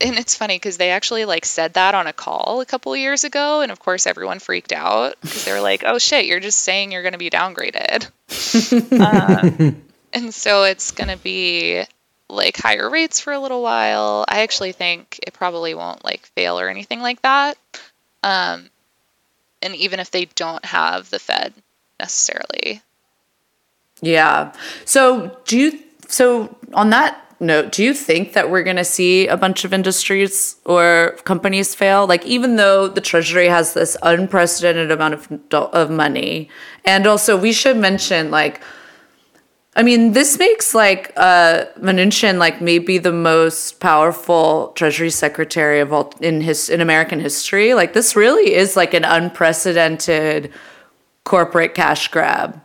and 0.00 0.18
it's 0.18 0.34
funny 0.34 0.56
because 0.56 0.76
they 0.76 0.90
actually 0.90 1.24
like 1.24 1.44
said 1.44 1.74
that 1.74 1.94
on 1.94 2.06
a 2.06 2.12
call 2.12 2.60
a 2.60 2.66
couple 2.66 2.96
years 2.96 3.24
ago, 3.24 3.60
and 3.60 3.70
of 3.72 3.78
course 3.80 4.06
everyone 4.06 4.38
freaked 4.38 4.72
out 4.72 5.16
because 5.20 5.44
they 5.44 5.52
were 5.52 5.60
like, 5.60 5.84
"Oh 5.86 5.98
shit, 5.98 6.26
you're 6.26 6.40
just 6.40 6.60
saying 6.60 6.92
you're 6.92 7.02
going 7.02 7.12
to 7.12 7.18
be 7.18 7.30
downgraded," 7.30 8.08
Um, 9.00 9.82
and 10.12 10.34
so 10.34 10.64
it's 10.64 10.92
going 10.92 11.08
to 11.08 11.18
be 11.18 11.84
like 12.28 12.56
higher 12.56 12.88
rates 12.88 13.20
for 13.20 13.32
a 13.32 13.38
little 13.38 13.62
while. 13.62 14.24
I 14.28 14.40
actually 14.42 14.72
think 14.72 15.20
it 15.26 15.34
probably 15.34 15.74
won't 15.74 16.04
like 16.04 16.26
fail 16.34 16.58
or 16.58 16.68
anything 16.68 17.00
like 17.00 17.20
that. 17.22 17.58
Um, 18.22 18.70
and 19.66 19.76
even 19.76 20.00
if 20.00 20.10
they 20.10 20.24
don't 20.36 20.64
have 20.64 21.10
the 21.10 21.18
Fed 21.18 21.52
necessarily, 21.98 22.80
Yeah. 24.00 24.52
So 24.84 25.36
do 25.46 25.58
you? 25.58 25.78
So 26.08 26.56
on 26.74 26.90
that 26.90 27.20
note, 27.40 27.72
do 27.72 27.82
you 27.82 27.92
think 27.92 28.32
that 28.34 28.50
we're 28.50 28.62
going 28.62 28.76
to 28.76 28.84
see 28.84 29.26
a 29.26 29.36
bunch 29.36 29.64
of 29.64 29.72
industries 29.72 30.56
or 30.64 31.16
companies 31.24 31.74
fail? 31.74 32.06
Like, 32.06 32.24
even 32.24 32.56
though 32.56 32.88
the 32.88 33.00
Treasury 33.00 33.48
has 33.48 33.74
this 33.74 33.96
unprecedented 34.02 34.90
amount 34.90 35.14
of 35.14 35.28
of 35.72 35.90
money, 35.90 36.48
and 36.84 37.06
also 37.06 37.36
we 37.36 37.52
should 37.52 37.76
mention 37.76 38.30
like. 38.30 38.60
I 39.76 39.82
mean, 39.82 40.12
this 40.12 40.38
makes 40.38 40.74
like 40.74 41.12
uh, 41.18 41.66
Mnuchin 41.78 42.38
like 42.38 42.62
maybe 42.62 42.96
the 42.96 43.12
most 43.12 43.78
powerful 43.78 44.72
Treasury 44.74 45.10
Secretary 45.10 45.80
of 45.80 45.92
all 45.92 46.14
in 46.20 46.40
his 46.40 46.70
in 46.70 46.80
American 46.80 47.20
history. 47.20 47.74
Like 47.74 47.92
this 47.92 48.16
really 48.16 48.54
is 48.54 48.74
like 48.74 48.94
an 48.94 49.04
unprecedented 49.04 50.50
corporate 51.24 51.74
cash 51.74 52.08
grab. 52.08 52.58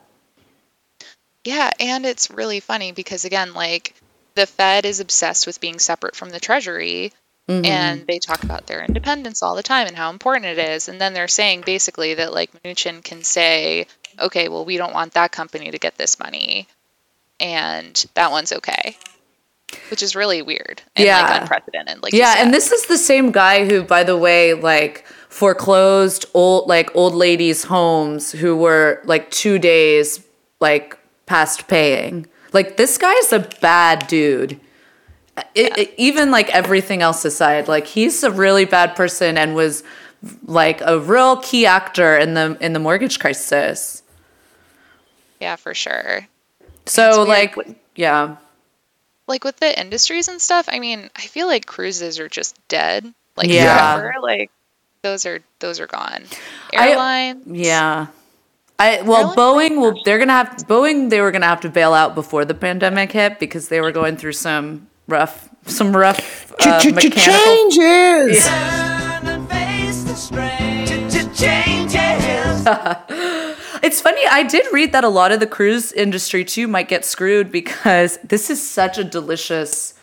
Yeah, 1.43 1.71
and 1.81 2.05
it's 2.05 2.31
really 2.31 2.61
funny 2.61 2.93
because 2.93 3.25
again, 3.25 3.53
like 3.53 3.93
the 4.35 4.45
Fed 4.45 4.85
is 4.85 5.01
obsessed 5.01 5.45
with 5.45 5.59
being 5.59 5.79
separate 5.79 6.15
from 6.15 6.29
the 6.29 6.39
Treasury 6.39 7.11
and 7.47 8.07
they 8.07 8.19
talk 8.19 8.43
about 8.43 8.67
their 8.67 8.81
independence 8.81 9.43
all 9.43 9.55
the 9.55 9.63
time 9.63 9.87
and 9.87 9.97
how 9.97 10.09
important 10.09 10.45
it 10.45 10.57
is. 10.57 10.87
And 10.87 11.01
then 11.01 11.13
they're 11.13 11.27
saying 11.27 11.63
basically 11.65 12.13
that 12.13 12.31
like 12.31 12.51
Mnuchin 12.63 13.03
can 13.03 13.23
say, 13.23 13.87
okay, 14.17 14.47
well, 14.47 14.63
we 14.63 14.77
don't 14.77 14.93
want 14.93 15.13
that 15.13 15.33
company 15.33 15.69
to 15.69 15.77
get 15.77 15.97
this 15.97 16.17
money 16.17 16.67
and 17.41 18.05
that 18.13 18.31
one's 18.31 18.53
okay. 18.53 18.95
Which 19.89 20.01
is 20.03 20.15
really 20.15 20.41
weird 20.41 20.81
and 20.95 21.05
Yeah. 21.05 21.21
like 21.21 21.41
unprecedented. 21.41 22.03
Like 22.03 22.13
yeah, 22.13 22.35
and 22.37 22.53
this 22.53 22.71
is 22.71 22.85
the 22.87 22.97
same 22.97 23.31
guy 23.31 23.65
who, 23.65 23.83
by 23.83 24.03
the 24.03 24.15
way, 24.17 24.53
like 24.53 25.05
foreclosed 25.29 26.25
old 26.33 26.67
like 26.67 26.93
old 26.95 27.13
ladies' 27.15 27.63
homes 27.63 28.31
who 28.31 28.55
were 28.55 29.01
like 29.05 29.31
two 29.31 29.57
days 29.59 30.25
like 30.59 30.97
past 31.25 31.67
paying. 31.67 32.27
Like 32.53 32.75
this 32.77 32.97
guy's 32.97 33.31
a 33.33 33.39
bad 33.61 34.07
dude. 34.07 34.59
It, 35.55 35.77
it- 35.77 35.93
even 35.97 36.31
like 36.31 36.49
everything 36.49 37.01
else 37.01 37.23
aside, 37.23 37.69
like 37.69 37.87
he's 37.87 38.23
a 38.23 38.31
really 38.31 38.65
bad 38.65 38.95
person 38.97 39.37
and 39.37 39.55
was 39.55 39.83
like 40.45 40.81
a 40.81 40.99
real 40.99 41.37
key 41.37 41.65
actor 41.65 42.17
in 42.17 42.33
the 42.33 42.57
in 42.59 42.73
the 42.73 42.79
mortgage 42.79 43.19
crisis. 43.19 44.03
yeah, 45.39 45.55
for 45.55 45.73
sure. 45.73 46.27
So 46.85 47.25
weird. 47.25 47.27
like 47.27 47.77
yeah. 47.95 48.37
like 49.27 49.43
with 49.43 49.57
the 49.57 49.79
industries 49.79 50.27
and 50.27 50.41
stuff, 50.41 50.67
I 50.71 50.79
mean, 50.79 51.09
I 51.15 51.21
feel 51.21 51.47
like 51.47 51.65
cruises 51.65 52.19
are 52.19 52.29
just 52.29 52.55
dead. 52.67 53.13
Like 53.37 53.47
Yeah. 53.47 53.95
forever. 53.95 54.15
Like 54.21 54.51
those 55.03 55.25
are 55.25 55.39
those 55.59 55.79
are 55.79 55.87
gone. 55.87 56.23
I- 56.75 56.89
Airlines. 56.89 57.45
Yeah. 57.47 58.07
I 58.79 59.01
well, 59.03 59.29
Airlines 59.31 59.37
Boeing 59.37 59.77
will. 59.79 60.01
They're 60.03 60.17
gonna 60.19 60.33
have 60.33 60.49
Boeing. 60.67 61.09
They 61.09 61.21
were 61.21 61.31
gonna 61.31 61.45
have 61.45 61.61
to 61.61 61.69
bail 61.69 61.93
out 61.93 62.15
before 62.15 62.45
the 62.45 62.55
pandemic 62.55 63.11
hit 63.11 63.39
because 63.39 63.69
they 63.69 63.79
were 63.79 63.91
going 63.91 64.17
through 64.17 64.33
some 64.33 64.87
rough, 65.07 65.49
some 65.67 65.95
rough 65.95 66.51
uh, 66.59 66.81
mechanical. 66.85 67.69
Changes. 67.69 68.47
It's 73.81 73.99
funny. 74.01 74.21
I 74.29 74.43
did 74.43 74.65
read 74.71 74.91
that 74.91 75.03
a 75.03 75.09
lot 75.09 75.31
of 75.31 75.39
the 75.39 75.47
cruise 75.47 75.91
industry 75.91 76.45
too 76.45 76.67
might 76.67 76.87
get 76.87 77.05
screwed 77.05 77.51
because 77.51 78.17
this 78.23 78.49
is 78.49 78.61
such 78.61 78.97
a 78.97 79.03
delicious. 79.03 79.93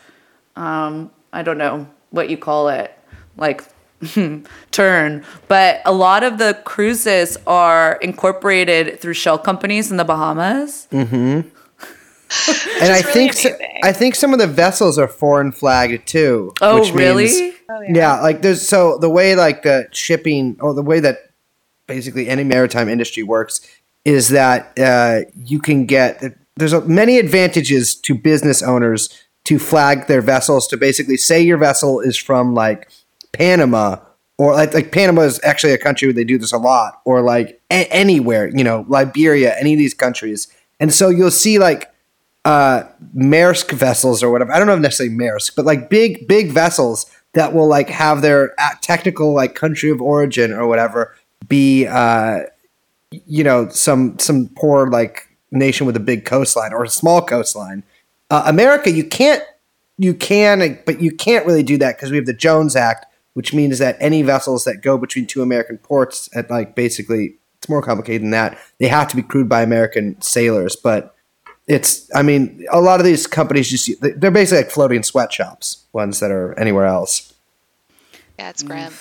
Um, 0.55 1.11
I 1.31 1.43
don't 1.43 1.57
know 1.57 1.87
what 2.09 2.29
you 2.29 2.37
call 2.37 2.69
it, 2.69 2.91
like 3.37 3.63
turn, 4.71 5.23
but 5.47 5.81
a 5.85 5.93
lot 5.93 6.23
of 6.23 6.37
the 6.37 6.59
cruises 6.65 7.37
are 7.47 7.93
incorporated 8.01 8.99
through 8.99 9.13
shell 9.13 9.37
companies 9.37 9.91
in 9.91 9.97
the 9.97 10.05
Bahamas. 10.05 10.87
Mm-hmm. 10.91 11.15
and 12.81 12.93
I 12.93 12.99
really 12.99 13.13
think 13.13 13.33
so. 13.33 13.57
I 13.83 13.93
think 13.93 14.15
some 14.15 14.33
of 14.33 14.39
the 14.39 14.47
vessels 14.47 14.97
are 14.97 15.07
foreign 15.07 15.51
flagged 15.51 16.07
too. 16.07 16.53
Oh, 16.61 16.81
which 16.81 16.91
really? 16.91 17.25
means- 17.25 17.55
yeah. 17.89 18.19
like 18.21 18.41
there's 18.41 18.67
so 18.67 18.97
the 18.97 19.09
way 19.09 19.35
like 19.35 19.63
the 19.63 19.87
shipping 19.91 20.57
or 20.59 20.73
the 20.73 20.81
way 20.81 20.99
that 20.99 21.28
basically 21.89 22.29
any 22.29 22.45
maritime 22.45 22.87
industry 22.87 23.23
works 23.23 23.59
is 24.05 24.29
that 24.29 24.77
uh, 24.79 25.21
you 25.35 25.59
can 25.59 25.85
get 25.85 26.23
there's 26.55 26.73
many 26.85 27.17
advantages 27.17 27.95
to 27.95 28.15
business 28.15 28.61
owners 28.61 29.09
to 29.45 29.59
flag 29.59 30.07
their 30.07 30.21
vessels 30.21 30.67
to 30.67 30.77
basically 30.77 31.17
say 31.17 31.41
your 31.41 31.57
vessel 31.57 31.99
is 31.99 32.15
from 32.15 32.53
like 32.53 32.89
Panama 33.33 33.97
or 34.37 34.53
like 34.53 34.73
like 34.73 34.91
Panama 34.91 35.23
is 35.23 35.41
actually 35.43 35.73
a 35.73 35.77
country 35.77 36.07
where 36.07 36.13
they 36.13 36.23
do 36.23 36.37
this 36.37 36.53
a 36.53 36.57
lot 36.57 37.01
or 37.03 37.21
like 37.21 37.59
a- 37.71 37.91
anywhere 37.91 38.49
you 38.55 38.63
know 38.63 38.85
Liberia 38.87 39.55
any 39.59 39.73
of 39.73 39.79
these 39.79 39.93
countries 39.93 40.47
and 40.79 40.93
so 40.93 41.09
you'll 41.09 41.31
see 41.31 41.59
like 41.59 41.91
uh 42.45 42.83
Maersk 43.15 43.71
vessels 43.71 44.23
or 44.23 44.29
whatever. 44.29 44.53
I 44.53 44.59
don't 44.59 44.67
know 44.67 44.75
if 44.75 44.79
necessarily 44.79 45.15
Maersk, 45.15 45.55
but 45.55 45.65
like 45.65 45.89
big 45.89 46.27
big 46.27 46.51
vessels 46.51 47.05
that 47.33 47.53
will 47.53 47.67
like 47.67 47.89
have 47.89 48.21
their 48.21 48.53
uh, 48.59 48.69
technical 48.81 49.33
like 49.33 49.55
country 49.55 49.89
of 49.89 50.01
origin 50.01 50.51
or 50.51 50.67
whatever 50.67 51.15
be 51.47 51.87
uh 51.87 52.41
you 53.11 53.43
know 53.43 53.69
some 53.69 54.17
some 54.19 54.49
poor 54.55 54.89
like 54.89 55.27
nation 55.51 55.87
with 55.87 55.95
a 55.95 55.99
big 55.99 56.25
coastline 56.25 56.73
or 56.73 56.83
a 56.83 56.89
small 56.89 57.21
coastline. 57.21 57.83
Uh, 58.29 58.43
America, 58.45 58.91
you 58.91 59.03
can't 59.03 59.43
you 59.97 60.13
can 60.13 60.79
but 60.85 61.01
you 61.01 61.11
can't 61.11 61.45
really 61.45 61.63
do 61.63 61.77
that 61.77 61.97
because 61.97 62.11
we 62.11 62.17
have 62.17 62.25
the 62.25 62.33
Jones 62.33 62.75
Act, 62.75 63.05
which 63.33 63.53
means 63.53 63.79
that 63.79 63.97
any 63.99 64.21
vessels 64.21 64.63
that 64.65 64.81
go 64.81 64.97
between 64.97 65.25
two 65.25 65.41
American 65.41 65.77
ports 65.77 66.29
at 66.35 66.49
like 66.49 66.75
basically 66.75 67.35
it's 67.57 67.69
more 67.69 67.81
complicated 67.81 68.21
than 68.21 68.31
that. 68.31 68.57
They 68.77 68.87
have 68.87 69.07
to 69.09 69.15
be 69.15 69.23
crewed 69.23 69.49
by 69.49 69.61
American 69.61 70.21
sailors, 70.21 70.75
but 70.75 71.15
it's 71.69 72.09
i 72.15 72.23
mean 72.23 72.65
a 72.71 72.81
lot 72.81 72.99
of 72.99 73.05
these 73.05 73.27
companies 73.27 73.69
just 73.69 73.89
they're 74.01 74.31
basically 74.31 74.63
like 74.63 74.71
floating 74.71 75.03
sweatshops 75.03 75.85
ones 75.93 76.19
that 76.19 76.31
are 76.31 76.57
anywhere 76.59 76.85
else 76.85 77.31
Yeah, 78.39 78.49
it's 78.49 78.63
grim. 78.63 78.91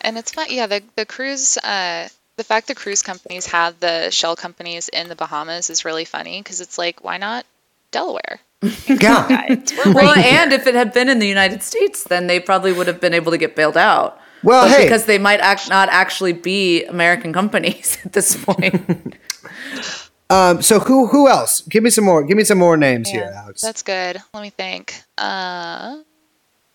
And 0.00 0.18
it's 0.18 0.32
fun. 0.32 0.46
Yeah, 0.50 0.66
the 0.66 0.82
the 0.96 1.06
cruise. 1.06 1.56
Uh, 1.58 2.08
the 2.36 2.44
fact 2.44 2.68
the 2.68 2.74
cruise 2.74 3.02
companies 3.02 3.46
have 3.46 3.78
the 3.80 4.10
shell 4.10 4.34
companies 4.34 4.88
in 4.88 5.08
the 5.08 5.14
Bahamas 5.14 5.68
is 5.68 5.84
really 5.84 6.06
funny 6.06 6.40
because 6.40 6.62
it's 6.62 6.78
like, 6.78 7.04
why 7.04 7.18
not 7.18 7.44
Delaware? 7.90 8.40
yeah 8.86 9.56
Well, 9.84 10.16
and 10.16 10.52
if 10.52 10.66
it 10.66 10.74
had 10.74 10.94
been 10.94 11.10
in 11.10 11.18
the 11.18 11.28
United 11.28 11.62
States, 11.62 12.04
then 12.04 12.28
they 12.28 12.40
probably 12.40 12.72
would 12.72 12.86
have 12.86 12.98
been 12.98 13.12
able 13.12 13.32
to 13.32 13.36
get 13.38 13.56
bailed 13.56 13.76
out. 13.76 14.18
Well, 14.42 14.64
But 14.66 14.78
hey. 14.78 14.84
because 14.84 15.04
they 15.04 15.18
might 15.18 15.40
act, 15.40 15.68
not 15.68 15.90
actually 15.90 16.32
be 16.32 16.84
American 16.84 17.34
companies 17.34 17.98
at 18.06 18.14
this 18.14 18.42
point. 18.42 19.18
um 20.30 20.62
so 20.62 20.78
who 20.78 21.08
who 21.08 21.28
else 21.28 21.60
give 21.62 21.82
me 21.82 21.90
some 21.90 22.04
more 22.04 22.22
give 22.22 22.36
me 22.36 22.44
some 22.44 22.56
more 22.58 22.76
names 22.76 23.10
here 23.10 23.32
alex 23.34 23.60
That's 23.60 23.82
good. 23.82 24.16
Let 24.32 24.42
me 24.42 24.50
think. 24.50 25.02
Uh, 25.18 25.98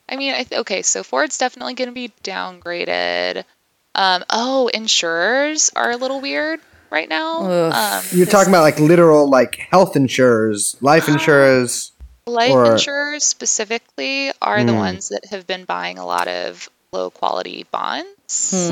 I 0.07 0.15
mean, 0.17 0.33
I 0.33 0.43
th- 0.43 0.61
okay, 0.61 0.81
so 0.81 1.03
Ford's 1.03 1.37
definitely 1.37 1.73
going 1.73 1.89
to 1.89 1.93
be 1.93 2.11
downgraded. 2.23 3.43
Um, 3.95 4.23
oh, 4.29 4.67
insurers 4.73 5.71
are 5.75 5.91
a 5.91 5.97
little 5.97 6.21
weird 6.21 6.59
right 6.91 7.09
now. 7.09 7.71
Um, 7.71 8.03
you're 8.11 8.25
talking 8.27 8.49
about 8.51 8.61
like 8.61 8.79
literal 8.79 9.29
like 9.29 9.55
health 9.55 9.95
insurers 9.95 10.75
life 10.81 11.07
insurers 11.07 11.91
life 12.27 12.51
or- 12.51 12.73
insurers 12.73 13.23
specifically 13.23 14.31
are 14.41 14.63
the 14.63 14.73
ones 14.73 15.09
that 15.09 15.25
have 15.25 15.47
been 15.47 15.65
buying 15.65 15.97
a 15.97 16.05
lot 16.05 16.27
of 16.27 16.69
low 16.91 17.09
quality 17.09 17.65
bonds. 17.71 18.69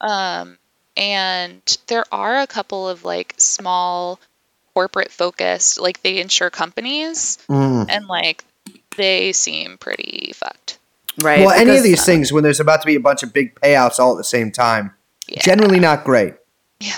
Um, 0.00 0.58
and 0.96 1.78
there 1.88 2.04
are 2.12 2.40
a 2.40 2.46
couple 2.46 2.88
of 2.88 3.04
like 3.04 3.34
small 3.38 4.20
corporate 4.74 5.10
focused, 5.10 5.80
like 5.80 6.02
they 6.02 6.20
insure 6.20 6.50
companies, 6.50 7.38
Mm. 7.48 7.86
and 7.88 8.06
like 8.06 8.44
they 8.96 9.32
seem 9.32 9.78
pretty 9.78 10.32
fucked. 10.34 10.78
Right. 11.20 11.40
well, 11.40 11.50
any 11.50 11.62
of 11.62 11.66
because- 11.68 11.82
these 11.84 12.04
things 12.04 12.32
when 12.32 12.42
there's 12.42 12.60
about 12.60 12.80
to 12.82 12.86
be 12.86 12.96
a 12.96 13.00
bunch 13.00 13.22
of 13.22 13.32
big 13.32 13.54
payouts 13.60 13.98
all 13.98 14.12
at 14.12 14.16
the 14.18 14.24
same 14.24 14.50
time, 14.50 14.92
Yeah. 15.28 15.40
generally 15.42 15.78
not 15.80 16.04
great. 16.04 16.34
Yeah, 16.80 16.96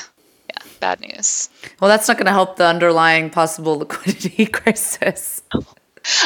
yeah, 0.49 0.59
bad 0.81 1.01
news. 1.01 1.51
Well, 1.81 1.89
that's 1.89 2.09
not 2.09 2.17
going 2.17 2.27
to 2.27 2.33
help 2.33 2.57
the 2.57 2.67
underlying 2.67 3.29
possible 3.31 3.79
liquidity 3.79 4.47
crisis. 4.61 5.43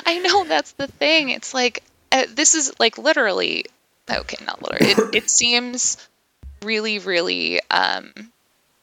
I 0.07 0.19
know 0.21 0.45
that's 0.45 0.73
the 0.73 0.87
thing. 0.87 1.31
It's 1.31 1.53
like 1.53 1.83
uh, 2.13 2.27
this 2.33 2.55
is 2.55 2.73
like 2.79 2.97
literally 2.99 3.65
okay, 4.09 4.45
not 4.47 4.63
literally. 4.63 4.93
It, 4.93 5.15
it 5.25 5.31
seems 5.41 5.97
really, 6.63 6.99
really 7.01 7.61
um, 7.71 8.13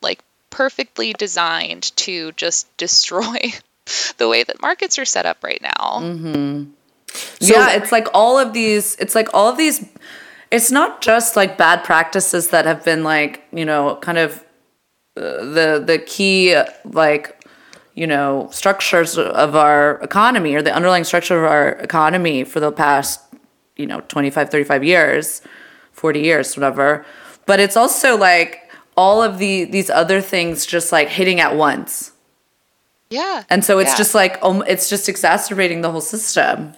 like 0.02 0.20
perfectly 0.50 1.14
designed 1.14 1.96
to 1.98 2.32
just 2.34 2.76
destroy 2.78 3.38
the 4.18 4.28
way 4.28 4.44
that 4.44 4.62
markets 4.62 5.00
are 5.00 5.06
set 5.06 5.26
up 5.26 5.44
right 5.44 5.62
now. 5.62 6.68
Yeah, 7.40 7.72
it's 7.72 7.92
like 7.92 8.08
all 8.14 8.38
of 8.40 8.54
these. 8.54 8.96
It's 8.98 9.16
like 9.16 9.30
all 9.34 9.50
of 9.50 9.58
these. 9.58 9.86
It's 10.52 10.72
not 10.72 11.02
just 11.02 11.36
like 11.36 11.58
bad 11.58 11.84
practices 11.84 12.50
that 12.50 12.66
have 12.66 12.84
been 12.86 13.04
like 13.04 13.44
you 13.52 13.66
know 13.66 13.98
kind 14.02 14.18
of 14.18 14.44
uh, 15.18 15.22
the 15.56 15.84
the 15.86 16.00
key 16.00 16.54
uh, 16.56 16.66
like 16.86 17.44
you 17.96 18.08
know 18.08 18.48
structures 18.52 19.18
of 19.18 19.56
our 19.56 20.00
economy 20.02 20.54
or 20.56 20.62
the 20.62 20.74
underlying 20.74 21.04
structure 21.04 21.38
of 21.44 21.52
our 21.52 21.70
economy 21.80 22.44
for 22.44 22.60
the 22.60 22.72
past 22.72 23.20
you 23.76 23.86
know 23.88 24.02
25 24.02 24.50
35 24.50 24.84
years 24.84 25.42
40 25.94 26.20
years 26.20 26.56
whatever 26.56 27.04
but 27.48 27.60
it's 27.60 27.76
also 27.76 28.16
like 28.16 28.70
all 28.96 29.22
of 29.24 29.40
the 29.40 29.66
these 29.66 29.90
other 29.90 30.22
things 30.22 30.66
just 30.66 30.92
like 30.92 31.10
hitting 31.10 31.40
at 31.40 31.56
once 31.56 32.12
Yeah. 33.10 33.44
and 33.50 33.64
so 33.66 33.80
it's 33.80 33.92
Yeah. 33.92 33.98
just 33.98 34.14
like 34.16 34.38
um, 34.44 34.64
it's 34.68 34.90
just 34.90 35.10
exacerbating 35.10 35.82
the 35.82 35.90
whole 35.92 36.02
system 36.02 36.74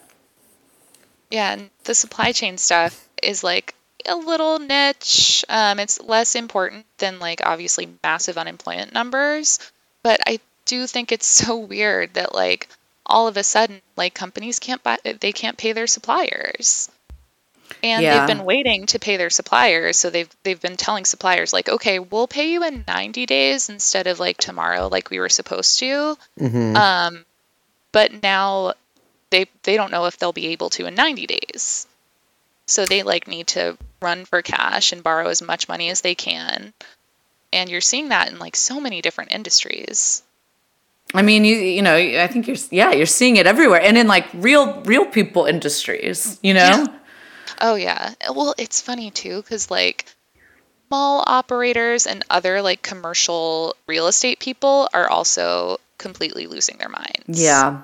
Yeah, 1.30 1.53
and 1.53 1.69
the 1.84 1.95
supply 1.95 2.32
chain 2.32 2.57
stuff 2.57 3.07
is 3.21 3.43
like 3.43 3.75
a 4.05 4.15
little 4.15 4.59
niche. 4.59 5.45
Um, 5.49 5.80
it's 5.80 5.99
less 6.01 6.36
important 6.36 6.86
than 6.97 7.19
like 7.19 7.41
obviously 7.45 7.88
massive 8.03 8.38
unemployment 8.38 8.93
numbers, 8.93 9.59
but 10.03 10.19
I 10.25 10.39
do 10.65 10.88
think 10.88 11.11
it's 11.11 11.25
so 11.45 11.57
weird 11.57 12.15
that 12.15 12.34
like 12.34 12.67
all 13.05 13.27
of 13.27 13.38
a 13.38 13.43
sudden 13.43 13.82
like 13.95 14.13
companies 14.13 14.59
can't 14.59 14.84
buy 14.84 14.97
they 15.03 15.32
can't 15.34 15.57
pay 15.57 15.73
their 15.73 15.88
suppliers. 15.88 16.89
And 17.82 18.03
Yeah. 18.03 18.19
they've 18.19 18.27
been 18.38 18.45
waiting 18.45 18.88
to 18.88 18.99
pay 18.99 19.17
their 19.17 19.30
suppliers, 19.30 19.97
so 19.97 20.09
they've 20.09 20.30
they've 20.43 20.59
been 20.61 20.77
telling 20.77 21.05
suppliers 21.05 21.53
like, 21.53 21.69
okay, 21.69 21.99
we'll 21.99 22.27
pay 22.27 22.51
you 22.51 22.63
in 22.63 22.84
90 22.88 23.25
days 23.25 23.69
instead 23.69 24.07
of 24.07 24.19
like 24.19 24.38
tomorrow, 24.38 24.88
like 24.88 25.09
we 25.09 25.19
were 25.19 25.30
supposed 25.30 25.80
to. 25.80 26.17
Um, 26.75 27.25
but 27.91 28.21
now 28.23 28.73
they 29.30 29.45
they 29.63 29.77
don't 29.77 29.91
know 29.91 30.05
if 30.05 30.17
they'll 30.17 30.34
be 30.34 30.47
able 30.47 30.69
to 30.71 30.86
in 30.86 30.95
90 30.95 31.27
days. 31.27 31.88
So 32.65 32.86
they 32.86 33.03
like 33.03 33.27
need 33.27 33.47
to 33.47 33.77
run 34.01 34.25
for 34.25 34.41
cash 34.41 34.91
and 34.91 35.03
borrow 35.03 35.27
as 35.27 35.41
much 35.41 35.67
money 35.67 35.89
as 35.89 36.01
they 36.01 36.15
can. 36.15 36.73
And 37.51 37.69
you're 37.69 37.82
seeing 37.82 38.09
that 38.09 38.32
in 38.32 38.38
like 38.38 38.55
so 38.55 38.80
many 38.80 39.01
different 39.01 39.32
industries. 39.32 40.21
I 41.13 41.23
mean, 41.23 41.43
you 41.43 41.55
you 41.55 41.82
know, 41.82 41.95
I 41.95 42.27
think 42.27 42.47
you're 42.47 42.57
yeah, 42.69 42.91
you're 42.91 43.07
seeing 43.07 43.38
it 43.38 43.47
everywhere, 43.47 43.82
and 43.82 43.97
in 43.97 44.07
like 44.07 44.27
real 44.36 44.82
real 44.82 45.05
people 45.05 45.45
industries, 45.45 46.39
you 46.43 46.53
know. 46.53 46.86
Oh 47.59 47.75
yeah. 47.75 48.13
Well, 48.34 48.53
it's 48.57 48.82
funny 48.82 49.09
too 49.09 49.41
cuz 49.43 49.71
like 49.71 50.05
mall 50.91 51.23
operators 51.25 52.05
and 52.05 52.23
other 52.30 52.61
like 52.61 52.82
commercial 52.82 53.75
real 53.88 54.07
estate 54.07 54.39
people 54.39 54.89
are 54.93 55.09
also 55.09 55.80
completely 55.97 56.47
losing 56.47 56.77
their 56.77 56.89
minds. 56.89 57.41
Yeah. 57.41 57.84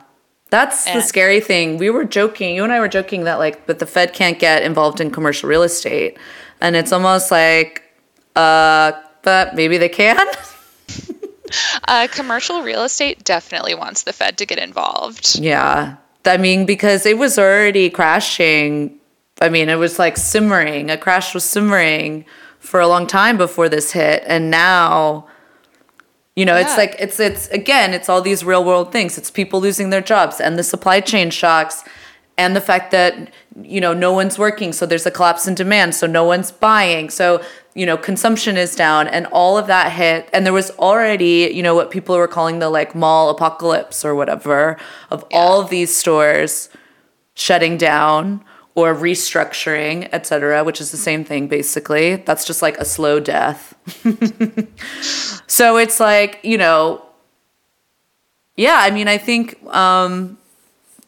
That's 0.51 0.85
the 0.85 1.01
scary 1.01 1.39
thing. 1.41 1.77
We 1.77 1.89
were 1.89 2.05
joking, 2.05 2.55
you 2.55 2.63
and 2.63 2.71
I 2.71 2.79
were 2.79 2.87
joking 2.87 3.23
that 3.25 3.39
like 3.39 3.65
but 3.65 3.79
the 3.79 3.85
Fed 3.85 4.13
can't 4.13 4.39
get 4.39 4.63
involved 4.63 5.01
in 5.01 5.11
commercial 5.11 5.49
real 5.49 5.63
estate. 5.63 6.17
And 6.61 6.75
it's 6.75 6.91
almost 6.91 7.31
like 7.31 7.83
uh 8.35 8.93
but 9.23 9.55
maybe 9.55 9.77
they 9.77 9.89
can. 9.89 10.25
Uh, 11.87 12.07
commercial 12.11 12.63
real 12.63 12.83
estate 12.83 13.23
definitely 13.23 13.75
wants 13.75 14.01
the 14.03 14.11
Fed 14.11 14.35
to 14.39 14.45
get 14.47 14.57
involved. 14.57 15.37
yeah. 15.37 15.95
I 16.25 16.37
mean 16.37 16.65
because 16.65 17.05
it 17.05 17.19
was 17.19 17.37
already 17.37 17.89
crashing. 17.89 18.97
I 19.39 19.49
mean, 19.49 19.69
it 19.69 19.75
was 19.75 19.99
like 19.99 20.17
simmering. 20.17 20.89
A 20.89 20.97
crash 20.97 21.33
was 21.35 21.43
simmering 21.43 22.25
for 22.59 22.79
a 22.79 22.87
long 22.87 23.05
time 23.05 23.37
before 23.37 23.69
this 23.69 23.91
hit 23.91 24.23
and 24.25 24.49
now 24.49 25.27
you 26.35 26.43
know, 26.43 26.57
it's 26.57 26.75
like 26.75 26.95
it's 26.99 27.19
it's 27.19 27.47
again, 27.49 27.93
it's 27.93 28.09
all 28.09 28.21
these 28.21 28.43
real 28.43 28.63
world 28.63 28.91
things. 28.91 29.17
It's 29.17 29.31
people 29.31 29.61
losing 29.61 29.89
their 29.89 30.01
jobs 30.01 30.41
and 30.41 30.59
the 30.59 30.63
supply 30.63 30.99
chain 30.99 31.29
shocks 31.29 31.83
and 32.37 32.53
the 32.53 32.61
fact 32.61 32.91
that 32.91 33.31
you 33.61 33.79
know 33.79 33.93
no 33.93 34.11
one's 34.11 34.37
working, 34.37 34.73
so 34.73 34.85
there's 34.85 35.05
a 35.05 35.11
collapse 35.11 35.47
in 35.47 35.55
demand, 35.55 35.95
so 35.95 36.07
no 36.07 36.25
one's 36.25 36.51
buying. 36.51 37.09
So, 37.09 37.41
you 37.73 37.85
know, 37.85 37.95
consumption 37.95 38.57
is 38.57 38.75
down 38.75 39.07
and 39.07 39.27
all 39.27 39.57
of 39.57 39.67
that 39.67 39.93
hit 39.93 40.29
and 40.33 40.45
there 40.45 40.51
was 40.51 40.71
already, 40.71 41.49
you 41.53 41.63
know, 41.63 41.73
what 41.73 41.89
people 41.89 42.17
were 42.17 42.27
calling 42.27 42.59
the 42.59 42.69
like 42.69 42.93
mall 42.93 43.29
apocalypse 43.29 44.03
or 44.03 44.13
whatever 44.13 44.77
of 45.11 45.23
all 45.31 45.61
of 45.61 45.69
these 45.69 45.95
stores 45.95 46.67
shutting 47.35 47.77
down 47.77 48.43
or 48.75 48.93
restructuring, 48.93 50.09
et 50.11 50.27
cetera, 50.27 50.63
which 50.63 50.81
is 50.81 50.91
the 50.91 50.97
same 50.97 51.23
thing 51.23 51.47
basically. 51.47 52.17
That's 52.17 52.45
just 52.45 52.61
like 52.61 52.77
a 52.77 52.85
slow 52.85 53.19
death. 53.21 53.73
so 55.47 55.77
it's 55.77 55.99
like, 55.99 56.39
you 56.43 56.57
know, 56.57 57.01
yeah, 58.57 58.77
I 58.79 58.91
mean, 58.91 59.07
I 59.07 59.17
think, 59.17 59.61
um, 59.73 60.37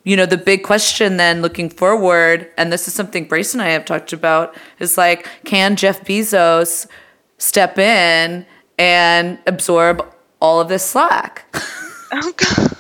you 0.04 0.16
know, 0.16 0.26
the 0.26 0.38
big 0.38 0.64
question 0.64 1.18
then 1.18 1.42
looking 1.42 1.70
forward, 1.70 2.50
and 2.58 2.72
this 2.72 2.88
is 2.88 2.94
something 2.94 3.26
Brace 3.26 3.54
and 3.54 3.62
I 3.62 3.70
have 3.70 3.84
talked 3.84 4.14
about, 4.14 4.56
is 4.80 4.98
like, 4.98 5.28
can 5.44 5.76
Jeff 5.76 6.06
Bezos 6.06 6.88
step 7.38 7.78
in 7.78 8.46
and 8.80 9.40
absorb 9.46 10.06
all 10.42 10.62
of 10.62 10.70
this 10.70 10.86
slack? 10.86 11.46
Oh 12.10 12.34
god. 12.38 12.72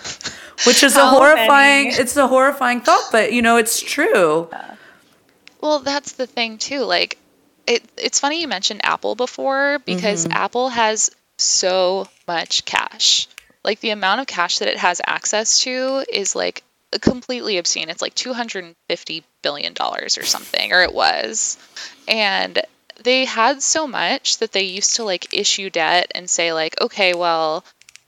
Which 0.65 0.83
is 0.83 0.95
a 0.95 1.05
horrifying, 1.05 1.89
many? 1.89 2.01
it's 2.01 2.15
a 2.15 2.27
horrifying 2.27 2.79
thought, 2.81 3.09
but 3.11 3.33
you 3.33 3.41
know, 3.41 3.57
it's 3.57 3.79
true. 3.79 4.49
Well, 5.61 5.79
that's 5.79 6.13
the 6.13 6.27
thing 6.27 6.57
too. 6.57 6.81
Like, 6.81 7.17
it, 7.65 7.83
it's 7.97 8.19
funny 8.19 8.41
you 8.41 8.47
mentioned 8.47 8.81
Apple 8.83 9.15
before 9.15 9.79
because 9.79 10.25
mm-hmm. 10.25 10.37
Apple 10.37 10.69
has 10.69 11.11
so 11.37 12.07
much 12.27 12.65
cash. 12.65 13.27
Like 13.63 13.79
the 13.79 13.89
amount 13.89 14.21
of 14.21 14.27
cash 14.27 14.59
that 14.59 14.69
it 14.69 14.77
has 14.77 15.01
access 15.05 15.59
to 15.59 16.05
is 16.11 16.35
like 16.35 16.63
completely 17.01 17.57
obscene. 17.57 17.89
It's 17.89 18.01
like 18.01 18.15
250 18.15 19.23
billion 19.41 19.73
dollars 19.73 20.17
or 20.17 20.23
something, 20.23 20.71
or 20.71 20.83
it 20.83 20.93
was. 20.93 21.57
And 22.07 22.61
they 23.03 23.25
had 23.25 23.61
so 23.61 23.87
much 23.87 24.37
that 24.37 24.51
they 24.51 24.63
used 24.63 24.95
to 24.95 25.03
like 25.03 25.33
issue 25.33 25.69
debt 25.69 26.11
and 26.15 26.29
say 26.29 26.53
like, 26.53 26.79
okay, 26.81 27.13
well, 27.13 27.65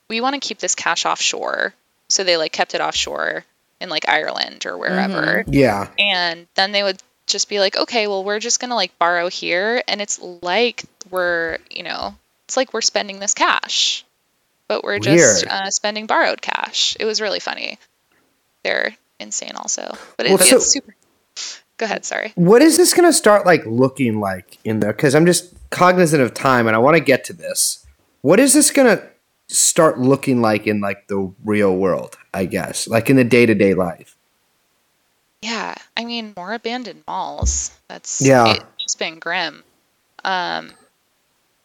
we 0.09 0.21
want 0.21 0.41
to 0.41 0.47
keep 0.47 0.59
this 0.59 0.75
cash 0.75 1.05
offshore. 1.05 1.73
So 2.07 2.23
they 2.23 2.37
like 2.37 2.51
kept 2.51 2.73
it 2.73 2.81
offshore 2.81 3.45
in 3.79 3.89
like 3.89 4.07
Ireland 4.07 4.65
or 4.65 4.77
wherever 4.77 5.43
mm-hmm. 5.43 5.53
Yeah. 5.53 5.89
and 5.97 6.47
then 6.55 6.71
they 6.71 6.83
would 6.83 7.01
just 7.29 7.49
be 7.49 7.59
like 7.59 7.77
okay 7.77 8.07
well 8.07 8.23
we're 8.23 8.39
just 8.39 8.59
gonna 8.59 8.75
like 8.75 8.97
borrow 8.99 9.29
here 9.29 9.81
and 9.87 10.01
it's 10.01 10.19
like 10.41 10.83
we're 11.09 11.57
you 11.69 11.83
know 11.83 12.15
it's 12.45 12.57
like 12.57 12.73
we're 12.73 12.81
spending 12.81 13.19
this 13.19 13.33
cash 13.33 14.05
but 14.67 14.83
we're 14.83 14.99
just 14.99 15.45
uh, 15.47 15.69
spending 15.69 16.05
borrowed 16.05 16.41
cash 16.41 16.95
it 16.99 17.05
was 17.05 17.21
really 17.21 17.39
funny 17.39 17.77
they're 18.63 18.95
insane 19.19 19.53
also 19.55 19.95
but 20.17 20.25
it, 20.25 20.29
Well, 20.29 20.37
so- 20.39 20.57
it's 20.57 20.67
super 20.67 20.95
go 21.77 21.85
ahead 21.85 22.03
sorry 22.05 22.33
What 22.35 22.61
is 22.61 22.77
this 22.77 22.93
going 22.93 23.07
to 23.07 23.13
start 23.13 23.45
like 23.45 23.65
looking 23.65 24.19
like 24.19 24.57
in 24.65 24.81
there? 24.81 24.91
Because 24.91 25.15
I'm 25.15 25.25
just 25.25 25.53
cognizant 25.69 26.21
of 26.21 26.33
time, 26.33 26.67
and 26.67 26.75
I 26.75 26.79
want 26.79 26.97
to 26.97 26.99
get 27.01 27.23
to 27.25 27.33
this. 27.33 27.85
What 28.21 28.37
is 28.39 28.53
this 28.53 28.69
going 28.69 28.97
to 28.97 29.01
start 29.47 29.97
looking 29.97 30.41
like 30.41 30.67
in 30.67 30.81
like 30.81 31.07
the 31.07 31.31
real 31.45 31.75
world? 31.77 32.17
I 32.33 32.45
guess, 32.45 32.85
like 32.87 33.09
in 33.09 33.15
the 33.15 33.23
day 33.23 33.45
to 33.45 33.55
day 33.55 33.73
life. 33.73 34.17
Yeah 35.41 35.75
i 35.95 36.05
mean 36.05 36.33
more 36.35 36.53
abandoned 36.53 37.03
malls 37.07 37.71
that's 37.87 38.21
Yeah. 38.21 38.53
it's 38.53 38.63
just 38.79 38.99
been 38.99 39.19
grim 39.19 39.63
um 40.23 40.71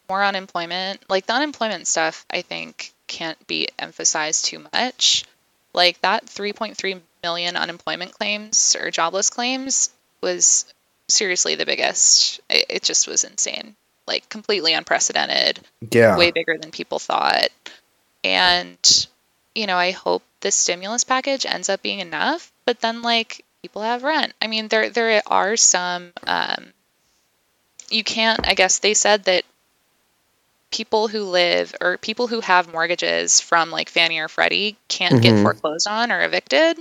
more 0.08 0.22
unemployment 0.22 1.02
like 1.08 1.26
the 1.26 1.32
unemployment 1.32 1.86
stuff 1.86 2.24
i 2.30 2.42
think 2.42 2.92
can't 3.06 3.44
be 3.46 3.68
emphasized 3.78 4.44
too 4.46 4.64
much 4.72 5.24
like 5.72 6.00
that 6.02 6.26
3.3 6.26 7.00
million 7.22 7.56
unemployment 7.56 8.12
claims 8.12 8.76
or 8.78 8.90
jobless 8.90 9.30
claims 9.30 9.90
was 10.20 10.66
seriously 11.08 11.54
the 11.54 11.66
biggest 11.66 12.40
it, 12.48 12.66
it 12.68 12.82
just 12.82 13.08
was 13.08 13.24
insane 13.24 13.74
like 14.06 14.28
completely 14.28 14.74
unprecedented 14.74 15.60
Yeah. 15.90 16.16
way 16.18 16.30
bigger 16.30 16.58
than 16.58 16.70
people 16.70 16.98
thought. 16.98 17.48
And, 18.22 19.06
you 19.54 19.66
know, 19.66 19.76
I 19.76 19.92
hope 19.92 20.22
the 20.40 20.50
stimulus 20.50 21.04
package 21.04 21.46
ends 21.46 21.68
up 21.68 21.82
being 21.82 22.00
enough, 22.00 22.52
but 22.64 22.80
then 22.80 23.02
like 23.02 23.44
people 23.64 23.80
have 23.80 24.02
rent. 24.02 24.34
I 24.42 24.46
mean, 24.46 24.68
there 24.68 24.90
there 24.90 25.22
are 25.26 25.56
some 25.56 26.12
um 26.26 26.66
you 27.88 28.04
can't 28.04 28.46
I 28.46 28.52
guess 28.52 28.80
they 28.80 28.92
said 28.92 29.24
that 29.24 29.44
people 30.70 31.08
who 31.08 31.22
live 31.22 31.74
or 31.80 31.96
people 31.96 32.26
who 32.26 32.40
have 32.40 32.70
mortgages 32.70 33.40
from 33.40 33.70
like 33.70 33.88
Fannie 33.88 34.18
or 34.18 34.28
Freddie 34.28 34.76
can't 34.88 35.22
get 35.22 35.40
foreclosed 35.42 35.88
on 35.88 36.12
or 36.12 36.22
evicted 36.22 36.76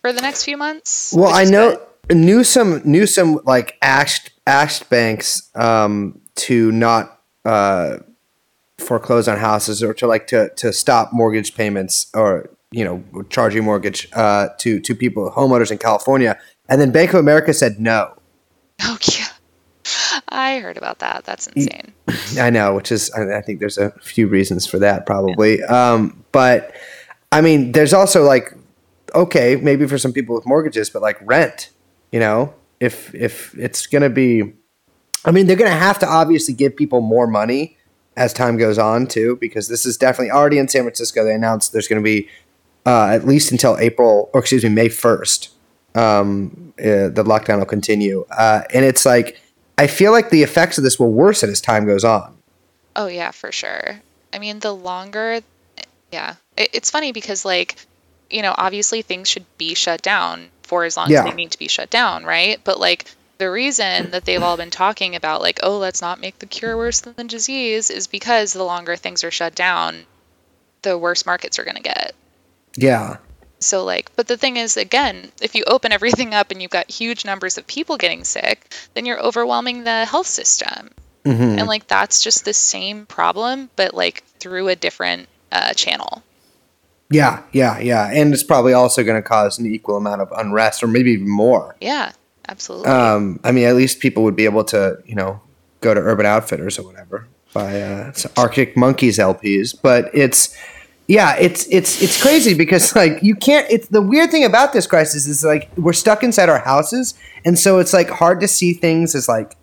for 0.00 0.14
the 0.14 0.22
next 0.22 0.44
few 0.44 0.56
months. 0.56 1.12
Well, 1.14 1.34
I 1.34 1.44
know 1.44 1.82
good. 2.08 2.16
Newsom 2.16 2.80
Newsom 2.86 3.40
like 3.44 3.76
asked 3.82 4.30
asked 4.46 4.88
banks 4.88 5.50
um, 5.54 6.18
to 6.36 6.72
not 6.72 7.20
uh, 7.44 7.98
foreclose 8.78 9.28
on 9.28 9.36
houses 9.36 9.82
or 9.82 9.92
to 9.92 10.06
like 10.06 10.28
to 10.28 10.48
to 10.56 10.72
stop 10.72 11.12
mortgage 11.12 11.54
payments 11.54 12.10
or 12.14 12.48
you 12.74 12.84
know 12.84 13.22
charging 13.30 13.64
mortgage 13.64 14.08
uh, 14.14 14.48
to 14.58 14.80
to 14.80 14.94
people 14.94 15.30
homeowners 15.30 15.70
in 15.70 15.78
California, 15.78 16.38
and 16.68 16.80
then 16.80 16.90
Bank 16.90 17.12
of 17.12 17.20
America 17.20 17.52
said 17.52 17.78
no. 17.78 18.14
Oh 18.82 18.98
yeah. 19.12 19.28
I 20.28 20.58
heard 20.58 20.76
about 20.76 20.98
that. 20.98 21.24
That's 21.24 21.46
insane. 21.48 21.92
I 22.38 22.50
know, 22.50 22.74
which 22.74 22.90
is 22.90 23.10
I 23.12 23.38
I 23.38 23.40
think 23.40 23.60
there's 23.60 23.78
a 23.78 23.90
few 24.00 24.26
reasons 24.26 24.66
for 24.66 24.78
that 24.80 25.06
probably. 25.06 25.62
Um, 25.62 26.24
but 26.32 26.74
I 27.30 27.40
mean, 27.40 27.72
there's 27.72 27.92
also 27.92 28.24
like 28.24 28.52
okay, 29.14 29.56
maybe 29.56 29.86
for 29.86 29.98
some 29.98 30.12
people 30.12 30.34
with 30.34 30.46
mortgages, 30.46 30.90
but 30.90 31.02
like 31.02 31.18
rent, 31.22 31.70
you 32.10 32.18
know, 32.18 32.54
if 32.80 33.14
if 33.14 33.56
it's 33.56 33.86
gonna 33.86 34.10
be, 34.10 34.54
I 35.24 35.30
mean, 35.30 35.46
they're 35.46 35.56
gonna 35.56 35.70
have 35.70 35.98
to 36.00 36.08
obviously 36.08 36.54
give 36.54 36.74
people 36.76 37.00
more 37.00 37.26
money 37.26 37.76
as 38.16 38.32
time 38.32 38.56
goes 38.56 38.78
on 38.78 39.06
too, 39.06 39.36
because 39.40 39.68
this 39.68 39.86
is 39.86 39.96
definitely 39.96 40.30
already 40.30 40.58
in 40.58 40.68
San 40.68 40.82
Francisco. 40.82 41.24
They 41.24 41.34
announced 41.34 41.72
there's 41.72 41.88
gonna 41.88 42.00
be 42.00 42.28
uh, 42.86 43.06
at 43.06 43.26
least 43.26 43.52
until 43.52 43.76
April, 43.78 44.30
or 44.32 44.40
excuse 44.40 44.62
me, 44.64 44.70
May 44.70 44.88
first. 44.88 45.50
Um, 45.94 46.72
uh, 46.78 47.08
the 47.08 47.22
lockdown 47.24 47.58
will 47.58 47.66
continue, 47.66 48.26
uh, 48.30 48.62
and 48.74 48.84
it's 48.84 49.06
like 49.06 49.40
I 49.78 49.86
feel 49.86 50.10
like 50.12 50.30
the 50.30 50.42
effects 50.42 50.76
of 50.78 50.84
this 50.84 50.98
will 50.98 51.12
worsen 51.12 51.50
as 51.50 51.60
time 51.60 51.86
goes 51.86 52.04
on. 52.04 52.36
Oh 52.96 53.06
yeah, 53.06 53.30
for 53.30 53.52
sure. 53.52 54.00
I 54.32 54.38
mean, 54.40 54.58
the 54.58 54.72
longer, 54.74 55.40
yeah, 56.12 56.34
it, 56.56 56.70
it's 56.72 56.90
funny 56.90 57.12
because 57.12 57.44
like, 57.44 57.76
you 58.30 58.42
know, 58.42 58.54
obviously 58.56 59.02
things 59.02 59.28
should 59.28 59.46
be 59.58 59.74
shut 59.74 60.02
down 60.02 60.48
for 60.62 60.84
as 60.84 60.96
long 60.96 61.10
Yeah. 61.10 61.20
as 61.20 61.30
they 61.30 61.34
need 61.34 61.52
to 61.52 61.58
be 61.58 61.68
shut 61.68 61.90
down, 61.90 62.24
right? 62.24 62.60
But 62.64 62.80
like 62.80 63.04
the 63.38 63.50
reason 63.50 64.10
that 64.10 64.24
they've 64.24 64.42
all 64.42 64.56
been 64.56 64.70
talking 64.70 65.14
about 65.14 65.40
like, 65.42 65.60
oh, 65.62 65.78
let's 65.78 66.00
not 66.02 66.20
make 66.20 66.38
the 66.40 66.46
cure 66.46 66.76
worse 66.76 67.00
than 67.00 67.14
the 67.14 67.24
disease 67.24 67.90
is 67.90 68.06
because 68.08 68.52
the 68.52 68.64
longer 68.64 68.96
things 68.96 69.22
are 69.22 69.30
shut 69.30 69.54
down, 69.54 70.04
the 70.82 70.98
worse 70.98 71.24
markets 71.26 71.58
are 71.60 71.64
going 71.64 71.76
to 71.76 71.82
get. 71.82 72.14
Yeah, 72.76 73.16
So 73.60 73.84
like, 73.84 74.10
but 74.16 74.26
the 74.28 74.36
thing 74.36 74.56
is, 74.56 74.76
again, 74.76 75.30
if 75.40 75.54
you 75.54 75.64
open 75.66 75.92
everything 75.92 76.34
up 76.34 76.50
and 76.50 76.60
you've 76.60 76.70
got 76.70 76.90
huge 76.90 77.24
numbers 77.24 77.56
of 77.58 77.66
people 77.66 77.96
getting 77.96 78.24
sick, 78.24 78.72
then 78.94 79.06
you're 79.06 79.20
overwhelming 79.20 79.84
the 79.84 80.04
health 80.04 80.26
system, 80.26 80.90
Mm-hmm. 81.24 81.58
and 81.58 81.66
like 81.66 81.86
that's 81.86 82.22
just 82.22 82.44
the 82.44 82.52
same 82.52 83.06
problem, 83.06 83.70
but 83.76 83.94
like 83.94 84.22
through 84.40 84.68
a 84.68 84.76
different 84.76 85.26
uh, 85.50 85.72
channel. 85.72 86.22
Yeah, 87.10 87.42
yeah, 87.52 87.78
yeah. 87.78 88.10
And 88.12 88.34
it's 88.34 88.42
probably 88.42 88.72
also 88.74 89.02
going 89.04 89.16
to 89.22 89.26
cause 89.26 89.58
an 89.58 89.64
equal 89.66 89.96
amount 89.96 90.20
of 90.20 90.30
unrest 90.36 90.82
or 90.82 90.86
maybe 90.86 91.12
even 91.12 91.28
more. 91.30 91.76
Yeah, 91.80 92.12
absolutely. 92.48 92.88
Um, 92.88 93.40
I 93.44 93.52
mean, 93.52 93.64
at 93.64 93.74
least 93.76 94.00
people 94.00 94.22
would 94.24 94.36
be 94.36 94.44
able 94.44 94.64
to, 94.64 94.98
you 95.06 95.14
know, 95.14 95.40
go 95.80 95.94
to 95.94 96.00
Urban 96.00 96.26
Outfitters 96.26 96.78
or 96.78 96.82
whatever, 96.82 97.26
buy 97.54 97.80
uh, 97.80 98.12
Arctic 98.36 98.76
Monkeys 98.76 99.18
LPs. 99.18 99.74
But 99.80 100.10
it's, 100.12 100.54
yeah, 101.06 101.36
it's 101.36 101.66
it's 101.70 102.02
it's 102.02 102.20
crazy 102.20 102.54
because 102.54 102.94
like 102.96 103.22
you 103.22 103.34
can't. 103.34 103.66
It's 103.70 103.88
the 103.88 104.00
weird 104.00 104.30
thing 104.30 104.44
about 104.44 104.72
this 104.72 104.86
crisis 104.86 105.26
is 105.26 105.44
like 105.44 105.70
we're 105.76 105.92
stuck 105.92 106.22
inside 106.22 106.48
our 106.48 106.58
houses, 106.58 107.14
and 107.44 107.58
so 107.58 107.78
it's 107.78 107.92
like 107.92 108.08
hard 108.08 108.40
to 108.40 108.48
see 108.48 108.72
things 108.72 109.14
as 109.14 109.28
like 109.28 109.56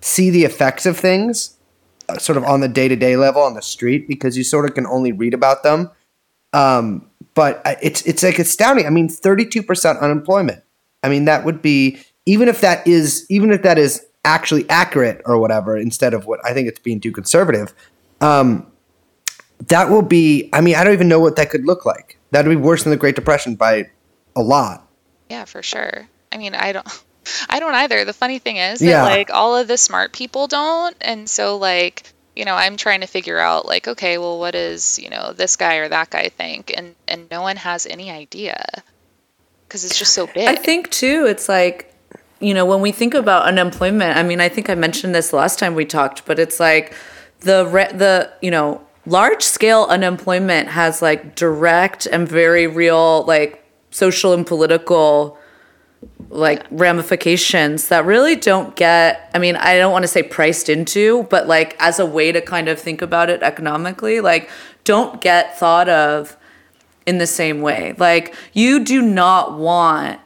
see 0.00 0.30
the 0.30 0.44
effects 0.44 0.86
of 0.86 0.96
things, 0.96 1.56
uh, 2.08 2.18
sort 2.18 2.36
of 2.36 2.44
on 2.44 2.60
the 2.60 2.68
day 2.68 2.86
to 2.86 2.94
day 2.94 3.16
level 3.16 3.42
on 3.42 3.54
the 3.54 3.62
street 3.62 4.06
because 4.06 4.36
you 4.36 4.44
sort 4.44 4.66
of 4.66 4.74
can 4.74 4.86
only 4.86 5.10
read 5.10 5.34
about 5.34 5.64
them. 5.64 5.90
Um, 6.52 7.10
but 7.34 7.60
it's 7.82 8.02
it's 8.02 8.22
like 8.22 8.38
astounding. 8.38 8.86
I 8.86 8.90
mean, 8.90 9.08
thirty 9.08 9.44
two 9.44 9.64
percent 9.64 9.98
unemployment. 9.98 10.62
I 11.02 11.08
mean, 11.08 11.24
that 11.24 11.44
would 11.44 11.60
be 11.60 11.98
even 12.24 12.46
if 12.46 12.60
that 12.60 12.86
is 12.86 13.26
even 13.28 13.50
if 13.50 13.62
that 13.62 13.78
is 13.78 14.06
actually 14.24 14.68
accurate 14.70 15.22
or 15.24 15.38
whatever, 15.38 15.76
instead 15.76 16.14
of 16.14 16.26
what 16.26 16.38
I 16.44 16.52
think 16.52 16.68
it's 16.68 16.78
being 16.78 17.00
too 17.00 17.10
conservative. 17.10 17.74
Um, 18.20 18.70
that 19.66 19.90
will 19.90 20.02
be. 20.02 20.48
I 20.52 20.60
mean, 20.60 20.76
I 20.76 20.84
don't 20.84 20.92
even 20.92 21.08
know 21.08 21.20
what 21.20 21.36
that 21.36 21.50
could 21.50 21.66
look 21.66 21.84
like. 21.84 22.16
That 22.30 22.44
would 22.46 22.50
be 22.50 22.56
worse 22.56 22.84
than 22.84 22.90
the 22.90 22.96
Great 22.96 23.16
Depression 23.16 23.54
by 23.56 23.90
a 24.36 24.40
lot. 24.42 24.86
yeah, 25.28 25.44
for 25.44 25.62
sure. 25.62 26.06
I 26.32 26.36
mean, 26.38 26.54
I 26.54 26.72
don't. 26.72 26.86
I 27.50 27.60
don't 27.60 27.74
either. 27.74 28.04
The 28.04 28.12
funny 28.14 28.38
thing 28.38 28.56
is 28.56 28.80
Yeah. 28.80 29.02
that 29.02 29.10
like 29.10 29.30
all 29.30 29.56
of 29.56 29.68
the 29.68 29.76
smart 29.76 30.12
people 30.12 30.46
don't, 30.46 30.96
and 31.00 31.28
so 31.28 31.56
like 31.58 32.04
you 32.36 32.44
know 32.44 32.54
I'm 32.54 32.76
trying 32.76 33.00
to 33.02 33.06
figure 33.06 33.38
out 33.38 33.66
like 33.66 33.88
okay, 33.88 34.16
well, 34.16 34.38
what 34.38 34.52
does 34.52 34.98
you 34.98 35.10
know 35.10 35.32
this 35.32 35.56
guy 35.56 35.76
or 35.76 35.88
that 35.88 36.08
guy 36.10 36.28
think, 36.30 36.72
and 36.76 36.94
and 37.06 37.28
no 37.30 37.42
one 37.42 37.56
has 37.56 37.84
any 37.86 38.10
idea 38.10 38.64
because 39.66 39.84
it's 39.84 39.98
just 39.98 40.14
so 40.14 40.26
big. 40.26 40.48
I 40.48 40.54
think 40.54 40.90
too, 40.90 41.26
it's 41.28 41.46
like, 41.48 41.92
you 42.40 42.54
know, 42.54 42.64
when 42.64 42.80
we 42.80 42.92
think 42.92 43.12
about 43.12 43.42
unemployment, 43.44 44.16
I 44.16 44.22
mean, 44.22 44.40
I 44.40 44.48
think 44.48 44.70
I 44.70 44.74
mentioned 44.74 45.14
this 45.14 45.32
last 45.34 45.58
time 45.58 45.74
we 45.74 45.84
talked, 45.84 46.24
but 46.24 46.38
it's 46.38 46.58
like 46.58 46.94
the 47.40 47.66
re- 47.66 47.92
the 47.92 48.32
you 48.40 48.50
know 48.50 48.80
large 49.08 49.42
scale 49.42 49.86
unemployment 49.88 50.68
has 50.68 51.00
like 51.02 51.34
direct 51.34 52.06
and 52.06 52.28
very 52.28 52.66
real 52.66 53.24
like 53.24 53.64
social 53.90 54.32
and 54.32 54.46
political 54.46 55.38
like 56.28 56.64
ramifications 56.70 57.88
that 57.88 58.04
really 58.04 58.36
don't 58.36 58.76
get 58.76 59.30
i 59.34 59.38
mean 59.38 59.56
i 59.56 59.76
don't 59.78 59.92
want 59.92 60.02
to 60.02 60.08
say 60.08 60.22
priced 60.22 60.68
into 60.68 61.22
but 61.24 61.48
like 61.48 61.74
as 61.80 61.98
a 61.98 62.06
way 62.06 62.30
to 62.30 62.40
kind 62.40 62.68
of 62.68 62.78
think 62.78 63.00
about 63.02 63.30
it 63.30 63.42
economically 63.42 64.20
like 64.20 64.48
don't 64.84 65.20
get 65.20 65.58
thought 65.58 65.88
of 65.88 66.36
in 67.06 67.18
the 67.18 67.26
same 67.26 67.62
way 67.62 67.94
like 67.98 68.34
you 68.52 68.84
do 68.84 69.00
not 69.02 69.58
want 69.58 70.20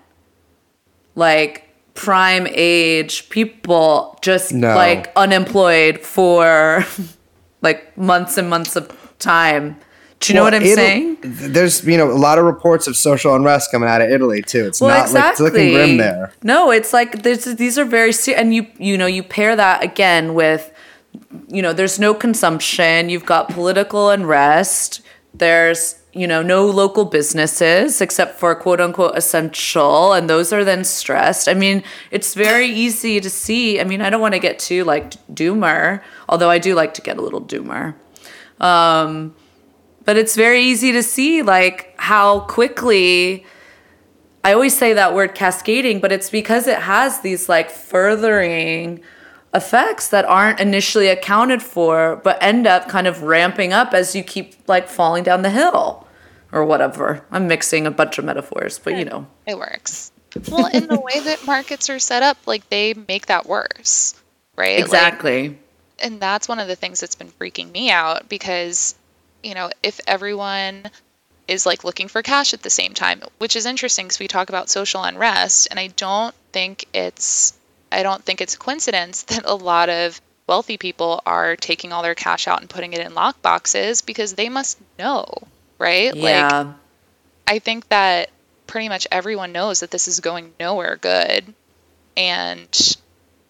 like 1.14 1.68
prime 1.94 2.46
age 2.50 3.28
people 3.30 4.18
just 4.22 4.52
No. 4.52 4.74
like 4.74 5.12
unemployed 5.14 6.00
for 6.00 6.84
like 7.62 7.96
months 7.96 8.36
and 8.36 8.50
months 8.50 8.76
of 8.76 8.90
time 9.18 9.76
do 10.20 10.32
you 10.32 10.36
know 10.36 10.44
what 10.44 10.54
i'm 10.54 10.62
it'll- 10.62 10.76
saying 10.76 11.12
There's 11.22 11.84
you 11.84 11.96
know 11.96 12.10
a 12.10 12.14
lot 12.14 12.38
of 12.38 12.44
reports 12.44 12.86
of 12.86 12.96
social 12.96 13.34
unrest 13.34 13.70
coming 13.70 13.88
out 13.88 14.02
of 14.02 14.10
Italy 14.10 14.42
too. 14.42 14.66
It's 14.66 14.80
well, 14.80 14.90
not 14.90 15.06
exactly. 15.06 15.22
like 15.22 15.30
it's 15.32 15.40
looking 15.40 15.72
grim 15.72 15.96
there. 15.98 16.32
No, 16.42 16.70
it's 16.72 16.92
like 16.92 17.22
there's, 17.22 17.44
these 17.44 17.78
are 17.78 17.84
very 17.84 18.12
and 18.36 18.52
you 18.54 18.66
you 18.78 18.98
know 18.98 19.06
you 19.06 19.22
pair 19.22 19.54
that 19.54 19.84
again 19.84 20.34
with, 20.34 20.72
you 21.48 21.62
know, 21.62 21.72
there's 21.72 21.98
no 22.00 22.12
consumption. 22.12 23.08
You've 23.08 23.24
got 23.26 23.48
political 23.50 24.10
unrest. 24.10 25.00
There's 25.32 26.01
you 26.12 26.26
know 26.26 26.42
no 26.42 26.66
local 26.66 27.04
businesses 27.04 28.00
except 28.00 28.38
for 28.38 28.54
quote 28.54 28.80
unquote 28.80 29.16
essential, 29.16 30.12
and 30.12 30.28
those 30.28 30.52
are 30.52 30.64
then 30.64 30.84
stressed. 30.84 31.48
I 31.48 31.54
mean, 31.54 31.82
it's 32.10 32.34
very 32.34 32.66
easy 32.66 33.20
to 33.20 33.30
see. 33.30 33.80
I 33.80 33.84
mean, 33.84 34.02
I 34.02 34.10
don't 34.10 34.20
want 34.20 34.34
to 34.34 34.40
get 34.40 34.58
too 34.58 34.84
like 34.84 35.12
doomer, 35.32 36.02
although 36.28 36.50
I 36.50 36.58
do 36.58 36.74
like 36.74 36.94
to 36.94 37.02
get 37.02 37.18
a 37.18 37.22
little 37.22 37.40
doomer. 37.40 37.94
Um, 38.60 39.34
but 40.04 40.16
it's 40.16 40.36
very 40.36 40.62
easy 40.62 40.92
to 40.92 41.02
see 41.02 41.42
like 41.42 41.94
how 41.96 42.40
quickly 42.40 43.46
I 44.44 44.52
always 44.52 44.76
say 44.76 44.92
that 44.94 45.14
word 45.14 45.34
cascading, 45.34 46.00
but 46.00 46.10
it's 46.10 46.28
because 46.28 46.66
it 46.66 46.78
has 46.78 47.20
these 47.20 47.48
like 47.48 47.70
furthering 47.70 49.00
effects 49.54 50.08
that 50.08 50.24
aren't 50.24 50.60
initially 50.60 51.08
accounted 51.08 51.62
for, 51.62 52.16
but 52.16 52.42
end 52.42 52.66
up 52.66 52.88
kind 52.88 53.06
of 53.06 53.22
ramping 53.22 53.72
up 53.72 53.92
as 53.92 54.14
you 54.16 54.22
keep 54.22 54.54
like 54.66 54.88
falling 54.88 55.24
down 55.24 55.42
the 55.42 55.50
hill 55.50 56.06
or 56.52 56.64
whatever. 56.64 57.24
I'm 57.30 57.46
mixing 57.48 57.86
a 57.86 57.90
bunch 57.90 58.18
of 58.18 58.24
metaphors, 58.24 58.78
but 58.78 58.96
you 58.96 59.04
know. 59.04 59.26
It 59.46 59.58
works. 59.58 60.10
Well, 60.50 60.66
in 60.66 60.86
the 60.86 60.98
way 61.00 61.20
that 61.20 61.44
markets 61.46 61.90
are 61.90 61.98
set 61.98 62.22
up, 62.22 62.38
like 62.46 62.68
they 62.70 62.94
make 62.94 63.26
that 63.26 63.44
worse, 63.46 64.14
right? 64.56 64.76
Like, 64.76 64.84
Exactly. 64.84 65.58
and 65.98 66.20
that's 66.20 66.48
one 66.48 66.58
of 66.58 66.68
the 66.68 66.76
things 66.76 67.00
that's 67.00 67.14
been 67.16 67.28
freaking 67.28 67.70
me 67.70 67.90
out 67.90 68.28
because, 68.30 68.94
you 69.42 69.54
know, 69.54 69.70
if 69.82 70.00
everyone 70.06 70.84
is 71.48 71.66
like 71.66 71.84
looking 71.84 72.08
for 72.08 72.22
cash 72.22 72.54
at 72.54 72.62
the 72.62 72.70
same 72.70 72.94
time, 72.94 73.20
which 73.38 73.56
is 73.56 73.66
interesting 73.66 74.06
because 74.06 74.18
we 74.20 74.28
talk 74.28 74.48
about 74.48 74.70
social 74.70 75.02
unrest, 75.02 75.68
and 75.70 75.78
I 75.78 75.88
don't 75.88 76.34
think 76.52 76.86
it's, 76.94 77.52
I 77.92 78.02
don't 78.02 78.22
think 78.22 78.40
it's 78.40 78.54
a 78.54 78.58
coincidence 78.58 79.22
that 79.24 79.44
a 79.44 79.54
lot 79.54 79.88
of 79.88 80.20
wealthy 80.46 80.78
people 80.78 81.22
are 81.24 81.56
taking 81.56 81.92
all 81.92 82.02
their 82.02 82.14
cash 82.14 82.48
out 82.48 82.60
and 82.60 82.68
putting 82.68 82.92
it 82.92 83.00
in 83.00 83.14
lock 83.14 83.40
boxes 83.42 84.02
because 84.02 84.34
they 84.34 84.48
must 84.48 84.78
know, 84.98 85.26
right? 85.78 86.14
Like, 86.14 86.22
yeah. 86.22 86.72
I 87.46 87.58
think 87.58 87.88
that 87.88 88.30
pretty 88.66 88.88
much 88.88 89.06
everyone 89.12 89.52
knows 89.52 89.80
that 89.80 89.90
this 89.90 90.08
is 90.08 90.20
going 90.20 90.52
nowhere 90.58 90.96
good, 90.96 91.54
and 92.16 92.96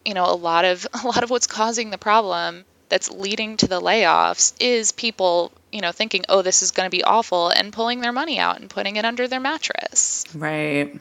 you 0.04 0.14
know 0.14 0.24
a 0.24 0.34
lot 0.34 0.64
of 0.64 0.86
a 1.04 1.06
lot 1.06 1.22
of 1.22 1.30
what's 1.30 1.46
causing 1.46 1.90
the 1.90 1.98
problem 1.98 2.64
that's 2.88 3.10
leading 3.10 3.56
to 3.56 3.68
the 3.68 3.80
layoffs 3.80 4.52
is 4.60 4.92
people 4.92 5.50
you 5.70 5.80
know 5.80 5.92
thinking 5.92 6.24
oh 6.28 6.42
this 6.42 6.62
is 6.62 6.72
going 6.72 6.86
to 6.86 6.90
be 6.90 7.04
awful 7.04 7.48
and 7.48 7.72
pulling 7.72 8.00
their 8.00 8.12
money 8.12 8.38
out 8.38 8.60
and 8.60 8.68
putting 8.68 8.96
it 8.96 9.04
under 9.04 9.28
their 9.28 9.40
mattress, 9.40 10.24
right. 10.34 10.92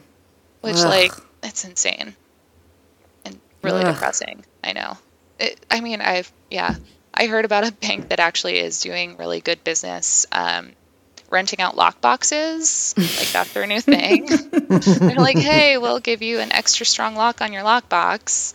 which 0.60 0.76
Ugh. 0.76 0.86
like 0.86 1.12
it's 1.42 1.64
insane 1.64 2.14
really 3.62 3.82
Ugh. 3.84 3.94
depressing. 3.94 4.44
I 4.62 4.72
know. 4.72 4.96
It, 5.38 5.64
I 5.70 5.80
mean 5.80 6.00
I've 6.00 6.30
yeah. 6.50 6.74
I 7.14 7.26
heard 7.26 7.44
about 7.44 7.68
a 7.68 7.72
bank 7.72 8.08
that 8.08 8.20
actually 8.20 8.58
is 8.58 8.80
doing 8.80 9.16
really 9.16 9.40
good 9.40 9.62
business. 9.64 10.26
Um, 10.32 10.72
renting 11.30 11.60
out 11.60 11.74
lock 11.74 11.98
boxes 12.02 12.94
like 12.98 13.32
that's 13.32 13.54
their 13.54 13.66
new 13.66 13.80
thing 13.80 14.26
they're 14.68 15.14
like 15.16 15.38
hey 15.38 15.78
we'll 15.78 15.98
give 15.98 16.20
you 16.20 16.40
an 16.40 16.52
extra 16.52 16.84
strong 16.84 17.14
lock 17.14 17.40
on 17.40 17.54
your 17.54 17.62
lockbox 17.62 18.52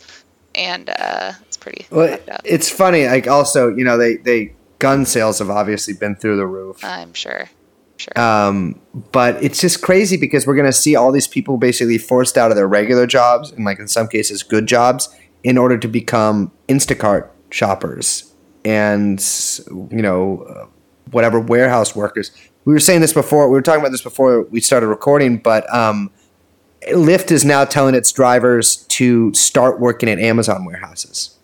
and 0.54 0.88
uh, 0.88 1.32
it's 1.46 1.56
pretty 1.56 1.86
Well, 1.90 2.18
it's 2.44 2.70
funny. 2.70 3.06
Like 3.06 3.26
also, 3.26 3.74
you 3.74 3.84
know, 3.84 3.96
they 3.98 4.16
they 4.16 4.52
gun 4.78 5.06
sales 5.06 5.40
have 5.40 5.50
obviously 5.50 5.94
been 5.94 6.14
through 6.14 6.36
the 6.36 6.46
roof. 6.46 6.84
i'm 6.84 7.14
sure 7.14 7.48
sure 7.98 8.18
Um, 8.18 8.80
but 9.12 9.42
it's 9.42 9.60
just 9.60 9.82
crazy 9.82 10.16
because 10.16 10.46
we're 10.46 10.56
gonna 10.56 10.72
see 10.72 10.96
all 10.96 11.12
these 11.12 11.28
people 11.28 11.58
basically 11.58 11.98
forced 11.98 12.38
out 12.38 12.50
of 12.50 12.56
their 12.56 12.66
regular 12.66 13.06
jobs 13.06 13.52
and 13.52 13.64
like 13.64 13.78
in 13.78 13.88
some 13.88 14.08
cases 14.08 14.42
good 14.42 14.66
jobs 14.66 15.08
in 15.44 15.58
order 15.58 15.76
to 15.76 15.88
become 15.88 16.50
Instacart 16.68 17.28
shoppers 17.50 18.32
and 18.64 19.20
you 19.90 20.02
know 20.02 20.42
uh, 20.48 20.66
whatever 21.10 21.40
warehouse 21.40 21.94
workers. 21.94 22.30
We 22.64 22.72
were 22.72 22.80
saying 22.80 23.00
this 23.00 23.12
before. 23.12 23.48
We 23.48 23.52
were 23.52 23.62
talking 23.62 23.80
about 23.80 23.92
this 23.92 24.02
before 24.02 24.42
we 24.42 24.60
started 24.60 24.88
recording, 24.88 25.38
but 25.38 25.72
um, 25.74 26.10
Lyft 26.88 27.30
is 27.30 27.44
now 27.44 27.64
telling 27.64 27.94
its 27.94 28.12
drivers 28.12 28.76
to 28.88 29.32
start 29.32 29.80
working 29.80 30.08
at 30.08 30.18
Amazon 30.18 30.64
warehouses. 30.64 31.36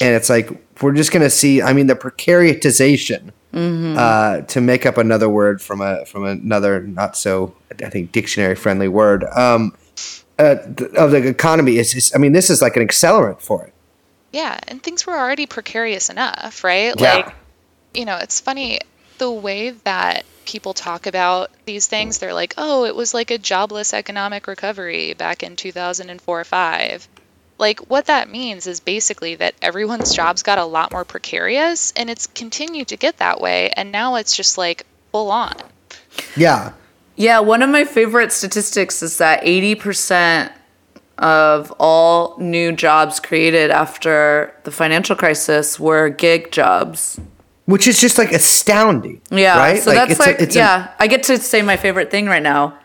And 0.00 0.14
it's 0.14 0.28
like 0.28 0.50
we're 0.82 0.92
just 0.92 1.12
gonna 1.12 1.30
see. 1.30 1.62
I 1.62 1.72
mean, 1.72 1.86
the 1.86 1.94
precaritization 1.94 3.32
uh, 3.54 4.40
to 4.42 4.60
make 4.60 4.86
up 4.86 4.96
another 4.98 5.28
word 5.28 5.60
from 5.60 5.80
a 5.80 6.04
from 6.06 6.24
another 6.24 6.80
not 6.82 7.16
so 7.16 7.54
I 7.84 7.90
think 7.90 8.12
dictionary 8.12 8.54
friendly 8.54 8.88
word 8.88 9.24
um, 9.24 9.76
uh, 10.38 10.56
th- 10.76 10.92
of 10.94 11.10
the 11.10 11.26
economy 11.28 11.76
is. 11.76 12.12
I 12.14 12.18
mean, 12.18 12.32
this 12.32 12.48
is 12.50 12.62
like 12.62 12.76
an 12.76 12.86
accelerant 12.86 13.40
for 13.40 13.64
it. 13.66 13.72
yeah 14.32 14.58
and 14.68 14.82
things 14.82 15.06
were 15.06 15.16
already 15.16 15.46
precarious 15.46 16.08
enough 16.10 16.64
right 16.64 16.94
Yeah. 16.98 17.14
like 17.16 17.34
you 17.94 18.04
know 18.06 18.16
it's 18.16 18.40
funny 18.40 18.80
the 19.18 19.30
way 19.30 19.70
that 19.84 20.24
people 20.46 20.72
talk 20.74 21.06
about 21.06 21.50
these 21.66 21.86
things 21.86 22.18
they're 22.18 22.34
like 22.34 22.54
oh 22.56 22.84
it 22.86 22.96
was 22.96 23.12
like 23.14 23.30
a 23.30 23.38
jobless 23.38 23.92
economic 23.94 24.46
recovery 24.46 25.12
back 25.12 25.42
in 25.42 25.54
2004 25.56 26.40
or 26.40 26.44
5 26.44 27.08
like 27.62 27.80
what 27.88 28.06
that 28.06 28.28
means 28.28 28.66
is 28.66 28.80
basically 28.80 29.36
that 29.36 29.54
everyone's 29.62 30.14
jobs 30.14 30.42
got 30.42 30.58
a 30.58 30.64
lot 30.64 30.92
more 30.92 31.04
precarious 31.04 31.92
and 31.96 32.10
it's 32.10 32.26
continued 32.26 32.88
to 32.88 32.96
get 32.98 33.16
that 33.18 33.40
way 33.40 33.70
and 33.70 33.90
now 33.90 34.16
it's 34.16 34.36
just 34.36 34.58
like 34.58 34.84
full 35.12 35.30
on 35.30 35.54
Yeah, 36.36 36.72
Yeah, 37.16 37.38
one 37.40 37.62
of 37.62 37.70
my 37.70 37.84
favorite 37.84 38.32
statistics 38.32 39.02
is 39.02 39.16
that 39.18 39.42
80% 39.44 40.52
of 41.18 41.70
all 41.78 42.36
new 42.38 42.72
jobs 42.72 43.20
created 43.20 43.70
after 43.70 44.52
the 44.64 44.70
financial 44.72 45.14
crisis 45.14 45.78
were 45.78 46.08
gig 46.08 46.50
jobs. 46.50 47.20
which 47.66 47.86
is 47.86 48.00
just 48.00 48.18
like 48.18 48.32
astounding. 48.32 49.20
Yeah, 49.30 49.56
right. 49.56 49.80
so 49.82 49.92
that's 49.92 50.10
it's 50.12 50.20
a- 50.20 50.22
like, 50.24 50.40
it's 50.40 50.56
a- 50.56 50.58
yeah, 50.58 50.88
I 50.98 51.06
get 51.06 51.22
to 51.24 51.38
say 51.38 51.62
my 51.62 51.76
favorite 51.76 52.10
thing 52.10 52.26
right 52.26 52.42
now. 52.42 52.76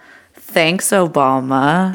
Thanks, 0.57 0.89
Obama. 0.89 1.93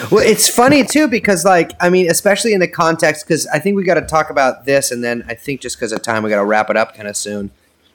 Well, 0.10 0.24
it's 0.26 0.48
funny 0.48 0.84
too 0.84 1.06
because, 1.06 1.44
like, 1.44 1.72
I 1.80 1.90
mean, 1.90 2.10
especially 2.10 2.54
in 2.54 2.60
the 2.60 2.66
context, 2.66 3.26
because 3.26 3.46
I 3.48 3.58
think 3.58 3.76
we 3.76 3.84
got 3.84 4.00
to 4.00 4.06
talk 4.06 4.30
about 4.30 4.64
this, 4.64 4.90
and 4.90 5.04
then 5.04 5.22
I 5.28 5.34
think 5.34 5.60
just 5.60 5.76
because 5.76 5.92
of 5.92 6.00
time, 6.00 6.22
we 6.22 6.30
got 6.30 6.38
to 6.38 6.46
wrap 6.46 6.70
it 6.70 6.78
up 6.78 6.96
kind 6.96 7.06
of 7.06 7.14
soon. 7.14 7.50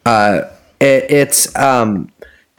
Uh, 0.05 0.41
it, 0.79 1.09
it's, 1.09 1.55
um, 1.55 2.11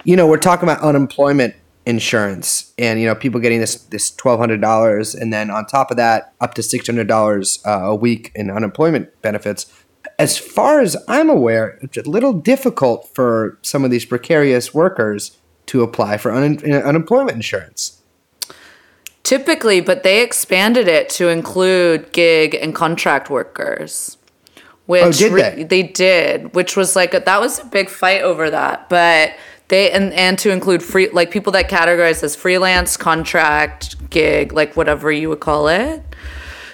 you 0.02 0.16
know, 0.16 0.26
we're 0.26 0.38
talking 0.38 0.68
about 0.68 0.82
unemployment 0.82 1.54
insurance, 1.86 2.74
and 2.78 3.00
you 3.00 3.06
know, 3.06 3.14
people 3.14 3.40
getting 3.40 3.60
this 3.60 3.76
this 3.76 4.10
twelve 4.10 4.40
hundred 4.40 4.60
dollars, 4.60 5.14
and 5.14 5.32
then 5.32 5.48
on 5.48 5.66
top 5.66 5.92
of 5.92 5.96
that, 5.98 6.32
up 6.40 6.54
to 6.54 6.64
six 6.64 6.88
hundred 6.88 7.06
dollars 7.06 7.60
uh, 7.64 7.84
a 7.84 7.94
week 7.94 8.32
in 8.34 8.50
unemployment 8.50 9.22
benefits. 9.22 9.72
As 10.18 10.36
far 10.36 10.80
as 10.80 10.96
I'm 11.06 11.30
aware, 11.30 11.78
it's 11.80 11.96
a 11.96 12.10
little 12.10 12.32
difficult 12.32 13.08
for 13.14 13.56
some 13.62 13.84
of 13.84 13.92
these 13.92 14.04
precarious 14.04 14.74
workers 14.74 15.38
to 15.66 15.82
apply 15.82 16.16
for 16.16 16.30
un- 16.32 16.58
unemployment 16.72 17.36
insurance. 17.36 18.00
Typically, 19.22 19.80
but 19.80 20.04
they 20.04 20.22
expanded 20.22 20.86
it 20.86 21.08
to 21.10 21.28
include 21.28 22.12
gig 22.12 22.54
and 22.54 22.74
contract 22.74 23.28
workers. 23.28 24.18
Oh, 24.56 24.62
which 24.86 25.02
Oh, 25.02 25.10
did 25.12 25.32
re- 25.32 25.64
they? 25.64 25.82
did, 25.82 26.54
which 26.54 26.76
was 26.76 26.94
like 26.94 27.12
a, 27.12 27.18
that 27.20 27.40
was 27.40 27.58
a 27.58 27.64
big 27.64 27.88
fight 27.88 28.22
over 28.22 28.48
that. 28.50 28.88
But 28.88 29.32
they 29.66 29.90
and 29.90 30.12
and 30.12 30.38
to 30.38 30.50
include 30.50 30.80
free 30.80 31.08
like 31.10 31.32
people 31.32 31.50
that 31.54 31.68
categorize 31.68 32.22
as 32.22 32.36
freelance, 32.36 32.96
contract, 32.96 34.08
gig, 34.10 34.52
like 34.52 34.76
whatever 34.76 35.10
you 35.10 35.28
would 35.28 35.40
call 35.40 35.66
it. 35.66 36.04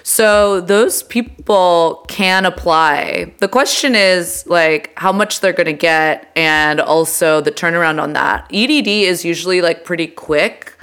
So 0.03 0.59
those 0.59 1.01
people 1.01 2.05
can 2.09 2.45
apply. 2.45 3.33
The 3.39 3.47
question 3.47 3.95
is 3.95 4.45
like 4.47 4.91
how 4.97 5.13
much 5.13 5.39
they're 5.39 5.53
going 5.53 5.65
to 5.65 5.73
get 5.73 6.29
and 6.35 6.81
also 6.81 7.39
the 7.39 7.51
turnaround 7.51 8.01
on 8.01 8.13
that. 8.13 8.45
EDD 8.53 8.87
is 8.87 9.23
usually 9.23 9.61
like 9.61 9.85
pretty 9.85 10.07
quick, 10.07 10.77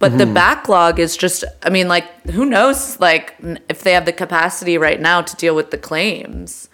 but 0.00 0.18
the 0.18 0.26
backlog 0.26 0.98
is 0.98 1.16
just 1.16 1.44
I 1.62 1.70
mean 1.70 1.86
like 1.88 2.04
who 2.26 2.44
knows 2.44 2.98
like 2.98 3.36
if 3.68 3.82
they 3.82 3.92
have 3.92 4.06
the 4.06 4.12
capacity 4.12 4.76
right 4.76 5.00
now 5.00 5.22
to 5.22 5.36
deal 5.36 5.54
with 5.54 5.70
the 5.70 5.78
claims. 5.78 6.68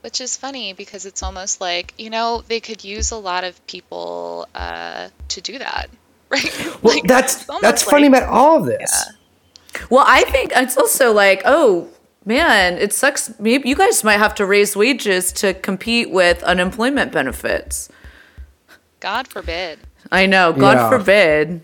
which 0.00 0.20
is 0.20 0.36
funny 0.36 0.72
because 0.72 1.04
it's 1.04 1.22
almost 1.22 1.60
like 1.60 1.92
you 1.98 2.08
know 2.10 2.42
they 2.48 2.60
could 2.60 2.82
use 2.84 3.10
a 3.10 3.16
lot 3.16 3.44
of 3.44 3.66
people 3.66 4.48
uh, 4.54 5.08
to 5.28 5.40
do 5.40 5.58
that 5.58 5.90
right 6.30 6.82
Well, 6.82 6.94
Like, 6.94 7.04
that's 7.04 7.42
it's 7.42 7.48
almost 7.50 7.62
that's 7.62 7.82
funny 7.82 8.06
about 8.06 8.24
all 8.24 8.58
of 8.60 8.66
this. 8.66 9.04
Well, 9.90 10.04
I 10.06 10.22
think 10.24 10.52
it's 10.54 10.76
also 10.76 11.12
like, 11.12 11.42
oh 11.44 11.88
man, 12.24 12.74
it 12.78 12.92
sucks. 12.92 13.32
Maybe 13.38 13.68
you 13.68 13.76
guys 13.76 14.02
might 14.04 14.18
have 14.18 14.34
to 14.36 14.46
raise 14.46 14.74
wages 14.76 15.32
to 15.34 15.54
compete 15.54 16.10
with 16.10 16.42
unemployment 16.42 17.12
benefits. 17.12 17.88
god 19.00 19.28
forbid 19.28 19.78
I 20.10 20.26
know, 20.26 20.52
God 20.52 20.76
Yeah. 20.76 20.88
forbid. 20.88 21.60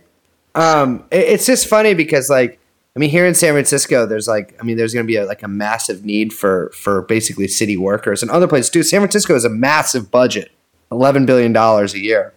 Um, 0.54 1.04
it- 1.10 1.28
it's 1.28 1.46
just 1.46 1.66
funny 1.68 1.94
because 1.94 2.28
like 2.28 2.58
I 2.94 2.98
mean, 2.98 3.08
here 3.08 3.24
in 3.24 3.32
San 3.34 3.54
Francisco, 3.54 4.04
there's 4.04 4.28
like 4.28 4.54
I 4.60 4.64
mean, 4.64 4.76
there's 4.76 4.92
going 4.92 5.06
to 5.06 5.10
be 5.10 5.16
a, 5.16 5.24
like 5.24 5.42
a 5.42 5.48
massive 5.48 6.04
need 6.04 6.32
for 6.32 6.70
for 6.74 7.02
basically 7.02 7.48
city 7.48 7.76
workers 7.78 8.20
and 8.22 8.30
other 8.30 8.46
places 8.46 8.68
too. 8.70 8.82
San 8.82 9.00
Francisco 9.00 9.32
has 9.32 9.44
a 9.46 9.48
massive 9.48 10.10
budget, 10.10 10.50
eleven 10.90 11.24
billion 11.24 11.52
dollars 11.54 11.94
a 11.94 12.00
year, 12.00 12.34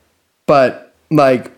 but 0.47 0.93
like 1.11 1.51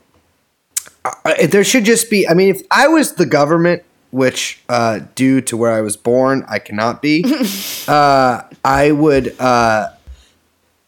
I, 1.26 1.46
there 1.46 1.64
should 1.64 1.86
just 1.86 2.10
be. 2.10 2.28
I 2.28 2.34
mean, 2.34 2.50
if 2.50 2.62
I 2.72 2.88
was 2.88 3.14
the 3.14 3.26
government, 3.26 3.84
which 4.12 4.62
uh, 4.70 5.00
due 5.16 5.42
to 5.42 5.58
where 5.58 5.74
I 5.74 5.82
was 5.82 5.98
born, 5.98 6.46
I 6.48 6.60
cannot 6.60 7.02
be, 7.02 7.24
uh, 7.88 8.42
I 8.64 8.92
would. 8.92 9.40
Uh, 9.40 9.90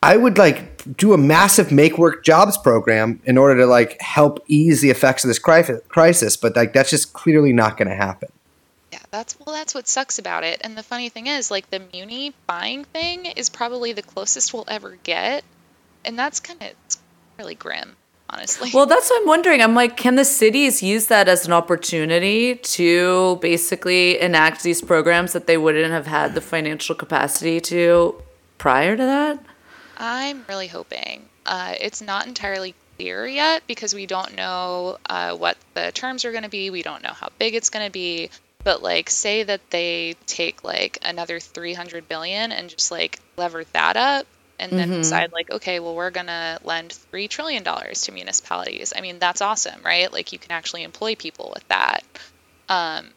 I 0.02 0.16
would 0.16 0.38
like 0.38 0.96
do 0.96 1.12
a 1.12 1.18
massive 1.18 1.74
make 1.74 1.98
work 1.98 2.24
jobs 2.24 2.58
program 2.58 3.20
in 3.26 3.38
order 3.38 3.60
to 3.60 3.66
like 3.66 4.00
help 4.02 4.42
ease 4.48 4.80
the 4.80 4.90
effects 4.90 5.26
of 5.26 5.28
this 5.28 5.40
crisis, 5.40 6.38
but 6.38 6.56
like 6.56 6.72
that's 6.72 6.90
just 6.90 7.12
clearly 7.12 7.52
not 7.52 7.76
going 7.76 7.90
to 7.90 7.96
happen. 7.96 8.30
yeah 8.94 9.00
that's 9.12 9.38
well 9.40 9.54
that's 9.54 9.76
what 9.76 9.88
sucks 9.88 10.18
about 10.18 10.44
it 10.44 10.62
and 10.64 10.78
the 10.78 10.84
funny 10.84 11.10
thing 11.10 11.28
is 11.28 11.52
like 11.52 11.70
the 11.70 11.82
muni 11.94 12.34
buying 12.48 12.86
thing 12.86 13.26
is 13.26 13.50
probably 13.50 13.94
the 13.94 14.02
closest 14.02 14.54
we'll 14.54 14.66
ever 14.68 14.98
get 15.04 15.44
and 16.06 16.18
that's 16.18 16.40
kind 16.40 16.62
of 16.62 16.72
really 17.38 17.56
grim 17.56 17.96
honestly 18.30 18.72
Well, 18.74 18.86
that's 18.86 19.10
what 19.10 19.22
I'm 19.22 19.28
wondering. 19.28 19.62
I'm 19.62 19.76
like, 19.76 19.98
can 19.98 20.16
the 20.16 20.26
cities 20.26 20.84
use 20.84 21.08
that 21.08 21.28
as 21.28 21.46
an 21.46 21.54
opportunity 21.54 22.56
to 22.56 23.38
basically 23.42 24.20
enact 24.20 24.64
these 24.64 24.82
programs 24.82 25.34
that 25.34 25.48
they 25.48 25.58
wouldn't 25.58 25.92
have 25.92 26.08
had 26.08 26.36
the 26.36 26.42
financial 26.42 26.96
capacity 26.96 27.60
to 27.62 28.22
prior 28.58 28.96
to 28.96 29.04
that? 29.04 29.40
I'm 29.98 30.46
really 30.48 30.68
hoping. 30.68 31.26
Uh, 31.46 31.74
it's 31.80 32.02
not 32.02 32.28
entirely 32.28 32.76
clear 32.98 33.26
yet 33.26 33.64
because 33.68 33.94
we 33.94 34.06
don't 34.06 34.36
know 34.36 34.98
uh, 35.10 35.36
what 35.36 35.58
the 35.74 35.92
terms 35.92 36.26
are 36.26 36.32
going 36.32 36.44
to 36.44 36.50
be. 36.50 36.70
We 36.70 36.84
don't 36.84 37.04
know 37.04 37.14
how 37.14 37.30
big 37.38 37.56
it's 37.56 37.70
going 37.70 37.86
to 37.86 37.92
be. 37.92 38.30
But 38.64 38.84
like, 38.84 39.10
say 39.10 39.44
that 39.44 39.62
they 39.70 40.16
take 40.26 40.64
like 40.64 41.00
another 41.02 41.40
300 41.40 42.08
billion 42.08 42.52
and 42.52 42.70
just 42.70 42.92
like 42.92 43.20
lever 43.38 43.64
that 43.74 43.96
up, 43.96 44.28
and 44.60 44.72
then 44.72 44.90
decide 44.90 45.32
like, 45.32 45.50
okay, 45.52 45.80
well, 45.80 45.96
we're 45.96 46.12
gonna 46.12 46.60
lend 46.64 46.92
three 46.94 47.28
trillion 47.28 47.64
dollars 47.64 48.02
to 48.04 48.12
municipalities. 48.12 48.94
I 48.96 49.02
mean, 49.02 49.20
that's 49.20 49.42
awesome, 49.42 49.82
right? 49.84 50.12
Like, 50.12 50.32
you 50.34 50.40
can 50.40 50.52
actually 50.52 50.84
employ 50.84 51.16
people 51.16 51.52
with 51.54 51.68
that. 51.70 52.04
Um, 52.68 53.08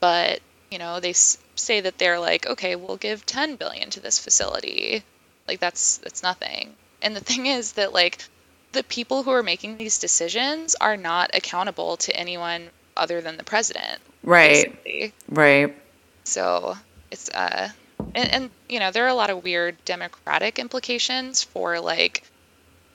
but 0.00 0.40
you 0.70 0.78
know, 0.78 0.98
they 1.00 1.10
s- 1.10 1.38
say 1.54 1.80
that 1.80 1.96
they're 1.98 2.18
like, 2.18 2.46
okay, 2.46 2.74
we'll 2.76 2.96
give 2.96 3.24
10 3.24 3.56
billion 3.56 3.90
to 3.90 4.00
this 4.00 4.18
facility 4.18 5.02
like 5.48 5.60
that's 5.60 5.98
that's 5.98 6.22
nothing 6.24 6.74
and 7.02 7.14
the 7.14 7.20
thing 7.30 7.46
is 7.46 7.72
that 7.74 7.92
like 7.92 8.18
the 8.72 8.82
people 8.82 9.22
who 9.22 9.30
are 9.30 9.44
making 9.44 9.76
these 9.78 9.98
decisions 10.00 10.74
are 10.74 10.96
not 10.96 11.30
accountable 11.34 11.96
to 11.98 12.14
anyone 12.16 12.68
other 12.96 13.20
than 13.20 13.36
the 13.36 13.44
president 13.44 14.00
Right. 14.24 14.66
basically. 14.66 15.12
Right. 15.28 15.76
so 16.24 16.76
it's 17.12 17.28
uh 17.30 17.68
and, 18.14 18.32
and 18.32 18.50
you 18.68 18.80
know 18.80 18.90
there 18.90 19.04
are 19.04 19.08
a 19.08 19.14
lot 19.14 19.30
of 19.30 19.44
weird 19.44 19.76
democratic 19.84 20.58
implications 20.58 21.42
for 21.42 21.80
like 21.80 22.22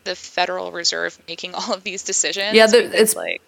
the 0.03 0.15
federal 0.15 0.71
reserve 0.71 1.17
making 1.27 1.53
all 1.53 1.73
of 1.73 1.83
these 1.83 2.03
decisions 2.03 2.55
Yeah, 2.55 2.67
the- 2.67 2.85
it's- 2.85 3.15
like 3.15 3.41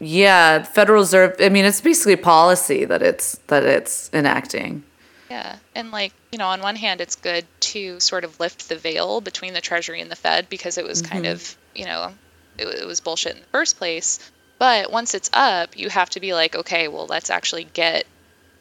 Yeah, 0.00 0.62
Federal 0.62 1.00
Reserve. 1.00 1.34
I 1.40 1.48
mean, 1.48 1.64
it's 1.64 1.80
basically 1.80 2.14
policy 2.14 2.84
that 2.84 3.02
it's 3.02 3.36
that 3.48 3.64
it's 3.64 4.10
enacting. 4.12 4.84
Yeah. 5.28 5.56
And 5.74 5.90
like, 5.90 6.12
you 6.32 6.38
know, 6.38 6.46
on 6.46 6.62
one 6.62 6.76
hand 6.76 7.00
it's 7.00 7.16
good 7.16 7.44
to 7.60 7.98
sort 8.00 8.24
of 8.24 8.38
lift 8.40 8.68
the 8.68 8.76
veil 8.76 9.20
between 9.20 9.54
the 9.54 9.60
Treasury 9.60 10.00
and 10.00 10.10
the 10.10 10.16
Fed 10.16 10.48
because 10.48 10.78
it 10.78 10.84
was 10.84 11.02
kind 11.02 11.24
mm-hmm. 11.24 11.32
of, 11.32 11.56
you 11.74 11.84
know, 11.84 12.12
it, 12.58 12.66
it 12.66 12.86
was 12.86 13.00
bullshit 13.00 13.34
in 13.34 13.40
the 13.40 13.48
first 13.48 13.76
place. 13.76 14.18
But 14.58 14.90
once 14.90 15.14
it's 15.14 15.30
up, 15.32 15.76
you 15.76 15.88
have 15.88 16.10
to 16.10 16.20
be 16.20 16.32
like, 16.32 16.56
okay, 16.56 16.88
well, 16.88 17.06
let's 17.06 17.30
actually 17.30 17.64
get, 17.64 18.06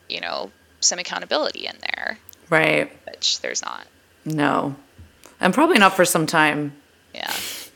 you 0.10 0.22
know, 0.22 0.52
some 0.80 1.00
accountability 1.00 1.66
in 1.66 1.76
there, 1.82 2.18
Right. 2.50 2.92
which 3.06 3.42
there's 3.42 3.62
not. 3.62 3.86
No. 4.26 4.76
And 5.40 5.54
probably 5.54 5.78
not 5.78 5.96
for 5.96 6.06
some 6.06 6.26
time. 6.26 6.74
Yeah. 7.14 7.32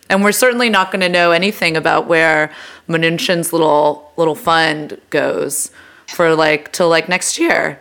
And 0.09 0.23
we're 0.23 0.31
certainly 0.31 0.69
not 0.69 0.91
going 0.91 1.01
to 1.01 1.09
know 1.09 1.31
anything 1.31 1.77
about 1.77 2.07
where 2.07 2.51
Mnuchin's 2.87 3.53
little 3.53 4.11
little 4.17 4.35
fund 4.35 4.99
goes 5.09 5.71
for 6.07 6.35
like 6.35 6.71
till 6.73 6.89
like 6.89 7.07
next 7.07 7.39
year. 7.39 7.79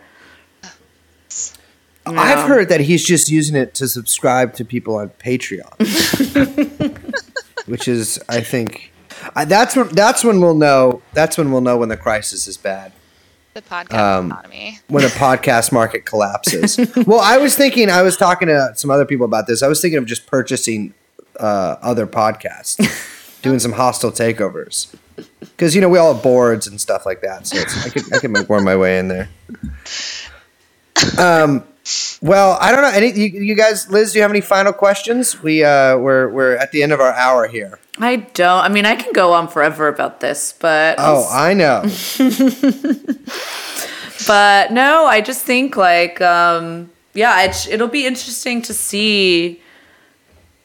I've 2.05 2.47
heard 2.47 2.69
that 2.69 2.79
he's 2.81 3.05
just 3.05 3.29
using 3.29 3.55
it 3.55 3.75
to 3.75 3.87
subscribe 3.87 4.53
to 4.55 4.65
people 4.65 4.95
on 4.95 5.09
Patreon, 5.09 5.77
which 7.67 7.87
is, 7.87 8.19
I 8.27 8.41
think, 8.41 8.91
I, 9.35 9.45
that's 9.45 9.75
when 9.75 9.89
that's 9.89 10.23
when 10.23 10.41
we'll 10.41 10.55
know. 10.55 11.01
That's 11.13 11.37
when 11.37 11.51
we'll 11.51 11.61
know 11.61 11.77
when 11.77 11.89
the 11.89 11.97
crisis 11.97 12.47
is 12.47 12.57
bad. 12.57 12.91
The 13.53 13.61
podcast 13.61 14.27
economy. 14.27 14.79
when 14.87 15.03
the 15.03 15.09
podcast 15.09 15.71
market 15.73 16.05
collapses. 16.05 16.77
well, 17.05 17.19
I 17.19 17.37
was 17.37 17.55
thinking, 17.55 17.89
I 17.89 18.01
was 18.01 18.15
talking 18.15 18.47
to 18.47 18.71
some 18.75 18.89
other 18.89 19.05
people 19.05 19.25
about 19.25 19.45
this. 19.47 19.61
I 19.61 19.67
was 19.67 19.81
thinking 19.81 19.97
of 19.97 20.05
just 20.05 20.25
purchasing 20.25 20.93
uh, 21.39 21.75
other 21.81 22.07
podcasts, 22.07 22.77
doing 23.41 23.59
some 23.59 23.73
hostile 23.73 24.11
takeovers. 24.11 24.93
Because, 25.39 25.75
you 25.75 25.81
know, 25.81 25.89
we 25.89 25.97
all 25.99 26.13
have 26.13 26.23
boards 26.23 26.65
and 26.67 26.79
stuff 26.79 27.05
like 27.05 27.21
that. 27.21 27.45
So 27.45 27.57
it's, 27.57 27.85
I 27.85 27.89
could, 27.89 28.13
I 28.13 28.19
could 28.19 28.31
make 28.31 28.47
worm 28.47 28.63
my 28.63 28.75
way 28.75 28.99
in 28.99 29.07
there. 29.07 29.29
Um, 31.17 31.63
well, 32.21 32.57
I 32.61 32.71
don't 32.71 32.81
know. 32.81 32.89
Any, 32.89 33.11
you, 33.11 33.41
you 33.41 33.55
guys, 33.55 33.89
Liz, 33.89 34.11
do 34.13 34.19
you 34.19 34.21
have 34.21 34.31
any 34.31 34.41
final 34.41 34.73
questions? 34.73 35.41
We, 35.41 35.63
uh, 35.63 35.97
we're, 35.97 36.29
we're 36.29 36.55
at 36.55 36.71
the 36.71 36.83
end 36.83 36.91
of 36.91 36.99
our 36.99 37.13
hour 37.13 37.47
here. 37.47 37.79
I 37.99 38.17
don't. 38.17 38.63
I 38.63 38.69
mean, 38.69 38.85
I 38.85 38.95
can 38.95 39.11
go 39.13 39.33
on 39.33 39.47
forever 39.47 39.87
about 39.87 40.19
this, 40.21 40.53
but 40.59 40.95
Oh, 40.99 41.27
I 41.31 41.53
know. 41.53 41.83
but 44.27 44.71
no, 44.71 45.05
I 45.05 45.21
just 45.21 45.45
think 45.45 45.75
like 45.75 46.21
um 46.21 46.89
yeah, 47.13 47.43
it, 47.43 47.67
it'll 47.69 47.87
be 47.89 48.05
interesting 48.07 48.61
to 48.63 48.73
see 48.73 49.61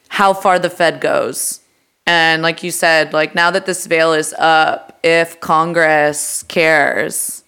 how 0.09 0.33
far 0.33 0.57
the 0.59 0.69
Fed 0.69 1.01
goes. 1.01 1.59
And 2.05 2.41
like 2.41 2.63
you 2.63 2.71
said, 2.71 3.11
like 3.13 3.35
now 3.35 3.51
that 3.51 3.65
this 3.65 3.85
veil 3.85 4.13
is 4.13 4.33
up, 4.39 4.97
if 5.03 5.39
Congress 5.41 6.43
cares 6.43 7.43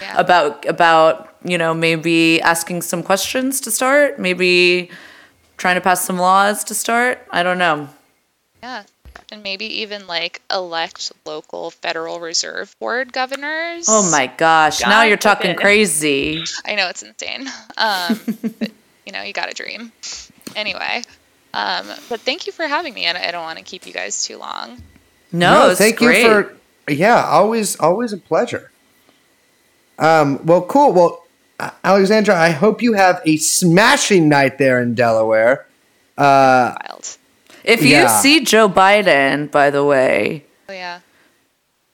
Yeah. 0.00 0.18
about 0.18 0.64
about, 0.66 1.33
you 1.44 1.58
know, 1.58 1.74
maybe 1.74 2.40
asking 2.40 2.82
some 2.82 3.02
questions 3.02 3.60
to 3.62 3.70
start, 3.70 4.18
maybe 4.18 4.90
trying 5.56 5.76
to 5.76 5.80
pass 5.80 6.04
some 6.04 6.18
laws 6.18 6.64
to 6.64 6.74
start, 6.74 7.26
I 7.30 7.42
don't 7.42 7.58
know. 7.58 7.88
Yeah. 8.62 8.84
And 9.30 9.42
maybe 9.42 9.66
even 9.82 10.06
like 10.06 10.42
elect 10.50 11.12
local 11.24 11.70
Federal 11.70 12.20
Reserve 12.20 12.74
Board 12.78 13.12
governors. 13.12 13.86
Oh 13.88 14.10
my 14.10 14.26
gosh, 14.26 14.80
now 14.80 15.02
you're 15.02 15.16
talking 15.16 15.52
forbid. 15.52 15.60
crazy. 15.62 16.44
I 16.64 16.74
know 16.74 16.88
it's 16.88 17.02
insane. 17.02 17.48
Um, 17.76 18.20
but, 18.58 18.70
you 19.06 19.12
know, 19.12 19.22
you 19.22 19.32
got 19.32 19.48
to 19.48 19.54
dream. 19.54 19.92
Anyway, 20.54 21.02
um, 21.52 21.86
but 22.08 22.20
thank 22.20 22.46
you 22.46 22.52
for 22.52 22.66
having 22.66 22.94
me. 22.94 23.04
And 23.06 23.18
I 23.18 23.30
don't 23.30 23.42
want 23.42 23.58
to 23.58 23.64
keep 23.64 23.86
you 23.86 23.92
guys 23.92 24.24
too 24.24 24.38
long. 24.38 24.82
No, 25.32 25.70
it's 25.70 25.80
thank 25.80 25.96
great. 25.98 26.22
you 26.22 26.28
for 26.28 26.54
yeah, 26.88 27.24
always 27.24 27.78
always 27.80 28.12
a 28.12 28.18
pleasure. 28.18 28.70
Um, 29.98 30.44
well, 30.44 30.62
cool. 30.62 30.92
Well, 30.92 31.23
Alexandra, 31.84 32.34
I 32.36 32.50
hope 32.50 32.82
you 32.82 32.92
have 32.94 33.20
a 33.24 33.36
smashing 33.36 34.28
night 34.28 34.58
there 34.58 34.80
in 34.80 34.94
Delaware. 34.94 35.66
Uh, 36.18 36.74
Wild. 36.88 37.16
If 37.64 37.82
you 37.82 37.88
Yeah. 37.96 38.20
see 38.20 38.44
Joe 38.44 38.68
Biden, 38.68 39.50
by 39.50 39.70
the 39.70 39.84
way, 39.84 40.44
Oh, 40.68 40.72
yeah. 40.72 41.00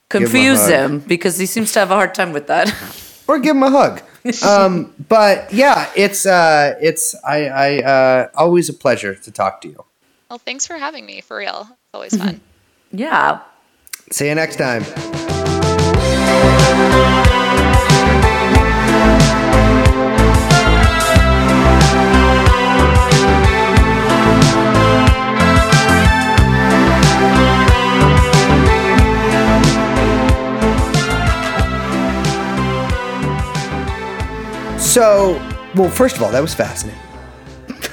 confuse 0.08 0.60
hug. 0.62 0.70
him 0.70 0.98
because 1.00 1.38
he 1.38 1.46
seems 1.46 1.72
to 1.72 1.78
have 1.80 1.90
a 1.90 1.94
hard 1.94 2.14
time 2.14 2.32
with 2.32 2.46
that. 2.48 2.72
or 3.28 3.38
give 3.38 3.56
him 3.56 3.62
a 3.62 3.70
hug. 3.70 4.02
um, 4.44 4.92
but 5.08 5.50
yeah, 5.52 5.88
it's 5.96 6.26
uh, 6.26 6.74
it's 6.82 7.14
I, 7.24 7.46
I 7.48 7.78
uh, 7.82 8.28
always 8.34 8.68
a 8.68 8.74
pleasure 8.74 9.14
to 9.14 9.30
talk 9.30 9.60
to 9.62 9.68
you. 9.68 9.84
Well, 10.28 10.38
thanks 10.38 10.66
for 10.66 10.76
having 10.76 11.06
me. 11.06 11.22
For 11.22 11.38
real. 11.38 11.68
It's 11.70 11.94
always 11.94 12.16
fun. 12.16 12.40
yeah. 12.92 13.40
See 14.10 14.28
you 14.28 14.34
next 14.34 14.56
time. 14.56 14.84
So, 34.90 35.34
well, 35.76 35.88
first 35.88 36.16
of 36.16 36.22
all, 36.24 36.32
that 36.32 36.40
was 36.40 36.52
fascinating. 36.52 37.00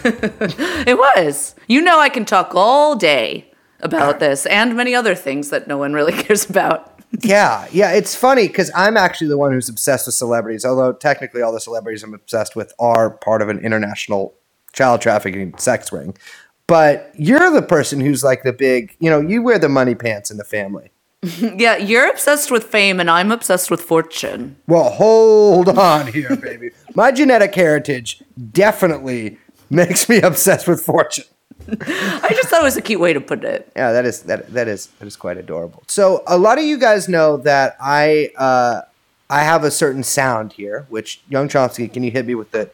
It 0.87 0.97
was. 0.97 1.53
You 1.67 1.79
know, 1.81 1.99
I 1.99 2.09
can 2.09 2.25
talk 2.25 2.55
all 2.55 2.95
day 2.95 3.51
about 3.81 4.19
this 4.19 4.47
and 4.47 4.75
many 4.75 4.95
other 4.95 5.13
things 5.13 5.51
that 5.51 5.67
no 5.67 5.77
one 5.77 5.93
really 5.93 6.11
cares 6.23 6.49
about. 6.49 6.99
Yeah, 7.21 7.67
yeah, 7.71 7.91
it's 7.91 8.15
funny 8.15 8.47
because 8.47 8.71
I'm 8.73 8.97
actually 8.97 9.27
the 9.27 9.37
one 9.37 9.51
who's 9.51 9.69
obsessed 9.69 10.07
with 10.07 10.15
celebrities. 10.15 10.65
Although 10.65 10.91
technically, 10.91 11.43
all 11.43 11.53
the 11.53 11.59
celebrities 11.59 12.01
I'm 12.01 12.15
obsessed 12.15 12.55
with 12.55 12.73
are 12.79 13.11
part 13.11 13.43
of 13.43 13.49
an 13.49 13.59
international 13.59 14.33
child 14.73 14.99
trafficking 14.99 15.55
sex 15.59 15.91
ring. 15.91 16.17
But 16.65 17.11
you're 17.13 17.51
the 17.51 17.61
person 17.61 17.99
who's 17.99 18.23
like 18.23 18.41
the 18.41 18.53
big, 18.53 18.95
you 18.99 19.11
know, 19.11 19.21
you 19.21 19.43
wear 19.43 19.59
the 19.59 19.69
money 19.69 19.93
pants 19.93 20.31
in 20.31 20.37
the 20.37 20.43
family. 20.43 20.89
Yeah, 21.57 21.77
you're 21.77 22.07
obsessed 22.09 22.51
with 22.51 22.65
fame 22.65 22.99
and 22.99 23.09
I'm 23.09 23.31
obsessed 23.31 23.71
with 23.71 23.81
fortune. 23.81 24.57
Well, 24.67 24.89
hold 24.89 25.69
on 25.69 26.07
here, 26.07 26.35
baby. 26.35 26.71
My 26.97 27.11
genetic 27.11 27.53
heritage 27.53 28.23
definitely 28.53 29.37
makes 29.69 30.09
me 30.09 30.19
obsessed 30.23 30.67
with 30.67 30.81
fortune. 30.81 31.25
I 31.69 32.29
just 32.31 32.49
thought 32.49 32.61
it 32.61 32.63
was 32.63 32.75
a 32.75 32.81
cute 32.81 32.99
way 32.99 33.13
to 33.13 33.21
put 33.21 33.43
it. 33.43 33.71
Yeah, 33.75 33.91
that 33.91 34.03
is 34.03 34.23
that 34.23 34.51
that 34.53 34.67
is 34.67 34.87
that 34.97 35.05
is 35.05 35.15
quite 35.15 35.37
adorable. 35.37 35.83
So 35.87 36.23
a 36.25 36.39
lot 36.39 36.57
of 36.57 36.63
you 36.63 36.79
guys 36.79 37.07
know 37.07 37.37
that 37.37 37.77
I 37.79 38.31
uh, 38.35 38.81
I 39.29 39.43
have 39.43 39.63
a 39.63 39.69
certain 39.69 40.01
sound 40.01 40.53
here, 40.53 40.87
which 40.89 41.21
young 41.29 41.47
Chomsky, 41.47 41.91
can 41.93 42.01
you 42.01 42.09
hit 42.09 42.25
me 42.25 42.33
with 42.33 42.49
the 42.49 42.71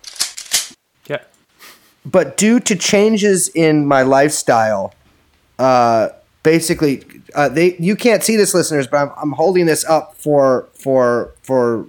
Yeah. 1.08 1.24
but 2.06 2.38
due 2.38 2.62
to 2.62 2.78
changes 2.78 3.50
in 3.50 3.86
my 3.86 4.04
lifestyle, 4.04 4.94
uh, 5.60 6.10
basically, 6.44 7.04
uh, 7.36 7.50
they 7.50 7.76
you 7.76 7.98
can't 7.98 8.24
see 8.24 8.38
this, 8.38 8.54
listeners, 8.54 8.88
but 8.88 8.98
I'm, 9.02 9.12
I'm 9.22 9.32
holding 9.34 9.66
this 9.66 9.84
up 9.84 10.16
for 10.16 10.70
for 10.76 11.34
for 11.42 11.88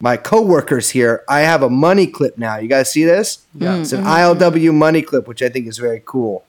my 0.00 0.16
coworkers 0.16 0.90
here. 0.90 1.24
I 1.28 1.40
have 1.40 1.62
a 1.62 1.70
money 1.70 2.06
clip 2.06 2.38
now. 2.38 2.56
You 2.58 2.68
guys 2.68 2.90
see 2.90 3.04
this? 3.04 3.44
Yeah, 3.54 3.76
it's 3.76 3.92
an 3.92 4.04
ILW 4.04 4.72
money 4.74 5.02
clip, 5.02 5.26
which 5.26 5.42
I 5.42 5.48
think 5.48 5.66
is 5.66 5.78
very 5.78 6.02
cool. 6.04 6.44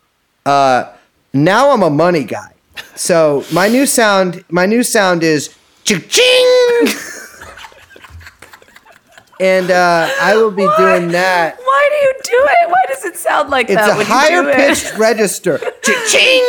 Uh, 0.46 0.92
now 1.34 1.72
I'm 1.72 1.84
a 1.84 1.90
money 1.90 2.24
guy. 2.24 2.54
So 2.96 3.44
my 3.52 3.68
new 3.68 3.86
sound, 3.86 4.44
my 4.50 4.66
new 4.66 4.84
sound 4.84 5.24
is 5.24 5.56
ching, 5.84 6.00
and 9.40 9.70
uh, 9.72 10.10
I 10.22 10.36
will 10.36 10.52
be 10.52 10.68
doing 10.78 11.10
that. 11.10 11.58
Why 11.58 11.88
do 11.90 11.96
you 11.96 12.14
do 12.24 12.48
it? 12.52 12.70
Why 12.70 12.84
does 12.88 13.06
it 13.06 13.18
sound 13.18 13.50
like 13.50 13.70
It's 13.70 13.76
that 13.76 13.94
a 13.94 13.98
when 13.98 14.06
higher 14.06 14.44
you 14.44 14.48
do 14.50 14.54
pitched 14.54 14.98
register. 14.98 15.58
Cha-ching! 15.84 16.44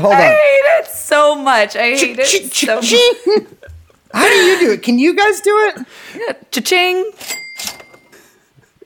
Hold 0.00 0.14
it? 0.14 0.16
I 0.16 0.30
hate 0.30 0.80
it 0.80 0.86
so 0.86 1.34
much. 1.34 1.76
I 1.76 1.90
hate 1.96 2.18
it 2.18 2.52
so 2.54 2.76
much. 2.76 2.94
Cha-ching! 4.12 4.20
How 4.22 4.28
do 4.28 4.34
you 4.34 4.58
do 4.60 4.72
it? 4.72 4.82
Can 4.82 4.98
you 4.98 5.14
guys 5.16 5.40
do 5.40 5.56
it? 5.74 5.86
Yeah, 6.16 6.32
Cha-ching. 6.50 7.12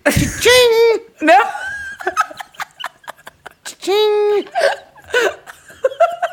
Cha-ching. 0.05 0.99
No. 1.23 1.39
Cha-ching. 3.65 4.49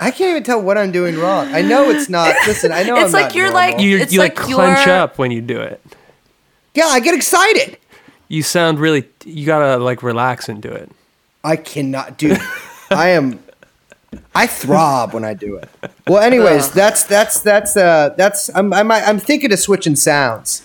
I 0.02 0.12
can't 0.12 0.22
even 0.32 0.44
tell 0.44 0.62
what 0.62 0.78
I'm 0.78 0.92
doing 0.92 1.18
wrong. 1.18 1.48
I 1.54 1.62
know 1.62 1.90
it's 1.90 2.10
not. 2.10 2.36
Listen, 2.46 2.72
I 2.74 2.84
know 2.84 2.96
It's 2.98 3.06
I'm 3.06 3.12
like 3.14 3.26
not 3.28 3.36
you're 3.36 3.46
normal. 3.52 3.62
like- 3.72 3.80
You, 3.80 3.98
It's 3.98 4.12
you 4.12 4.20
like, 4.20 4.38
like 4.38 4.46
clench 4.54 4.86
you're- 4.86 4.98
up 5.00 5.18
when 5.18 5.32
you 5.32 5.42
do 5.42 5.60
it. 5.62 5.82
Yeah, 6.76 6.86
I 6.88 7.00
get 7.00 7.14
excited. 7.16 7.78
You 8.28 8.44
sound 8.44 8.80
really. 8.80 9.08
You 9.26 9.46
gotta 9.46 9.78
like 9.82 10.02
relax 10.04 10.50
and 10.50 10.62
do 10.62 10.70
it. 10.70 10.92
I 11.44 11.56
cannot 11.56 12.18
do. 12.18 12.36
I 12.90 13.10
am. 13.10 13.43
I 14.36 14.48
throb 14.48 15.14
when 15.14 15.24
I 15.24 15.34
do 15.34 15.56
it. 15.58 15.70
Well, 16.08 16.22
anyways, 16.22 16.72
that's 16.72 17.04
that's 17.04 17.40
that's 17.42 17.76
uh 17.78 18.14
that's 18.18 18.50
I'm 18.56 18.74
I'm 18.74 18.92
I'm 18.92 19.20
thinking 19.20 19.52
of 19.54 19.60
switching 19.60 19.96
sounds. 19.96 20.62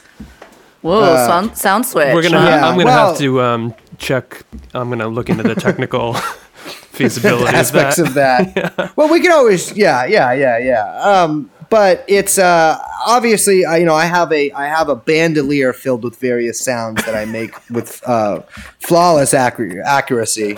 Whoa, 0.80 1.02
Uh, 1.02 1.26
sound, 1.26 1.56
sound 1.58 1.86
switch. 1.86 2.14
We're 2.14 2.22
gonna. 2.22 2.40
huh? 2.40 2.46
Yeah, 2.48 2.66
I'm 2.66 2.74
gonna 2.76 2.84
well- 2.86 3.08
have 3.10 3.18
to 3.18 3.42
um, 3.42 3.74
check. 3.98 4.44
I'm 4.74 4.88
gonna 4.90 5.08
look 5.08 5.28
into 5.28 5.42
the 5.42 5.54
technical 5.56 6.14
feasibility 6.92 7.54
aspects 7.56 7.98
of 7.98 8.08
of 8.08 8.14
that. 8.14 8.92
Well, 8.96 9.08
we 9.08 9.20
can 9.20 9.32
always, 9.32 9.76
yeah, 9.76 10.04
yeah, 10.06 10.32
yeah, 10.32 10.58
yeah. 10.58 11.00
Um, 11.02 11.50
but 11.70 12.04
it's 12.08 12.38
uh, 12.38 12.78
obviously 13.06 13.64
I, 13.66 13.76
you 13.78 13.84
know 13.86 13.94
I 13.94 14.06
have 14.06 14.32
a 14.32 14.50
I 14.52 14.66
have 14.68 14.88
a 14.88 14.96
bandolier 14.96 15.72
filled 15.72 16.02
with 16.04 16.16
various 16.18 16.60
sounds 16.60 17.04
that 17.04 17.14
I 17.14 17.24
make 17.26 17.52
with 17.70 18.00
uh, 18.08 18.42
flawless 18.80 19.34
accur- 19.34 19.84
accuracy. 19.84 20.56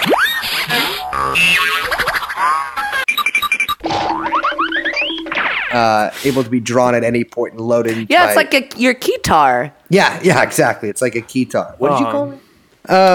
Uh, 5.72 6.10
able 6.24 6.42
to 6.42 6.50
be 6.50 6.60
drawn 6.60 6.94
at 6.94 7.04
any 7.04 7.22
point 7.24 7.52
and 7.52 7.60
loaded. 7.60 8.08
Yeah, 8.10 8.26
it's 8.26 8.36
like 8.36 8.52
a, 8.54 8.68
your 8.78 8.94
guitar. 8.94 9.72
yeah, 9.88 10.18
yeah, 10.22 10.42
exactly. 10.42 10.88
It's 10.88 11.00
like 11.02 11.14
a 11.14 11.20
guitar. 11.20 11.74
What 11.78 11.90
did 11.90 12.00
you 12.00 12.06
Um, 12.06 12.12
call 12.12 12.32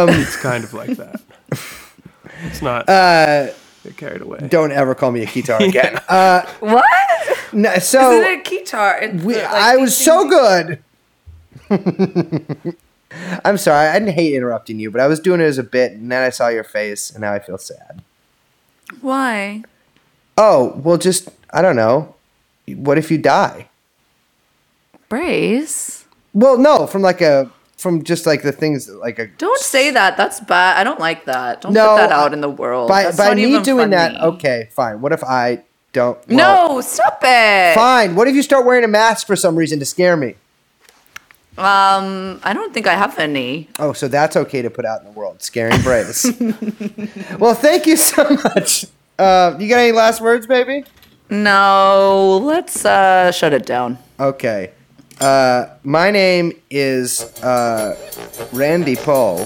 it? 0.10 0.22
It's 0.22 0.36
kind 0.38 0.64
of 0.64 0.73
like 0.73 0.91
that. 0.98 1.22
It's 2.44 2.61
not 2.61 2.88
Uh, 2.90 3.48
get 3.84 3.95
carried 3.98 4.22
away. 4.22 4.40
don't 4.49 4.72
ever 4.73 4.94
call 4.94 5.11
me 5.11 5.23
a 5.23 5.26
guitar 5.26 5.61
again. 5.64 5.98
uh, 6.10 6.41
What? 6.60 6.84
no, 7.53 7.76
so 7.77 8.11
Is 8.11 8.26
it 8.26 8.40
a 8.40 8.49
guitar? 8.49 8.99
It's 9.02 9.23
we, 9.23 9.36
like 9.36 9.45
I 9.45 9.77
was 9.77 9.95
so 9.98 10.27
things- 10.30 10.80
good. 11.69 12.76
I'm 13.45 13.57
sorry. 13.57 13.88
I 13.88 13.99
didn't 13.99 14.14
hate 14.15 14.34
interrupting 14.36 14.80
you, 14.80 14.91
but 14.91 14.99
I 15.02 15.07
was 15.07 15.19
doing 15.19 15.40
it 15.40 15.45
as 15.45 15.57
a 15.57 15.64
bit, 15.64 15.94
and 15.94 16.11
then 16.11 16.22
I 16.23 16.30
saw 16.30 16.48
your 16.49 16.64
face, 16.64 17.10
and 17.11 17.22
now 17.22 17.34
I 17.34 17.40
feel 17.40 17.57
sad. 17.57 18.02
Why? 19.02 19.64
Oh, 20.38 20.73
well, 20.84 20.98
just 20.98 21.30
I 21.52 21.61
don't 21.61 21.76
know. 21.77 22.14
What 22.67 22.97
if 22.97 23.11
you 23.11 23.17
die? 23.17 23.69
Brace. 25.09 26.05
Well, 26.33 26.57
no, 26.57 26.87
from 26.87 27.01
like 27.01 27.21
a 27.21 27.49
from 27.77 28.03
just 28.03 28.25
like 28.25 28.41
the 28.41 28.51
things 28.51 28.89
like 28.89 29.19
a 29.19 29.27
Don't 29.27 29.59
say 29.59 29.91
that. 29.91 30.17
That's 30.17 30.39
bad. 30.39 30.77
I 30.77 30.83
don't 30.83 30.99
like 30.99 31.25
that. 31.25 31.61
Don't 31.61 31.73
No, 31.73 31.89
put 31.89 31.97
that 31.97 32.11
out 32.11 32.33
in 32.33 32.41
the 32.41 32.49
world. 32.49 32.89
by 32.89 33.03
That's 33.03 33.17
by 33.17 33.35
me 33.35 33.61
doing 33.61 33.91
that. 33.91 34.19
Okay, 34.19 34.69
fine. 34.71 35.01
What 35.01 35.11
if 35.11 35.23
I 35.23 35.63
don't? 35.93 36.17
well, 36.27 36.75
no, 36.75 36.81
stop 36.81 37.19
it. 37.23 37.75
Fine. 37.75 38.15
What 38.15 38.27
if 38.27 38.35
you 38.35 38.41
start 38.41 38.65
wearing 38.65 38.83
a 38.83 38.87
mask 38.87 39.27
for 39.27 39.35
some 39.35 39.55
reason 39.55 39.79
to 39.79 39.85
scare 39.85 40.17
me? 40.17 40.35
Um, 41.57 42.41
I 42.43 42.51
don't 42.53 42.73
think 42.73 42.85
I 42.85 42.95
have 42.95 43.17
any. 43.17 43.69
Oh, 43.79 43.93
so 43.93 44.09
that's 44.09 44.35
okay 44.35 44.61
to 44.61 44.69
put 44.69 44.83
out 44.83 44.99
in 45.01 45.05
the 45.05 45.11
world. 45.13 45.41
Scaring 45.41 45.79
Braves. 45.83 46.25
well, 47.39 47.53
thank 47.53 47.85
you 47.85 47.95
so 47.95 48.23
much. 48.55 48.85
Uh, 49.17 49.55
you 49.57 49.69
got 49.69 49.79
any 49.79 49.93
last 49.93 50.19
words, 50.19 50.47
baby? 50.47 50.83
No, 51.30 52.39
let's 52.43 52.85
uh 52.85 53.31
shut 53.31 53.53
it 53.53 53.65
down. 53.65 53.97
Okay. 54.19 54.72
Uh, 55.19 55.68
my 55.84 56.11
name 56.11 56.52
is 56.69 57.22
uh, 57.41 57.95
Randy 58.52 58.97
Paul. 58.97 59.45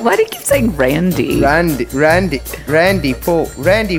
Why 0.00 0.16
do 0.16 0.22
you 0.22 0.28
keep 0.28 0.40
saying 0.42 0.74
Randy? 0.76 1.40
Randy, 1.42 1.84
Randy, 1.92 2.40
Randy 2.66 3.12
Paul, 3.12 3.50
Randy. 3.58 3.98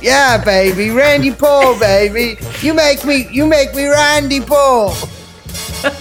yeah, 0.00 0.42
baby, 0.42 0.90
Randy 0.90 1.32
Paul, 1.32 1.76
baby. 1.80 2.36
You 2.60 2.74
make 2.74 3.04
me, 3.04 3.26
you 3.32 3.44
make 3.44 3.74
me 3.74 3.88
Randy 3.88 4.40
Paul. 4.40 4.90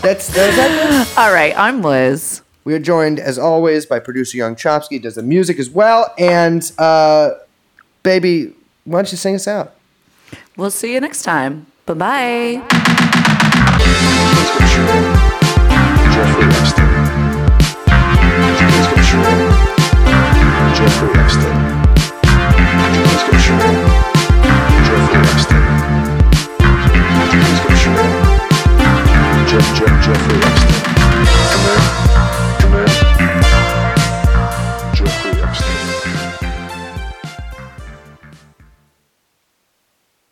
That's 0.01 0.27
that. 0.35 1.13
All 1.17 1.33
right, 1.33 1.57
I'm 1.57 1.81
Liz. 1.81 2.43
We 2.63 2.75
are 2.75 2.79
joined, 2.79 3.19
as 3.19 3.39
always, 3.39 3.87
by 3.87 3.99
producer 3.99 4.37
Young 4.37 4.55
Chomsky. 4.55 5.01
Does 5.01 5.15
the 5.15 5.23
music 5.23 5.57
as 5.57 5.71
well, 5.71 6.13
and 6.19 6.71
uh, 6.77 7.31
baby, 8.03 8.53
why 8.83 8.99
don't 8.99 9.11
you 9.11 9.17
sing 9.17 9.33
us 9.33 9.47
out? 9.47 9.73
We'll 10.61 10.69
see 10.69 10.93
you 10.93 10.99
next 10.99 11.23
time. 11.23 11.65
Bye-bye. 11.87 12.61
Jeffrey 16.21 16.45
Epstein. 16.53 16.91
Jeff, 29.47 29.65
Jeff, 29.75 30.05
Jeffrey 30.05 30.37
Epstein. 30.43 30.70